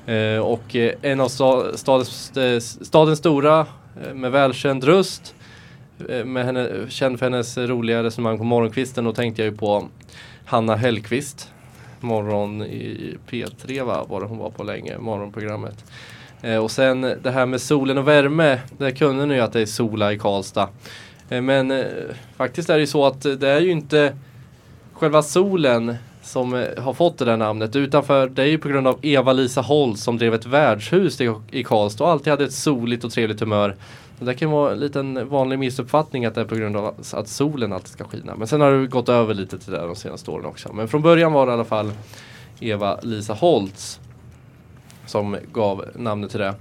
Eh, 0.06 0.38
och 0.38 0.76
eh, 0.76 0.94
en 1.02 1.20
av 1.20 1.28
stadens, 1.28 2.36
eh, 2.36 2.60
stadens 2.60 3.18
stora 3.18 3.66
eh, 4.04 4.14
med 4.14 4.32
välkänd 4.32 4.84
röst 4.84 5.34
med 6.24 6.44
henne, 6.44 6.70
känd 6.88 7.18
för 7.18 7.26
hennes 7.26 7.58
roliga 7.58 8.02
resonemang 8.02 8.38
på 8.38 8.44
morgonkvisten. 8.44 9.04
Då 9.04 9.12
tänkte 9.12 9.42
jag 9.42 9.52
ju 9.52 9.58
på 9.58 9.88
Hanna 10.44 10.76
Hellqvist. 10.76 11.52
Morgon 12.00 12.62
i 12.62 13.16
P3 13.30 13.84
va, 13.84 14.04
var 14.08 14.20
det 14.20 14.26
hon 14.26 14.38
var 14.38 14.50
på 14.50 14.62
länge, 14.62 14.98
morgonprogrammet. 14.98 15.84
Eh, 16.42 16.56
och 16.56 16.70
sen 16.70 17.00
det 17.00 17.30
här 17.30 17.46
med 17.46 17.60
solen 17.60 17.98
och 17.98 18.08
värme. 18.08 18.60
Där 18.78 18.90
kunde 18.90 19.26
ni 19.26 19.34
ju 19.34 19.40
att 19.40 19.52
det 19.52 19.60
är 19.60 19.66
sola 19.66 20.12
i 20.12 20.18
Karlstad. 20.18 20.68
Eh, 21.28 21.42
men 21.42 21.70
eh, 21.70 21.84
faktiskt 22.36 22.70
är 22.70 22.74
det 22.74 22.80
ju 22.80 22.86
så 22.86 23.06
att 23.06 23.22
det 23.22 23.48
är 23.48 23.60
ju 23.60 23.70
inte 23.70 24.16
själva 24.92 25.22
solen 25.22 25.96
som 26.26 26.54
eh, 26.54 26.82
har 26.82 26.94
fått 26.94 27.18
det 27.18 27.24
där 27.24 27.36
namnet. 27.36 27.76
Utanför, 27.76 28.28
det 28.28 28.42
är 28.42 28.46
ju 28.46 28.58
på 28.58 28.68
grund 28.68 28.86
av 28.86 28.98
Eva-Lisa 29.02 29.60
Holst 29.60 30.02
som 30.02 30.18
drev 30.18 30.34
ett 30.34 30.46
värdshus 30.46 31.20
i, 31.20 31.34
i 31.50 31.64
Karlstad 31.64 32.04
och 32.04 32.10
alltid 32.10 32.30
hade 32.30 32.44
ett 32.44 32.52
soligt 32.52 33.04
och 33.04 33.12
trevligt 33.12 33.40
humör. 33.40 33.76
Det 34.18 34.34
kan 34.34 34.50
vara 34.50 34.72
en 34.72 34.78
liten 34.78 35.28
vanlig 35.28 35.58
missuppfattning 35.58 36.24
att 36.24 36.34
det 36.34 36.40
är 36.40 36.44
på 36.44 36.54
grund 36.54 36.76
av 36.76 36.94
att 37.12 37.28
solen 37.28 37.72
alltid 37.72 37.88
ska 37.88 38.04
skina. 38.04 38.36
Men 38.36 38.46
sen 38.46 38.60
har 38.60 38.70
det 38.70 38.86
gått 38.86 39.08
över 39.08 39.34
lite 39.34 39.58
till 39.58 39.72
det 39.72 39.80
de 39.80 39.96
senaste 39.96 40.30
åren 40.30 40.46
också. 40.46 40.72
Men 40.72 40.88
från 40.88 41.02
början 41.02 41.32
var 41.32 41.46
det 41.46 41.50
i 41.50 41.54
alla 41.54 41.64
fall 41.64 41.92
Eva-Lisa 42.60 43.34
Holtz 43.34 44.00
som 45.06 45.36
gav 45.52 45.84
namnet 45.94 46.30
till 46.30 46.40
det. 46.40 46.54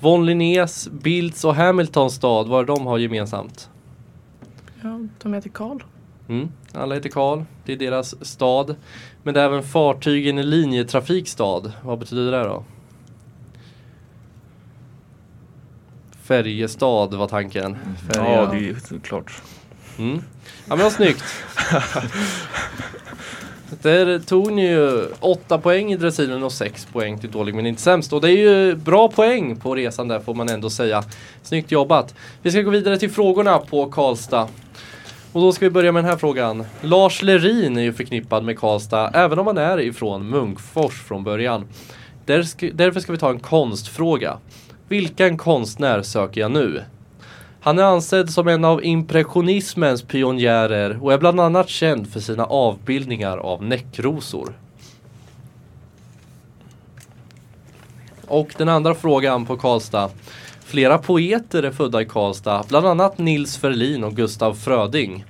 Von 0.00 0.26
Linnés, 0.26 0.88
Bilds 0.88 1.44
och 1.44 1.54
Hamiltons 1.54 2.14
stad, 2.14 2.48
vad 2.48 2.60
är 2.60 2.66
de 2.66 2.86
har 2.86 2.98
gemensamt? 2.98 3.70
ja, 4.82 5.00
de 5.22 5.34
heter 5.34 5.50
Karl. 5.50 5.82
Mm. 6.28 6.48
Alla 6.72 6.94
heter 6.94 7.08
Karl, 7.08 7.42
det 7.64 7.72
är 7.72 7.76
deras 7.76 8.26
stad. 8.26 8.74
Men 9.22 9.34
det 9.34 9.40
är 9.40 9.44
även 9.44 9.62
fartygen 9.62 10.38
i 10.38 10.42
linjetrafikstad. 10.42 11.72
Vad 11.82 11.98
betyder 11.98 12.32
det 12.32 12.44
då? 12.44 12.64
Färjestad 16.22 17.14
var 17.14 17.28
tanken. 17.28 17.76
Färja. 18.06 18.32
Ja 18.32 18.48
det 18.52 18.68
är 18.68 19.00
klart. 19.00 19.42
Mm. 19.98 20.22
Ja 20.68 20.76
men 20.76 20.78
vad 20.78 20.92
snyggt. 20.92 21.24
Där 23.82 24.18
tog 24.18 24.52
ni 24.52 24.66
ju 24.66 25.06
8 25.20 25.58
poäng 25.58 25.92
i 25.92 25.96
dressinen 25.96 26.42
och 26.42 26.52
6 26.52 26.84
poäng 26.84 27.18
till 27.18 27.30
dålig 27.30 27.54
men 27.54 27.66
inte 27.66 27.82
sämst. 27.82 28.12
Och 28.12 28.20
det 28.20 28.30
är 28.30 28.36
ju 28.36 28.74
bra 28.74 29.08
poäng 29.08 29.56
på 29.56 29.74
resan 29.74 30.08
där 30.08 30.20
får 30.20 30.34
man 30.34 30.48
ändå 30.48 30.70
säga. 30.70 31.04
Snyggt 31.42 31.70
jobbat. 31.70 32.14
Vi 32.42 32.50
ska 32.50 32.62
gå 32.62 32.70
vidare 32.70 32.98
till 32.98 33.10
frågorna 33.10 33.58
på 33.58 33.90
Karlstad. 33.90 34.48
Och 35.32 35.40
då 35.40 35.52
ska 35.52 35.64
vi 35.64 35.70
börja 35.70 35.92
med 35.92 36.04
den 36.04 36.10
här 36.10 36.18
frågan. 36.18 36.64
Lars 36.80 37.22
Lerin 37.22 37.78
är 37.78 37.82
ju 37.82 37.92
förknippad 37.92 38.44
med 38.44 38.58
Karlstad 38.58 39.10
även 39.14 39.38
om 39.38 39.46
han 39.46 39.58
är 39.58 39.80
ifrån 39.80 40.28
Munkfors 40.28 41.02
från 41.02 41.24
början. 41.24 41.68
Där 42.24 42.42
ska, 42.42 42.70
därför 42.74 43.00
ska 43.00 43.12
vi 43.12 43.18
ta 43.18 43.30
en 43.30 43.40
konstfråga. 43.40 44.38
Vilken 44.88 45.36
konstnär 45.38 46.02
söker 46.02 46.40
jag 46.40 46.50
nu? 46.50 46.82
Han 47.60 47.78
är 47.78 47.82
ansedd 47.82 48.30
som 48.30 48.48
en 48.48 48.64
av 48.64 48.84
impressionismens 48.84 50.02
pionjärer 50.02 51.04
och 51.04 51.12
är 51.12 51.18
bland 51.18 51.40
annat 51.40 51.68
känd 51.68 52.12
för 52.12 52.20
sina 52.20 52.44
avbildningar 52.44 53.38
av 53.38 53.62
näckrosor. 53.62 54.58
Och 58.26 58.54
den 58.56 58.68
andra 58.68 58.94
frågan 58.94 59.46
på 59.46 59.56
Karlstad. 59.56 60.10
Flera 60.68 60.98
poeter 60.98 61.62
är 61.62 61.70
födda 61.70 62.02
i 62.02 62.04
Karlstad, 62.04 62.64
bland 62.68 62.86
annat 62.86 63.18
Nils 63.18 63.56
Ferlin 63.56 64.04
och 64.04 64.16
Gustav 64.16 64.54
Fröding. 64.54 65.24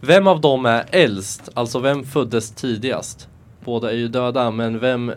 Vem 0.00 0.26
av 0.26 0.40
dem 0.40 0.66
är 0.66 0.84
äldst, 0.90 1.48
alltså 1.54 1.78
vem 1.78 2.04
föddes 2.04 2.50
tidigast? 2.50 3.28
Båda 3.64 3.90
är 3.90 3.96
ju 3.96 4.08
döda, 4.08 4.50
men 4.50 4.78
vem 4.78 5.08
eh, 5.08 5.16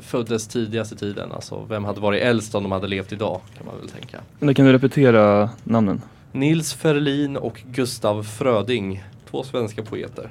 föddes 0.00 0.48
tidigast 0.48 0.92
i 0.92 0.96
tiden. 0.96 1.32
Alltså 1.32 1.64
vem 1.68 1.84
hade 1.84 2.00
varit 2.00 2.22
äldst 2.22 2.54
om 2.54 2.62
de 2.62 2.72
hade 2.72 2.86
levt 2.86 3.12
idag 3.12 3.40
kan 3.56 3.66
man 3.66 3.74
väl 3.80 3.88
tänka. 3.88 4.20
Men 4.38 4.54
kan 4.54 4.66
du 4.66 4.72
repetera 4.72 5.50
namnen? 5.64 6.02
Nils 6.32 6.74
Ferlin 6.74 7.36
och 7.36 7.62
Gustav 7.66 8.22
Fröding. 8.22 9.04
Två 9.30 9.42
svenska 9.42 9.82
poeter. 9.82 10.30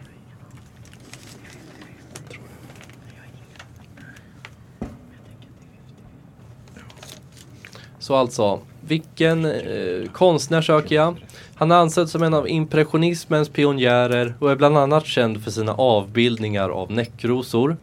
Så 8.11 8.15
alltså, 8.15 8.59
vilken 8.81 9.45
eh, 9.45 10.11
konstnär 10.11 10.61
söker 10.61 10.95
jag? 10.95 11.15
Han 11.55 11.71
anses 11.71 12.11
som 12.11 12.23
en 12.23 12.33
av 12.33 12.49
impressionismens 12.49 13.49
pionjärer 13.49 14.33
och 14.39 14.51
är 14.51 14.55
bland 14.55 14.77
annat 14.77 15.05
känd 15.05 15.43
för 15.43 15.51
sina 15.51 15.73
avbildningar 15.73 16.69
av 16.69 16.91
näckrosor. 16.91 17.77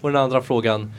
Och 0.00 0.12
den 0.12 0.22
andra 0.22 0.42
frågan, 0.42 0.92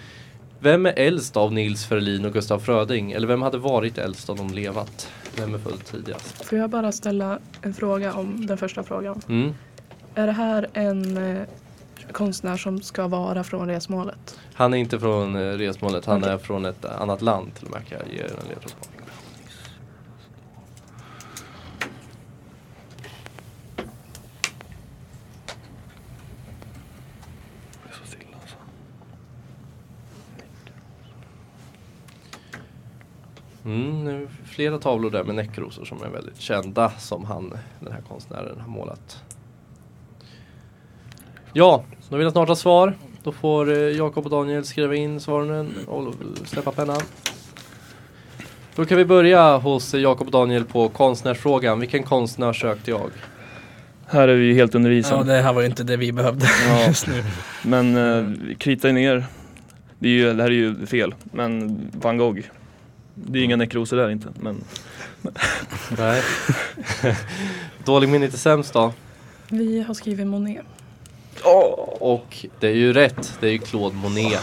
vem 0.59 0.86
är 0.86 0.93
äldst 0.97 1.38
av 1.38 1.53
Nils 1.53 1.86
Ferlin 1.86 2.26
och 2.26 2.34
Gustav 2.34 2.59
Fröding? 2.59 3.11
Eller 3.11 3.28
vem 3.28 3.41
hade 3.41 3.57
varit 3.57 3.97
äldst 3.97 4.30
om 4.30 4.38
de 4.38 4.49
levat? 4.49 5.09
Vem 5.38 5.53
är 5.53 5.59
född 5.59 5.86
tidigast? 5.86 6.45
Får 6.45 6.57
jag 6.57 6.69
bara 6.69 6.91
ställa 6.91 7.39
en 7.61 7.73
fråga 7.73 8.13
om 8.13 8.45
den 8.45 8.57
första 8.57 8.84
frågan? 8.84 9.21
Mm. 9.30 9.53
Är 10.15 10.28
det 10.28 10.34
här 10.34 10.67
en 10.73 11.17
eh, 11.17 11.41
konstnär 12.12 12.58
som 12.58 12.82
ska 12.82 13.08
vara 13.08 13.43
från 13.43 13.68
resmålet? 13.68 14.39
Han 14.54 14.74
är 14.74 14.78
inte 14.78 15.00
från 15.00 15.36
eh, 15.36 15.39
resmålet, 15.39 16.06
han 16.06 16.18
Okej. 16.18 16.34
är 16.34 16.38
från 16.38 16.66
ett 16.66 16.86
annat 16.86 17.22
land 17.22 17.56
till 17.56 17.66
och 17.66 17.72
med 17.72 17.88
kan 17.88 17.98
jag 17.98 18.08
ge 18.14 18.20
er 18.20 18.39
en 18.43 18.48
ledtråd 18.48 18.74
på. 18.82 18.96
Mm, 33.66 34.06
det 34.06 34.12
är 34.12 34.28
flera 34.46 34.78
tavlor 34.78 35.10
där 35.12 35.24
med 35.24 35.36
näckrosor 35.36 35.86
som 35.86 36.04
är 36.04 36.10
väldigt 36.10 36.39
kända 36.39 36.89
som 36.89 37.26
han, 37.26 37.58
den 37.80 37.93
här 37.93 38.02
konstnären 38.02 38.60
har 38.60 38.68
målat. 38.68 39.24
Ja, 41.58 41.84
då 42.10 42.16
vill 42.18 42.24
jag 42.24 42.32
snart 42.32 42.47
ha 42.47 42.56
svar. 42.56 42.93
Då 43.24 43.32
får 43.32 43.72
eh, 43.72 43.78
Jakob 43.78 44.26
och 44.26 44.32
Daniel 44.32 44.66
skriva 44.66 44.95
in 44.95 45.20
svaren 45.20 45.74
och 45.88 46.14
släppa 46.45 46.72
pennan. 46.72 47.01
Då 48.76 48.86
kan 48.86 48.97
vi 48.97 49.06
börja 49.06 49.58
hos 49.58 49.93
Jakob 49.93 50.28
och 50.28 50.32
Daniel 50.32 50.66
på 50.66 50.89
konstnärsfrågan. 50.89 51.80
Vilken 51.80 52.03
konstnär 52.03 52.53
sökte 52.53 52.91
jag? 52.91 53.10
Här 54.06 54.28
är 54.28 54.36
vi 54.36 54.45
ju 54.45 54.53
helt 54.53 54.74
Ja, 54.74 54.78
undervisande. 54.78 55.34
det 55.34 55.41
här 55.41 55.53
var 55.53 55.62
ju 55.62 55.68
inte 55.68 55.84
det 55.84 55.97
vi 55.97 56.12
behövde 56.12 56.45
Ja. 56.68 56.86
just 56.88 57.08
nu. 57.08 57.24
Men 57.64 57.97
eh, 57.97 58.56
krita 58.58 58.88
ner. 58.88 59.26
Det, 59.99 60.08
är 60.08 60.12
ju, 60.12 60.34
det 60.34 60.43
här 60.43 60.49
är 60.49 60.56
ju 60.56 60.86
fel. 60.86 61.16
Men 61.24 61.78
van 61.93 62.18
Gogh. 62.18 62.41
Det 63.14 63.39
är 63.39 63.43
inga 63.43 63.56
näckrosor 63.56 63.97
där 63.97 64.10
inte. 64.10 64.28
Men 64.39 64.64
Nej. 65.97 66.22
Dålig 67.86 68.10
minne 68.10 68.30
till 68.30 68.39
sämst 68.39 68.74
då. 68.74 68.93
Vi 69.49 69.82
har 69.82 69.93
skrivit 69.93 70.28
Monet. 70.28 70.66
Och 72.00 72.46
det 72.60 72.68
är 72.68 72.74
ju 72.74 72.94
rätt. 72.94 73.38
Det 73.40 73.48
är 73.48 73.52
ju 73.52 73.58
Claude 73.58 73.96
Monet 73.96 74.40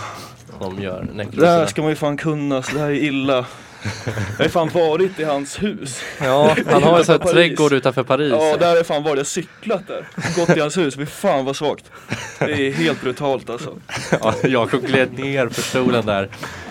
som 0.60 0.82
gör 0.82 1.06
det 1.32 1.46
här 1.46 1.66
ska 1.66 1.82
man 1.82 1.90
ju 1.90 1.96
fan 1.96 2.16
kunna. 2.16 2.62
Så 2.62 2.74
det 2.74 2.80
här 2.80 2.90
är 2.90 2.94
illa. 2.94 3.46
Jag 4.38 4.44
har 4.44 4.48
fan 4.48 4.68
varit 4.68 5.20
i 5.20 5.24
hans 5.24 5.62
hus. 5.62 6.02
Ja, 6.20 6.56
han 6.66 6.82
har 6.82 6.98
en 6.98 7.04
sån 7.04 7.20
här 7.20 7.32
trädgård 7.32 7.72
utanför 7.72 8.02
Paris. 8.02 8.32
Ja, 8.32 8.56
där 8.56 8.68
har 8.68 8.76
jag 8.76 8.86
fan 8.86 9.02
varit. 9.02 9.14
Jag 9.16 9.20
har 9.20 9.24
cyklat 9.24 9.82
där. 9.88 10.08
Gått 10.36 10.56
i 10.56 10.60
hans 10.60 10.78
hus. 10.78 10.96
Fy 10.96 11.06
fan 11.06 11.44
vad 11.44 11.56
svagt. 11.56 11.90
Det 12.38 12.66
är 12.66 12.72
helt 12.72 13.00
brutalt 13.00 13.50
alltså. 13.50 13.74
Ja, 14.20 14.34
Jakob 14.44 14.86
gled 14.86 15.18
ner 15.18 15.48
för 15.48 15.62
stolen 15.62 16.06
där. 16.06 16.26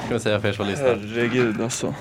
Kan 0.07 0.13
vi 0.13 0.19
säga 0.19 0.41
för 0.41 0.47
er 0.47 0.53
som 0.53 0.67
lyssnar. 0.67 0.87
Herregud 0.87 1.61
alltså. 1.61 1.95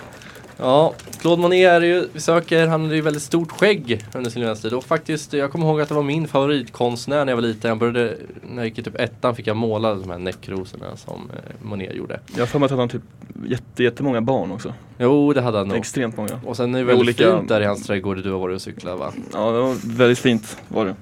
Ja, 0.60 0.94
Claude 1.20 1.42
Monet 1.42 1.58
är 1.68 1.80
ju, 1.80 2.08
vi 2.12 2.20
söker, 2.20 2.66
han 2.66 2.80
hade 2.82 2.94
ju 2.94 3.00
väldigt 3.00 3.22
stort 3.22 3.50
skägg 3.52 4.04
under 4.14 4.30
sin 4.30 4.42
livstid 4.42 4.72
och 4.72 4.84
faktiskt, 4.84 5.32
jag 5.32 5.52
kommer 5.52 5.66
ihåg 5.66 5.80
att 5.80 5.88
det 5.88 5.94
var 5.94 6.02
min 6.02 6.28
favoritkonstnär 6.28 7.24
när 7.24 7.32
jag 7.32 7.36
var 7.36 7.42
liten. 7.42 7.68
Jag 7.68 7.78
började, 7.78 8.16
när 8.42 8.56
jag 8.56 8.64
gick 8.66 8.78
i 8.78 8.82
typ 8.82 9.00
ettan 9.00 9.36
fick 9.36 9.46
jag 9.46 9.56
måla 9.56 9.94
de 9.94 10.10
här 10.10 10.18
näckrosorna 10.18 10.96
som 10.96 11.30
eh, 11.34 11.66
Monet 11.66 11.94
gjorde. 11.94 12.20
Jag 12.32 12.38
har 12.38 12.46
för 12.46 12.58
mig 12.58 12.64
att 12.64 12.70
han 12.70 12.80
har 12.80 12.88
typ 12.88 13.02
jätte, 13.46 13.82
jättemånga 13.82 14.20
barn 14.20 14.52
också. 14.52 14.74
Jo, 14.98 15.32
det 15.32 15.40
hade 15.40 15.58
han 15.58 15.68
nog. 15.68 15.76
Extremt 15.76 16.16
många. 16.16 16.40
Och 16.46 16.56
sen 16.56 16.74
är 16.74 16.78
det 16.78 16.84
väldigt 16.84 17.02
olika- 17.04 17.36
fint 17.36 17.48
där 17.48 17.60
i 17.60 17.64
hans 17.64 17.86
trädgård 17.86 18.22
du 18.22 18.30
har 18.32 18.38
varit 18.38 18.54
och 18.54 18.62
cyklat 18.62 18.98
va? 18.98 19.12
Ja, 19.32 19.50
det 19.50 19.60
var 19.60 19.96
väldigt 19.96 20.18
fint 20.18 20.56
var 20.68 20.84
det. 20.84 20.94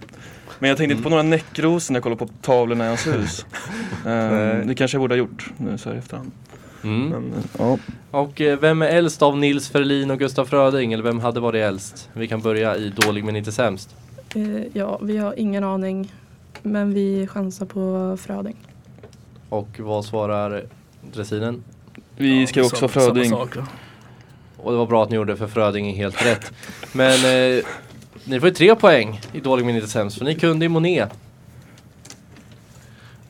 Men 0.58 0.68
jag 0.68 0.76
tänkte 0.78 0.84
Mm. 0.84 0.96
inte 0.96 1.02
på 1.02 1.10
några 1.10 1.22
näckrosor 1.22 1.92
när 1.92 1.96
jag 1.98 2.02
kollade 2.02 2.18
på 2.18 2.28
tavlorna 2.42 2.84
i 2.84 2.88
hans 2.88 3.06
hus. 3.06 3.46
Um, 4.06 4.66
det 4.68 4.74
kanske 4.76 4.94
jag 4.94 5.00
borde 5.00 5.14
ha 5.14 5.18
gjort 5.18 5.50
nu 5.56 5.78
så 5.78 5.88
här 5.88 5.96
i 5.96 5.98
efterhand. 5.98 6.30
Mm. 6.84 7.08
Men 7.08 7.32
ja. 7.58 7.78
Och 8.10 8.40
eh, 8.40 8.58
vem 8.58 8.82
är 8.82 8.86
äldst 8.86 9.22
av 9.22 9.38
Nils 9.38 9.68
Ferlin 9.68 10.10
och 10.10 10.18
Gustaf 10.18 10.48
Fröding? 10.48 10.92
Eller 10.92 11.04
vem 11.04 11.20
hade 11.20 11.40
varit 11.40 11.64
äldst? 11.64 12.10
Vi 12.12 12.28
kan 12.28 12.40
börja 12.40 12.76
i 12.76 12.90
dålig 12.90 13.24
men 13.24 13.36
inte 13.36 13.52
sämst. 13.52 13.96
Eh, 14.34 14.62
ja, 14.72 14.98
vi 15.02 15.16
har 15.16 15.38
ingen 15.38 15.64
aning. 15.64 16.12
Men 16.62 16.94
vi 16.94 17.26
chansar 17.26 17.66
på 17.66 18.16
Fröding. 18.20 18.56
Och 19.48 19.68
vad 19.78 20.04
svarar 20.04 20.64
dressinen? 21.12 21.64
Vi 22.16 22.46
ska 22.46 22.60
ju 22.60 22.66
också 22.66 22.84
ha 22.84 22.88
Fröding. 22.88 23.34
Och 24.56 24.72
det 24.72 24.78
var 24.78 24.86
bra 24.86 25.02
att 25.02 25.10
ni 25.10 25.16
gjorde 25.16 25.36
för 25.36 25.46
Fröding 25.46 25.90
är 25.90 25.94
helt 25.94 26.26
rätt. 26.26 26.52
Men 26.92 27.12
eh, 27.12 27.64
ni 28.24 28.40
får 28.40 28.48
ju 28.48 28.54
tre 28.54 28.74
poäng 28.74 29.20
i 29.32 29.40
dålig 29.40 29.66
men 29.66 29.74
inte 29.74 29.88
sämst 29.88 30.18
för 30.18 30.24
ni 30.24 30.34
kunde 30.34 30.66
i 30.66 30.68
Monet. 30.68 31.10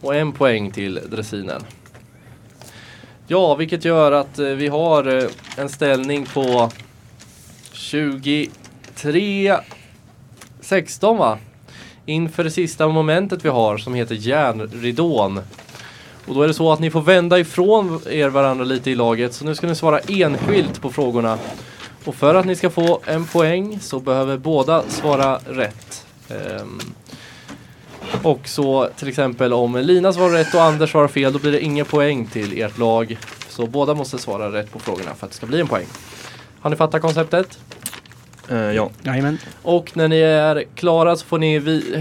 Och 0.01 0.15
en 0.15 0.33
poäng 0.33 0.71
till 0.71 1.01
dressinen. 1.11 1.63
Ja, 3.31 3.55
vilket 3.55 3.85
gör 3.85 4.13
att 4.13 4.39
eh, 4.39 4.47
vi 4.47 4.69
har 4.69 5.17
eh, 5.17 5.29
en 5.57 5.69
ställning 5.69 6.27
på 6.27 6.71
23 7.73 9.57
16 10.61 11.19
va? 11.19 11.39
Inför 12.07 12.45
det 12.45 12.51
sista 12.51 12.89
momentet 12.89 13.45
vi 13.45 13.49
har 13.49 13.79
som 13.79 13.95
heter 13.95 14.15
järnridån. 14.15 15.41
Och 16.27 16.35
då 16.35 16.43
är 16.43 16.49
det 16.49 16.55
så 16.55 16.73
att 16.73 16.81
ni 16.81 16.91
får 16.91 17.01
vända 17.01 17.39
ifrån 17.39 18.01
er 18.11 18.29
varandra 18.29 18.65
lite 18.65 18.91
i 18.91 18.95
laget. 18.95 19.35
Så 19.35 19.45
nu 19.45 19.55
ska 19.55 19.67
ni 19.67 19.75
svara 19.75 19.99
enskilt 19.99 20.81
på 20.81 20.91
frågorna. 20.91 21.39
Och 22.05 22.15
för 22.15 22.35
att 22.35 22.47
ni 22.47 22.57
ska 22.57 22.71
få 22.71 23.01
en 23.07 23.25
poäng 23.25 23.81
så 23.81 24.01
behöver 24.01 24.37
båda 24.37 24.83
svara 24.89 25.39
rätt. 25.47 26.07
Um, 26.29 26.81
och 28.23 28.49
så 28.49 28.89
till 28.97 29.09
exempel 29.09 29.53
om 29.53 29.77
Lina 29.77 30.13
svarar 30.13 30.33
rätt 30.33 30.55
och 30.55 30.63
Anders 30.63 30.91
svarar 30.91 31.09
fel 31.09 31.33
då 31.33 31.39
blir 31.39 31.53
det 31.53 31.61
ingen 31.61 31.87
poäng 31.87 32.27
till 32.27 32.63
ert 32.63 32.79
lag. 32.79 33.19
Så 33.49 33.67
båda 33.67 33.95
måste 33.95 34.19
svara 34.19 34.53
rätt 34.53 34.73
på 34.73 34.79
frågorna 34.79 35.15
för 35.15 35.27
att 35.27 35.31
det 35.31 35.37
ska 35.37 35.47
bli 35.47 35.61
en 35.61 35.69
poäng. 35.69 35.87
Har 36.61 36.71
ni 36.71 36.77
fattat 36.77 37.03
konceptet? 37.03 37.59
Eh, 38.49 38.57
ja. 38.57 38.91
Jajamän. 39.03 39.39
Och 39.63 39.97
när 39.97 40.09
ni 40.09 40.17
är 40.17 40.65
klara 40.75 41.17
så 41.17 41.27
får 41.27 41.39
ni 41.39 41.59
vi, 41.59 41.95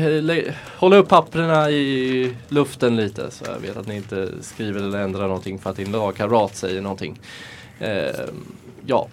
eh, 0.47 0.53
hålla 0.79 0.95
upp 0.95 1.09
papperna 1.09 1.71
i 1.71 2.35
luften 2.47 2.95
lite 2.95 3.31
så 3.31 3.45
jag 3.45 3.59
vet 3.59 3.77
att 3.77 3.87
ni 3.87 3.95
inte 3.95 4.29
skriver 4.41 4.79
eller 4.79 4.99
ändrar 4.99 5.27
någonting 5.27 5.59
för 5.59 5.69
att 5.69 5.75
din 5.75 5.91
lagkamrat 5.91 6.55
säger 6.55 6.81
någonting. 6.81 7.19
Eh, 7.79 8.25
ja. 8.85 9.07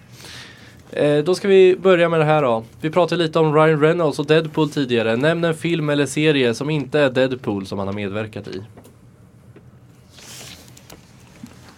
Eh, 0.91 1.23
då 1.23 1.35
ska 1.35 1.47
vi 1.47 1.75
börja 1.75 2.09
med 2.09 2.19
det 2.19 2.25
här 2.25 2.41
då. 2.41 2.63
Vi 2.81 2.89
pratade 2.89 3.23
lite 3.23 3.39
om 3.39 3.55
Ryan 3.55 3.81
Reynolds 3.81 4.19
och 4.19 4.25
Deadpool 4.25 4.69
tidigare. 4.69 5.15
Nämn 5.15 5.43
en 5.43 5.53
film 5.53 5.89
eller 5.89 6.05
serie 6.05 6.53
som 6.53 6.69
inte 6.69 6.99
är 6.99 7.09
Deadpool 7.09 7.65
som 7.65 7.79
han 7.79 7.87
har 7.87 7.95
medverkat 7.95 8.47
i. 8.47 8.61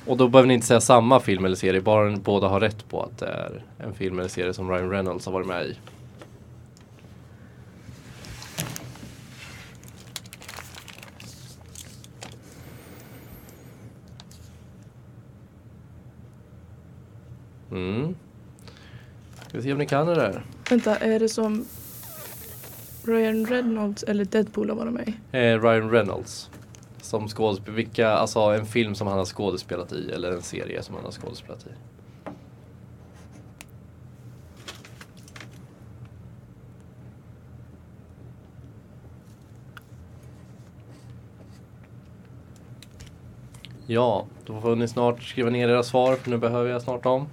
Och 0.05 0.17
då 0.17 0.27
behöver 0.27 0.47
ni 0.47 0.53
inte 0.53 0.67
säga 0.67 0.81
samma 0.81 1.19
film 1.19 1.45
eller 1.45 1.55
serie, 1.55 1.81
bara 1.81 2.09
ni 2.09 2.17
båda 2.17 2.47
har 2.47 2.59
rätt 2.59 2.89
på 2.89 3.03
att 3.03 3.17
det 3.17 3.25
är 3.25 3.63
en 3.77 3.93
film 3.93 4.19
eller 4.19 4.29
serie 4.29 4.53
som 4.53 4.71
Ryan 4.71 4.89
Reynolds 4.89 5.25
har 5.25 5.33
varit 5.33 5.47
med 5.47 5.65
i. 5.65 5.77
Mm. 17.71 18.15
Ska 19.47 19.57
vi 19.57 19.63
se 19.63 19.71
om 19.71 19.77
ni 19.77 19.85
kan 19.85 20.07
det 20.07 20.15
där. 20.15 20.45
Vänta, 20.69 20.95
är 20.95 21.19
det 21.19 21.29
som 21.29 21.65
Ryan 23.03 23.45
Reynolds 23.45 24.03
eller 24.03 24.25
Deadpool 24.25 24.69
har 24.69 24.77
varit 24.77 24.93
med 24.93 25.07
i? 25.07 25.37
Eh, 25.37 25.61
Ryan 25.61 25.91
Reynolds. 25.91 26.49
Som 27.01 27.27
skådespelare, 27.27 27.75
vilka, 27.75 28.09
alltså 28.09 28.39
en 28.39 28.65
film 28.65 28.95
som 28.95 29.07
han 29.07 29.17
har 29.17 29.25
skådespelat 29.25 29.93
i 29.93 30.11
eller 30.11 30.31
en 30.31 30.41
serie 30.41 30.83
som 30.83 30.95
han 30.95 31.03
har 31.03 31.11
skådespelat 31.11 31.65
i. 31.65 31.69
Ja, 43.89 44.25
då 44.45 44.61
får 44.61 44.75
ni 44.75 44.87
snart 44.87 45.23
skriva 45.23 45.49
ner 45.49 45.69
era 45.69 45.83
svar 45.83 46.15
för 46.15 46.29
nu 46.29 46.37
behöver 46.37 46.69
jag 46.69 46.81
snart 46.81 47.03
dem. 47.03 47.27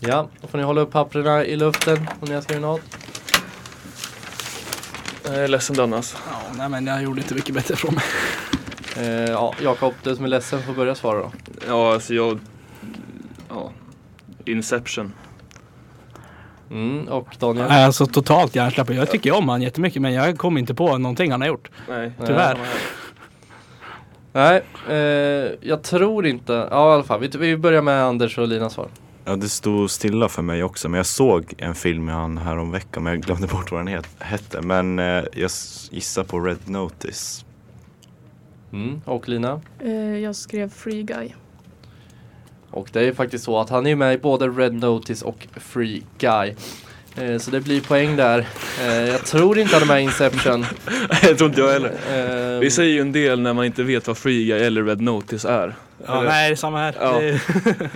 Ja, 0.00 0.28
då 0.40 0.48
får 0.48 0.58
ni 0.58 0.64
hålla 0.64 0.80
upp 0.80 0.90
papperna 0.92 1.44
i 1.44 1.56
luften 1.56 1.96
om 2.20 2.28
ni 2.28 2.34
har 2.34 2.42
skrivit 2.42 2.62
något. 2.62 2.80
Jag 5.24 5.34
är 5.34 5.48
ledsen 5.48 5.76
Dannas. 5.76 6.16
Ja, 6.30 6.36
nej 6.56 6.68
men 6.68 6.86
jag 6.86 7.02
gjorde 7.02 7.20
inte 7.20 7.34
mycket 7.34 7.54
bättre 7.54 7.76
från 7.76 7.94
mig. 7.94 8.04
Eh, 8.96 9.30
ja, 9.30 9.54
Jakob, 9.62 9.94
du 10.02 10.16
som 10.16 10.24
är 10.24 10.28
ledsen 10.28 10.62
får 10.62 10.72
börja 10.72 10.94
svara 10.94 11.18
då. 11.18 11.32
Ja, 11.68 11.92
alltså 11.92 12.14
jag... 12.14 12.38
Ja. 13.48 13.70
Inception. 14.44 15.12
Mm, 16.70 17.08
och 17.08 17.36
Daniel? 17.38 17.66
Nej, 17.68 17.84
Alltså 17.84 18.06
totalt 18.06 18.54
hjärnsläpp. 18.54 18.90
Jag 18.90 19.10
tycker 19.10 19.32
om 19.34 19.48
han 19.48 19.62
jättemycket 19.62 20.02
men 20.02 20.12
jag 20.12 20.38
kom 20.38 20.58
inte 20.58 20.74
på 20.74 20.98
någonting 20.98 21.30
han 21.30 21.40
har 21.40 21.48
gjort. 21.48 21.70
Nej. 21.88 22.12
Tyvärr. 22.26 22.58
Nej, 24.32 24.62
eh, 24.88 24.96
jag 25.60 25.82
tror 25.82 26.26
inte. 26.26 26.52
Ja, 26.70 26.90
i 26.90 26.94
alla 26.94 27.02
fall. 27.02 27.20
Vi, 27.20 27.28
vi 27.28 27.56
börjar 27.56 27.82
med 27.82 28.04
Anders 28.04 28.38
och 28.38 28.48
Linas 28.48 28.72
svar. 28.72 28.88
Ja, 29.24 29.36
det 29.36 29.48
stod 29.48 29.90
stilla 29.90 30.28
för 30.28 30.42
mig 30.42 30.64
också. 30.64 30.88
Men 30.88 30.98
jag 30.98 31.06
såg 31.06 31.54
en 31.58 31.74
film 31.74 32.04
med 32.04 32.14
han 32.14 32.38
här 32.38 32.58
om 32.58 32.70
veckan 32.70 33.02
men 33.02 33.12
jag 33.12 33.22
glömde 33.22 33.46
bort 33.46 33.70
vad 33.72 33.80
den 33.80 33.86
het, 33.88 34.06
hette. 34.18 34.60
Men 34.62 34.98
eh, 34.98 35.04
jag 35.32 35.50
gissar 35.90 36.24
på 36.24 36.40
Red 36.40 36.58
Notice. 36.68 37.44
Mm, 38.72 39.00
och 39.04 39.28
Lina? 39.28 39.60
Eh, 39.80 40.18
jag 40.18 40.36
skrev 40.36 40.70
Free 40.70 41.02
Guy. 41.02 41.28
Och 42.70 42.88
det 42.92 43.00
är 43.00 43.04
ju 43.04 43.14
faktiskt 43.14 43.44
så 43.44 43.60
att 43.60 43.70
han 43.70 43.86
är 43.86 43.96
med 43.96 44.14
i 44.14 44.18
både 44.18 44.48
Red 44.48 44.74
Notice 44.74 45.22
och 45.22 45.46
Free 45.56 46.02
Guy. 46.18 46.54
Eh, 47.16 47.38
så 47.38 47.50
det 47.50 47.60
blir 47.60 47.80
poäng 47.80 48.16
där. 48.16 48.46
Eh, 48.80 48.86
jag 48.86 49.24
tror 49.26 49.58
inte 49.58 49.74
han 49.74 49.82
är 49.82 49.86
med 49.86 50.00
i 50.00 50.04
Inception. 50.04 50.66
jag 51.22 51.38
tror 51.38 51.48
inte 51.50 51.60
jag 51.60 51.72
heller. 51.72 52.54
Eh, 52.54 52.60
Vi 52.60 52.70
säger 52.70 52.92
ju 52.94 53.00
en 53.00 53.12
del 53.12 53.40
när 53.40 53.52
man 53.52 53.64
inte 53.64 53.82
vet 53.82 54.06
vad 54.06 54.18
Free 54.18 54.44
Guy 54.46 54.58
eller 54.60 54.82
Red 54.82 55.00
Notice 55.00 55.44
är. 55.44 55.74
Ja, 56.06 56.18
Eller- 56.20 56.28
nej, 56.28 56.56
samma 56.56 56.78
här. 56.78 56.94
Ja. 57.00 57.20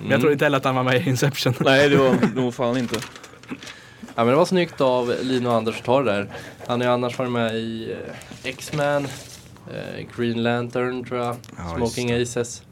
Men 0.00 0.10
jag 0.10 0.20
tror 0.20 0.32
inte 0.32 0.44
heller 0.44 0.58
att 0.58 0.64
han 0.64 0.74
var 0.74 0.82
med 0.82 1.06
i 1.06 1.08
Inception. 1.10 1.54
Nej, 1.60 1.88
det 1.88 1.96
var 1.96 2.34
nog 2.34 2.54
fan 2.54 2.76
inte. 2.76 2.96
Ja 4.16 4.24
men 4.24 4.26
det 4.26 4.34
var 4.36 4.44
snyggt 4.44 4.80
av 4.80 5.14
Lina 5.22 5.50
och 5.50 5.56
Anders 5.56 5.78
att 5.78 5.84
ta 5.84 6.02
det 6.02 6.12
där. 6.12 6.28
Han 6.66 6.80
har 6.80 6.88
ju 6.88 6.92
annars 6.92 7.18
varit 7.18 7.30
med 7.32 7.54
i 7.54 7.92
eh, 7.92 8.48
X-Men, 8.50 9.04
eh, 9.04 10.06
Green 10.16 10.42
Lantern 10.42 11.04
tror 11.04 11.20
jag, 11.20 11.36
Ja, 11.56 11.76
Smoking 11.76 12.12
Aces. 12.22 12.62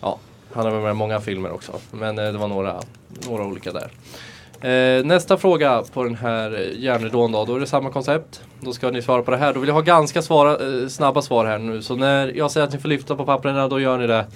Ja, 0.00 0.18
han 0.52 0.64
har 0.64 0.72
varit 0.72 0.82
med 0.82 0.90
i 0.90 0.94
många 0.94 1.20
filmer 1.20 1.52
också. 1.52 1.72
Men 1.90 2.18
eh, 2.18 2.24
det 2.32 2.38
var 2.38 2.48
några, 2.48 2.80
några 3.26 3.44
olika 3.44 3.72
där. 3.72 3.90
Eh, 4.68 5.04
nästa 5.04 5.36
fråga 5.36 5.82
på 5.92 6.04
den 6.04 6.14
här 6.14 6.54
eh, 6.54 6.80
järnridån 6.80 7.32
då, 7.32 7.44
då 7.44 7.56
är 7.56 7.60
det 7.60 7.66
samma 7.66 7.90
koncept. 7.90 8.42
Då 8.60 8.72
ska 8.72 8.90
ni 8.90 9.02
svara 9.02 9.22
på 9.22 9.30
det 9.30 9.36
här. 9.36 9.54
Då 9.54 9.60
vill 9.60 9.68
jag 9.68 9.74
ha 9.74 9.80
ganska 9.82 10.22
svara, 10.22 10.80
eh, 10.82 10.88
snabba 10.88 11.22
svar 11.22 11.44
här 11.44 11.58
nu. 11.58 11.82
Så 11.82 11.96
när 11.96 12.36
jag 12.36 12.50
säger 12.50 12.66
att 12.66 12.72
ni 12.72 12.78
får 12.78 12.88
lyfta 12.88 13.16
på 13.16 13.24
papperna, 13.24 13.68
då 13.68 13.80
gör 13.80 13.98
ni 13.98 14.06
det. 14.06 14.26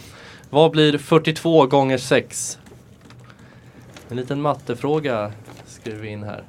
Vad 0.55 0.71
blir 0.71 0.99
42 0.99 1.67
gånger 1.67 1.99
6? 1.99 2.59
En 4.09 4.17
liten 4.17 4.41
mattefråga 4.41 5.33
skriver 5.67 5.99
vi 5.99 6.09
in 6.09 6.23
här. 6.23 6.45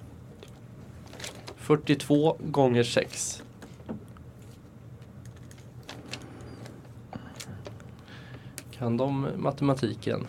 42 1.58 2.38
gånger 2.40 2.84
6. 2.84 3.44
Kan 8.72 8.98
de 8.98 9.28
matematiken? 9.38 10.28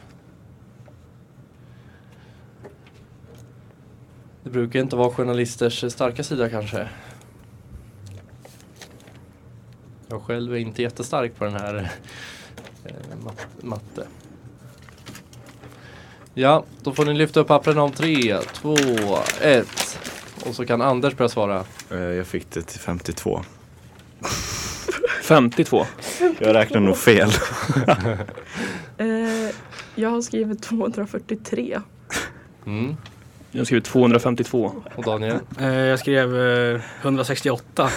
Det 4.42 4.50
brukar 4.50 4.80
inte 4.80 4.96
vara 4.96 5.10
journalisters 5.10 5.92
starka 5.92 6.24
sida 6.24 6.50
kanske. 6.50 6.88
Jag 10.08 10.22
själv 10.22 10.52
är 10.52 10.58
inte 10.58 10.82
jättestark 10.82 11.36
på 11.36 11.44
den 11.44 11.54
här 11.54 11.92
mat- 13.24 13.46
matte. 13.64 14.06
Ja, 16.34 16.64
då 16.82 16.92
får 16.92 17.04
ni 17.04 17.14
lyfta 17.14 17.40
upp 17.40 17.48
pappren 17.48 17.78
om 17.78 17.92
3, 17.92 18.38
2, 18.52 18.76
1. 19.40 19.98
Och 20.46 20.54
så 20.54 20.66
kan 20.66 20.82
Anders 20.82 21.16
börja 21.16 21.28
svara. 21.28 21.64
Eh, 21.90 21.98
jag 21.98 22.26
fick 22.26 22.50
det 22.50 22.62
till 22.62 22.80
52. 22.80 23.40
52. 25.22 25.86
Jag 26.38 26.54
räknar 26.54 26.80
nog 26.80 26.96
fel. 26.96 27.30
Eh, 28.98 29.50
jag 29.94 30.10
har 30.10 30.22
skrivit 30.22 30.62
243. 30.62 31.80
Mm. 32.66 32.96
Jag 33.50 33.60
har 33.60 33.64
skrivit 33.64 33.84
252. 33.84 34.72
Och 34.94 35.04
Daniel. 35.04 35.38
Eh, 35.60 35.66
Jag 35.68 35.98
skrev 35.98 36.36
eh, 36.74 36.80
168. 37.02 37.90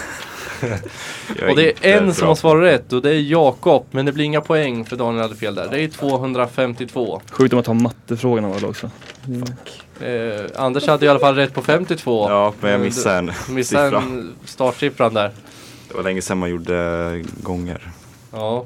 Och 1.49 1.55
det 1.55 1.85
är 1.85 1.97
en 1.97 2.05
bra 2.05 2.13
som 2.13 2.27
har 2.27 2.35
svarat 2.35 2.63
rätt 2.63 2.93
och 2.93 3.01
det 3.01 3.09
är 3.09 3.19
Jakob. 3.19 3.85
Men 3.91 4.05
det 4.05 4.11
blir 4.11 4.25
inga 4.25 4.41
poäng 4.41 4.85
för 4.85 4.95
Daniel 4.95 5.21
hade 5.21 5.35
fel 5.35 5.55
där. 5.55 5.67
Det 5.71 5.81
är 5.81 5.87
252. 5.87 7.21
Sjukt 7.31 7.53
om 7.53 7.59
att 7.59 7.65
ta 7.65 7.73
mattefrågan 7.73 8.45
av 8.45 8.53
alla 8.53 8.67
också. 8.67 8.89
Eh, 10.01 10.45
Anders 10.55 10.87
hade 10.87 11.05
i 11.05 11.09
alla 11.09 11.19
fall 11.19 11.35
rätt 11.35 11.53
på 11.53 11.61
52. 11.61 12.29
Ja, 12.29 12.53
men 12.61 12.71
jag 12.71 12.81
missade 12.81 13.17
en 13.17 13.31
Missade 13.55 13.89
siffra. 13.89 14.01
en 14.01 14.35
startsiffran 14.45 15.13
där. 15.13 15.31
Det 15.87 15.93
var 15.95 16.03
länge 16.03 16.21
sedan 16.21 16.37
man 16.37 16.49
gjorde 16.49 17.23
gånger. 17.43 17.91
Ja. 18.31 18.65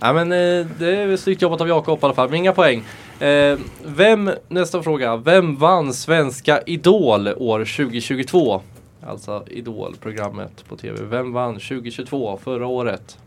Nej 0.00 0.14
men 0.14 0.32
eh, 0.32 0.66
det 0.78 0.96
är 0.96 1.16
snyggt 1.16 1.42
jobbat 1.42 1.60
av 1.60 1.68
Jakob 1.68 1.98
i 2.02 2.04
alla 2.04 2.14
fall, 2.14 2.28
men 2.30 2.38
inga 2.38 2.52
poäng. 2.52 2.84
Eh, 3.20 3.58
vem, 3.84 4.30
nästa 4.48 4.82
fråga. 4.82 5.16
Vem 5.16 5.56
vann 5.56 5.92
Svenska 5.94 6.60
Idol 6.66 7.28
år 7.28 7.58
2022? 7.58 8.62
Alltså 9.06 9.44
Idol-programmet 9.46 10.64
på 10.68 10.76
TV. 10.76 11.02
Vem 11.04 11.32
vann 11.32 11.54
2022, 11.54 12.36
förra 12.42 12.66
året? 12.66 13.18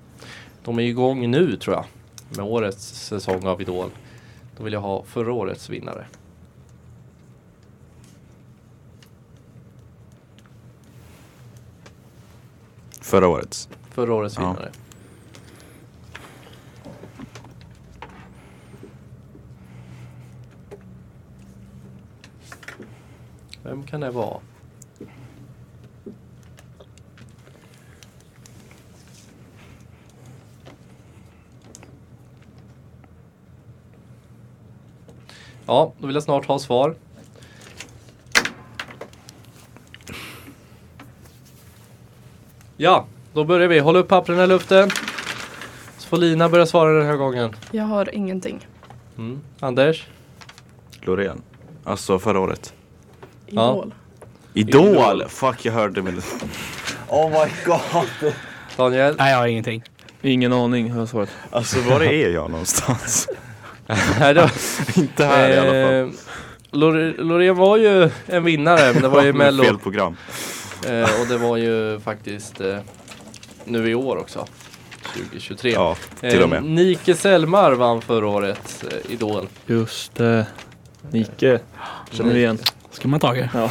De 0.63 0.79
är 0.79 0.83
igång 0.83 1.31
nu 1.31 1.55
tror 1.57 1.75
jag. 1.75 1.85
Med 2.37 2.45
årets 2.45 2.85
säsong 3.07 3.47
av 3.47 3.61
Idol. 3.61 3.89
Då 4.57 4.63
vill 4.63 4.73
jag 4.73 4.81
ha 4.81 5.03
förra 5.03 5.33
årets 5.33 5.69
vinnare. 5.69 6.05
Förra 13.01 13.27
årets. 13.27 13.69
Förra 13.89 14.13
årets 14.13 14.35
Ja. 14.37 14.41
vinnare. 14.41 14.71
Vem 23.63 23.83
kan 23.83 24.01
det 24.01 24.11
vara? 24.11 24.39
Ja, 35.69 35.93
då 35.99 36.07
vill 36.07 36.13
jag 36.13 36.23
snart 36.23 36.45
ha 36.45 36.59
svar. 36.59 36.95
Ja, 42.77 43.05
då 43.33 43.43
börjar 43.43 43.67
vi. 43.67 43.79
Håll 43.79 43.95
upp 43.95 44.07
pappren 44.07 44.39
i 44.39 44.47
luften. 44.47 44.91
Så 45.97 46.07
får 46.07 46.17
Lina 46.17 46.49
börja 46.49 46.65
svara 46.65 46.97
den 46.97 47.05
här 47.05 47.15
gången. 47.15 47.55
Jag 47.71 47.83
har 47.83 48.15
ingenting. 48.15 48.67
Mm. 49.17 49.41
Anders? 49.59 50.07
Loreen. 51.01 51.41
Alltså 51.83 52.19
förra 52.19 52.39
året. 52.39 52.73
Ja. 53.45 53.71
Idol. 53.71 53.93
Idol! 54.53 55.23
Fuck 55.27 55.65
jag 55.65 55.73
hörde 55.73 56.01
min... 56.01 56.21
Oh 57.07 57.29
my 57.29 57.51
god! 57.65 58.33
Daniel? 58.77 59.15
Nej, 59.17 59.31
jag 59.31 59.37
har 59.37 59.47
ingenting. 59.47 59.83
Ingen 60.21 60.53
aning 60.53 60.91
har 60.91 60.99
jag 60.99 61.09
svarat. 61.09 61.29
Alltså 61.51 61.81
var 61.81 62.01
är 62.01 62.29
jag 62.29 62.51
någonstans? 62.51 63.27
Nej, 64.19 64.33
det 64.33 64.41
var, 64.41 64.51
Inte 64.99 65.25
här 65.25 65.49
i 65.49 65.57
alla 65.57 65.87
fall. 65.87 65.93
eh, 65.93 66.07
Lore- 66.71 67.17
Loreen 67.23 67.55
var 67.55 67.77
ju 67.77 68.09
en 68.25 68.43
vinnare, 68.43 68.93
men 68.93 69.01
det 69.01 69.07
var 69.07 69.23
ju 69.23 69.33
Mello. 69.43 69.63
Fel 69.63 69.77
program. 69.77 70.15
Eh, 70.87 71.21
och 71.21 71.27
det 71.29 71.37
var 71.37 71.57
ju 71.57 71.99
faktiskt 71.99 72.61
eh, 72.61 72.77
nu 73.65 73.89
i 73.89 73.95
år 73.95 74.17
också. 74.17 74.47
2023. 75.13 75.71
Ja, 75.71 75.95
till 76.21 76.43
och 76.43 76.49
med. 76.49 76.57
Eh, 76.57 76.63
Nike 76.63 77.15
Selmar 77.15 77.71
vann 77.71 78.01
förra 78.01 78.27
året 78.27 78.83
eh, 78.91 79.11
Idol. 79.13 79.47
Just 79.65 80.15
det. 80.15 80.45
Nike. 81.11 81.59
Känner 82.11 82.33
vi 82.33 82.39
igen. 82.39 82.57
Ska 82.91 83.07
man 83.07 83.19
ta 83.19 83.33
det? 83.33 83.49
Ja. 83.53 83.69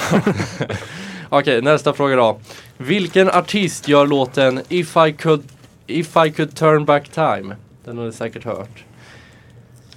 Okej, 1.29 1.63
nästa 1.63 1.93
fråga 1.93 2.17
då. 2.17 2.41
Vilken 2.77 3.31
artist 3.31 3.89
gör 3.89 4.07
låten 4.07 4.61
If 4.69 4.97
I 5.09 5.13
could, 5.13 5.43
If 5.87 6.17
I 6.27 6.31
could 6.31 6.57
turn 6.57 6.85
back 6.85 7.09
time? 7.09 7.57
Den 7.85 7.99
har 7.99 8.05
ni 8.05 8.13
säkert 8.13 8.45
hört. 8.45 8.85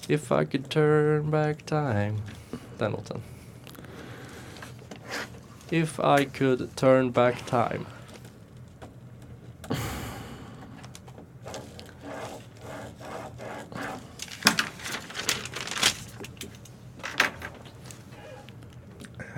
If 0.08 0.32
I 0.32 0.46
could 0.46 0.70
turn 0.70 1.32
back 1.32 1.66
time. 1.66 2.22
Den 2.78 2.92
låten. 2.92 3.22
If 5.70 6.00
I 6.00 6.26
could 6.26 6.76
turn 6.76 7.12
back 7.12 7.46
time. 7.46 7.86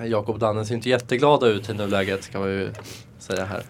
Jakob 0.06 0.34
och 0.34 0.38
Danne 0.38 0.64
ser 0.64 0.74
inte 0.74 0.88
jätteglada 0.88 1.46
ut 1.46 1.70
i 1.70 1.74
nuläget 1.74 2.24
ska 2.24 2.38
man 2.38 2.48
ju 2.48 2.72
säga 3.18 3.44
här. 3.44 3.62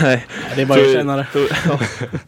Nej. 0.02 0.26
Det 0.54 0.62
är 0.62 0.66
bara 0.66 0.80
att 0.80 0.92
känna 0.92 1.16
det. 1.16 1.26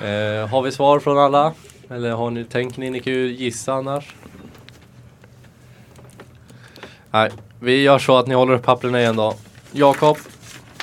Eh, 0.00 0.48
har 0.48 0.62
vi 0.62 0.72
svar 0.72 1.00
från 1.00 1.18
alla? 1.18 1.52
Eller 1.90 2.10
har 2.10 2.30
ni, 2.30 2.44
tänker 2.44 2.80
ni, 2.80 2.90
ni 2.90 3.00
kan 3.00 3.12
ju 3.12 3.26
gissa 3.32 3.72
annars. 3.72 4.04
Nej, 7.10 7.30
vi 7.60 7.82
gör 7.82 7.98
så 7.98 8.16
att 8.18 8.26
ni 8.26 8.34
håller 8.34 8.54
upp 8.54 8.62
papperna 8.62 9.00
igen 9.00 9.16
då. 9.16 9.34
Jakob, 9.72 10.16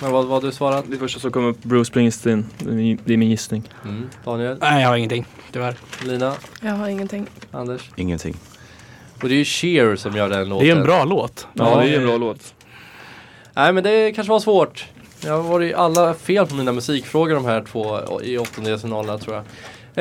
vad 0.02 0.12
vad 0.12 0.28
har 0.28 0.42
du 0.42 0.52
svarat? 0.52 0.86
Det 0.88 0.98
första 0.98 1.20
som 1.20 1.32
kom 1.32 1.46
upp, 1.46 1.64
Bruce 1.64 1.86
Springsteen. 1.86 2.46
Det 2.60 3.14
är 3.14 3.18
min- 3.18 3.30
gissning. 3.30 3.64
Mm. 3.86 4.10
Daniel, 4.26 4.58
Nej, 4.62 4.82
jag 4.82 4.90
har 4.90 4.98
ingenting. 4.98 5.26
Tyvärr. 5.52 5.76
Lina, 6.06 6.34
Jag 6.62 6.72
har 6.72 6.88
ingenting. 6.88 7.28
Anders. 7.52 7.90
Ingenting. 7.96 8.36
Och 9.22 9.30
det 9.30 9.36
är 9.36 9.38
ju 9.38 9.46
Cher 9.46 9.96
som 9.96 10.16
gör 10.16 10.30
den 10.30 10.50
låten. 10.50 10.66
Det 10.68 10.72
är 10.72 10.76
en 10.76 10.84
bra 10.84 11.04
låt. 11.04 11.48
Ja, 11.54 11.72
Ja, 11.72 11.82
det 11.84 11.90
är 11.96 12.00
en 12.00 12.06
bra 12.08 12.18
låt. 12.18 12.54
Nej 13.54 13.74
men 13.74 13.84
det 13.84 14.12
kanske 14.12 14.32
var 14.32 14.40
svårt. 14.40 14.86
Jag 15.22 15.34
har 15.34 15.44
varit 15.44 15.76
alla 15.76 16.14
fel 16.14 16.48
på 16.48 16.56
mina 16.56 16.72
musikfrågor 16.72 17.36
de 17.36 17.46
här 17.46 17.64
två 17.64 18.22
i 18.22 18.38
åttondelsfinalerna 18.38 19.18
tror 19.18 19.36
jag. 19.36 19.44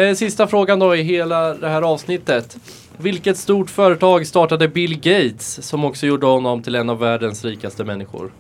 Eh, 0.09 0.14
sista 0.14 0.47
frågan 0.47 0.79
då 0.79 0.97
i 0.97 1.03
hela 1.03 1.55
det 1.55 1.69
här 1.69 1.83
avsnittet. 1.83 2.57
Vilket 2.97 3.37
stort 3.37 3.71
företag 3.71 4.27
startade 4.27 4.69
Bill 4.69 4.97
Gates 4.97 5.67
som 5.67 5.85
också 5.85 6.07
gjorde 6.07 6.27
honom 6.27 6.62
till 6.62 6.75
en 6.75 6.91
av 6.91 6.99
världens 6.99 7.45
rikaste 7.45 7.85
människor? 7.85 8.33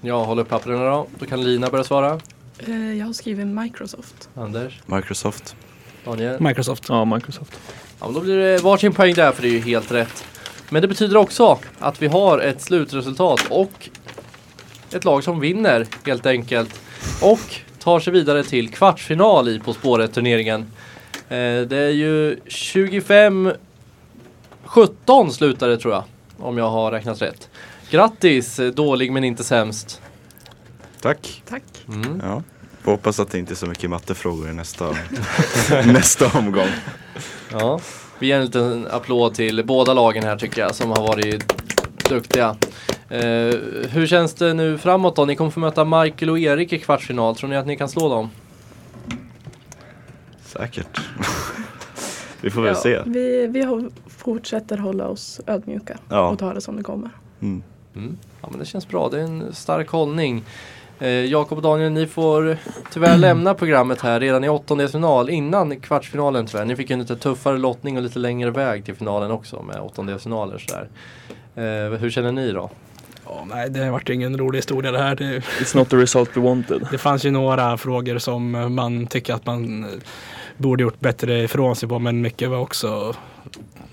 Ja, 0.00 0.24
håll 0.24 0.38
upp 0.38 0.48
papperna 0.48 0.90
då. 0.90 1.06
Då 1.18 1.26
kan 1.26 1.44
Lina 1.44 1.70
börja 1.70 1.84
svara. 1.84 2.20
Eh, 2.58 2.98
jag 2.98 3.06
har 3.06 3.12
skrivit 3.12 3.46
Microsoft. 3.46 4.28
Anders, 4.34 4.80
Microsoft. 4.86 5.56
Daniel. 6.04 6.40
Microsoft. 6.40 6.84
Ja, 6.88 7.04
Microsoft. 7.04 7.60
Ja, 8.00 8.06
men 8.06 8.14
då 8.14 8.20
blir 8.20 8.36
det 8.36 8.58
varsin 8.58 8.92
poäng 8.92 9.14
där 9.14 9.32
för 9.32 9.42
det 9.42 9.48
är 9.48 9.52
ju 9.52 9.60
helt 9.60 9.92
rätt. 9.92 10.24
Men 10.70 10.82
det 10.82 10.88
betyder 10.88 11.16
också 11.16 11.58
att 11.78 12.02
vi 12.02 12.06
har 12.06 12.38
ett 12.38 12.60
slutresultat 12.60 13.40
och 13.50 13.88
ett 14.92 15.04
lag 15.04 15.24
som 15.24 15.40
vinner 15.40 15.86
helt 16.06 16.26
enkelt. 16.26 16.80
Och 17.22 17.56
tar 17.78 18.00
sig 18.00 18.12
vidare 18.12 18.44
till 18.44 18.70
kvartsfinal 18.70 19.48
i 19.48 19.60
På 19.60 19.72
spåret 19.72 20.14
turneringen. 20.14 20.60
Eh, 21.28 21.60
det 21.60 21.76
är 21.76 21.90
ju 21.90 22.40
25 22.46 23.52
17 24.64 25.32
slutade 25.32 25.78
tror 25.78 25.94
jag. 25.94 26.04
Om 26.38 26.58
jag 26.58 26.70
har 26.70 26.90
räknat 26.90 27.22
rätt. 27.22 27.50
Grattis, 27.90 28.58
eh, 28.58 28.70
dålig 28.70 29.12
men 29.12 29.24
inte 29.24 29.44
sämst. 29.44 30.02
Tack. 31.00 31.42
Tack. 31.48 31.62
Mm. 31.88 32.20
Ja. 32.24 32.42
Får 32.82 32.90
hoppas 32.92 33.20
att 33.20 33.30
det 33.30 33.38
inte 33.38 33.52
är 33.52 33.56
så 33.56 33.66
mycket 33.66 33.90
mattefrågor 33.90 34.50
i 34.50 34.52
nästa, 34.54 34.86
nästa 35.86 36.38
omgång. 36.38 36.68
Ja, 37.52 37.80
vi 38.18 38.26
ger 38.26 38.36
en 38.36 38.44
liten 38.44 38.86
applåd 38.90 39.34
till 39.34 39.64
båda 39.66 39.94
lagen 39.94 40.24
här 40.24 40.36
tycker 40.36 40.60
jag 40.62 40.74
som 40.74 40.90
har 40.90 41.02
varit 41.02 41.44
duktiga. 42.08 42.56
Eh, 43.08 43.20
hur 43.90 44.06
känns 44.06 44.34
det 44.34 44.54
nu 44.54 44.78
framåt 44.78 45.16
då? 45.16 45.24
Ni 45.24 45.36
kommer 45.36 45.50
få 45.50 45.60
möta 45.60 45.84
Michael 45.84 46.30
och 46.30 46.38
Erik 46.38 46.72
i 46.72 46.78
kvartsfinal. 46.78 47.36
Tror 47.36 47.50
ni 47.50 47.56
att 47.56 47.66
ni 47.66 47.76
kan 47.76 47.88
slå 47.88 48.08
dem? 48.08 48.30
Säkert. 50.44 51.00
Vi 52.40 52.50
får 52.50 52.62
väl 52.62 52.74
Ja, 52.74 52.80
se. 52.80 53.02
Vi, 53.06 53.46
vi 53.46 53.62
har, 53.62 53.88
fortsätter 54.18 54.76
hålla 54.78 55.08
oss 55.08 55.40
ödmjuka 55.46 55.98
Ja. 56.08 56.28
och 56.28 56.38
ta 56.38 56.54
det 56.54 56.60
som 56.60 56.76
det 56.76 56.82
kommer. 56.82 57.10
Mm. 57.42 57.62
Mm. 57.96 58.18
Ja 58.42 58.48
men 58.50 58.58
det 58.58 58.64
känns 58.66 58.88
bra, 58.88 59.08
det 59.08 59.20
är 59.20 59.24
en 59.24 59.54
stark 59.54 59.88
hållning. 59.88 60.44
Eh, 61.02 61.08
Jakob 61.08 61.58
och 61.58 61.62
Daniel, 61.62 61.92
ni 61.92 62.06
får 62.06 62.56
tyvärr 62.92 63.16
lämna 63.18 63.54
programmet 63.54 64.00
här 64.00 64.20
redan 64.20 64.44
i 64.44 64.48
åttondelsfinal 64.48 65.30
innan 65.30 65.80
kvartsfinalen 65.80 66.46
tyvärr. 66.46 66.64
Ni 66.64 66.76
fick 66.76 66.90
ju 66.90 66.94
en 66.94 67.00
lite 67.00 67.16
tuffare 67.16 67.58
lottning 67.58 67.96
och 67.96 68.02
lite 68.02 68.18
längre 68.18 68.50
väg 68.50 68.84
till 68.84 68.94
finalen 68.94 69.30
också 69.30 69.62
med 69.62 69.80
åttondelsfinaler 69.80 70.58
sådär. 70.58 70.88
Eh, 71.54 71.98
hur 71.98 72.10
känner 72.10 72.32
ni 72.32 72.52
då? 72.52 72.70
Ja, 73.26 73.46
nej, 73.50 73.70
det 73.70 73.84
har 73.84 73.90
varit 73.90 74.08
ingen 74.08 74.38
rolig 74.38 74.58
historia 74.58 74.92
det 74.92 74.98
här. 74.98 75.14
Det, 75.14 75.38
It's 75.38 75.76
not 75.76 75.90
the 75.90 75.96
result 75.96 76.36
we 76.36 76.40
wanted. 76.40 76.86
det 76.90 76.98
fanns 76.98 77.24
ju 77.24 77.30
några 77.30 77.76
frågor 77.76 78.18
som 78.18 78.74
man 78.74 79.06
tycker 79.06 79.34
att 79.34 79.46
man 79.46 79.84
eh, 79.84 79.90
borde 80.56 80.82
gjort 80.82 81.00
bättre 81.00 81.42
ifrån 81.42 81.76
sig 81.76 81.88
på 81.88 81.98
men 81.98 82.20
mycket 82.20 82.50
var 82.50 82.58
också 82.58 83.14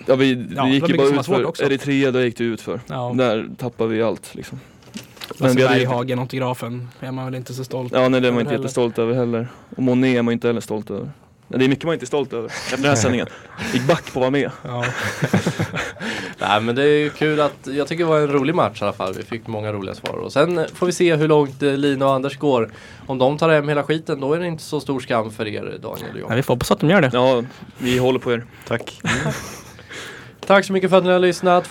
Ja, 0.05 0.15
vi, 0.15 0.47
Ja, 0.55 0.63
vi 0.63 0.69
det 0.69 0.75
gick 0.75 0.89
ju 0.89 0.97
bara 0.97 1.07
som 1.07 1.15
var 1.15 1.19
ut 1.19 1.25
svårt 1.25 1.35
för 1.35 1.45
också. 1.45 1.63
Eritrea, 1.63 2.11
där 2.11 2.21
gick 2.21 2.37
det 2.37 2.43
ut 2.43 2.61
för. 2.61 2.79
Ja. 2.87 3.11
Där 3.15 3.47
tappade 3.57 3.89
vi 3.89 4.03
allt 4.03 4.35
liksom. 4.35 4.59
Men 5.37 5.49
ju- 5.57 5.67
Berghagen, 5.67 6.19
autografen, 6.19 6.89
är 6.99 7.11
man 7.11 7.25
väl 7.25 7.35
inte 7.35 7.53
så 7.53 7.63
stolt 7.63 7.91
Ja, 7.95 8.09
nej 8.09 8.21
det 8.21 8.27
är 8.27 8.31
man 8.31 8.39
inte 8.41 8.51
heller. 8.51 8.63
jättestolt 8.63 8.99
över 8.99 9.13
heller. 9.13 9.47
Och 9.77 9.83
Monet 9.83 10.17
är 10.17 10.21
man 10.21 10.31
inte 10.33 10.47
heller 10.47 10.61
stolt 10.61 10.89
över. 10.89 11.11
Nej, 11.47 11.59
det 11.59 11.65
är 11.65 11.69
mycket 11.69 11.85
man 11.85 11.93
inte 11.93 12.03
är 12.03 12.07
stolt 12.07 12.33
över 12.33 12.47
efter 12.47 12.77
den 12.77 12.85
här 12.85 12.95
sändningen. 13.05 13.27
Gick 13.73 13.87
back 13.87 14.03
på 14.13 14.19
att 14.19 14.21
vara 14.21 14.29
med. 14.31 14.51
Ja. 14.63 14.85
Nej 16.39 16.61
men 16.61 16.75
det 16.75 16.83
är 16.83 16.97
ju 16.97 17.09
kul 17.09 17.39
att, 17.41 17.55
jag 17.63 17.87
tycker 17.87 18.03
det 18.03 18.09
var 18.09 18.19
en 18.19 18.27
rolig 18.27 18.55
match 18.55 18.81
i 18.81 18.83
alla 18.83 18.93
fall. 18.93 19.13
Vi 19.13 19.23
fick 19.23 19.47
många 19.47 19.73
roliga 19.73 19.95
svar. 19.95 20.13
Och 20.13 20.33
sen 20.33 20.65
får 20.73 20.85
vi 20.85 20.91
se 20.91 21.15
hur 21.15 21.27
långt 21.27 21.63
eh, 21.63 21.73
Lina 21.73 22.05
och 22.07 22.13
Anders 22.13 22.37
går. 22.37 22.71
Om 23.07 23.17
de 23.17 23.37
tar 23.37 23.49
hem 23.49 23.69
hela 23.69 23.83
skiten 23.83 24.19
då 24.21 24.33
är 24.33 24.39
det 24.39 24.47
inte 24.47 24.63
så 24.63 24.79
stor 24.79 24.99
skam 24.99 25.31
för 25.31 25.47
er 25.47 25.61
Daniel 25.61 25.83
och 25.83 25.95
Nej, 26.13 26.23
jag. 26.29 26.35
vi 26.35 26.43
får 26.43 26.53
hoppas 26.53 26.71
att 26.71 26.79
de 26.79 26.89
gör 26.89 27.01
det. 27.01 27.09
Ja, 27.13 27.43
vi 27.77 27.97
håller 27.97 28.19
på 28.19 28.31
er. 28.33 28.45
Tack. 28.67 29.01
Tack 30.45 30.65
så 30.65 30.73
mycket 30.73 30.89
för 30.89 30.97
att 30.97 31.03
ni 31.03 31.11
har 31.11 31.19
lyssnat. 31.19 31.53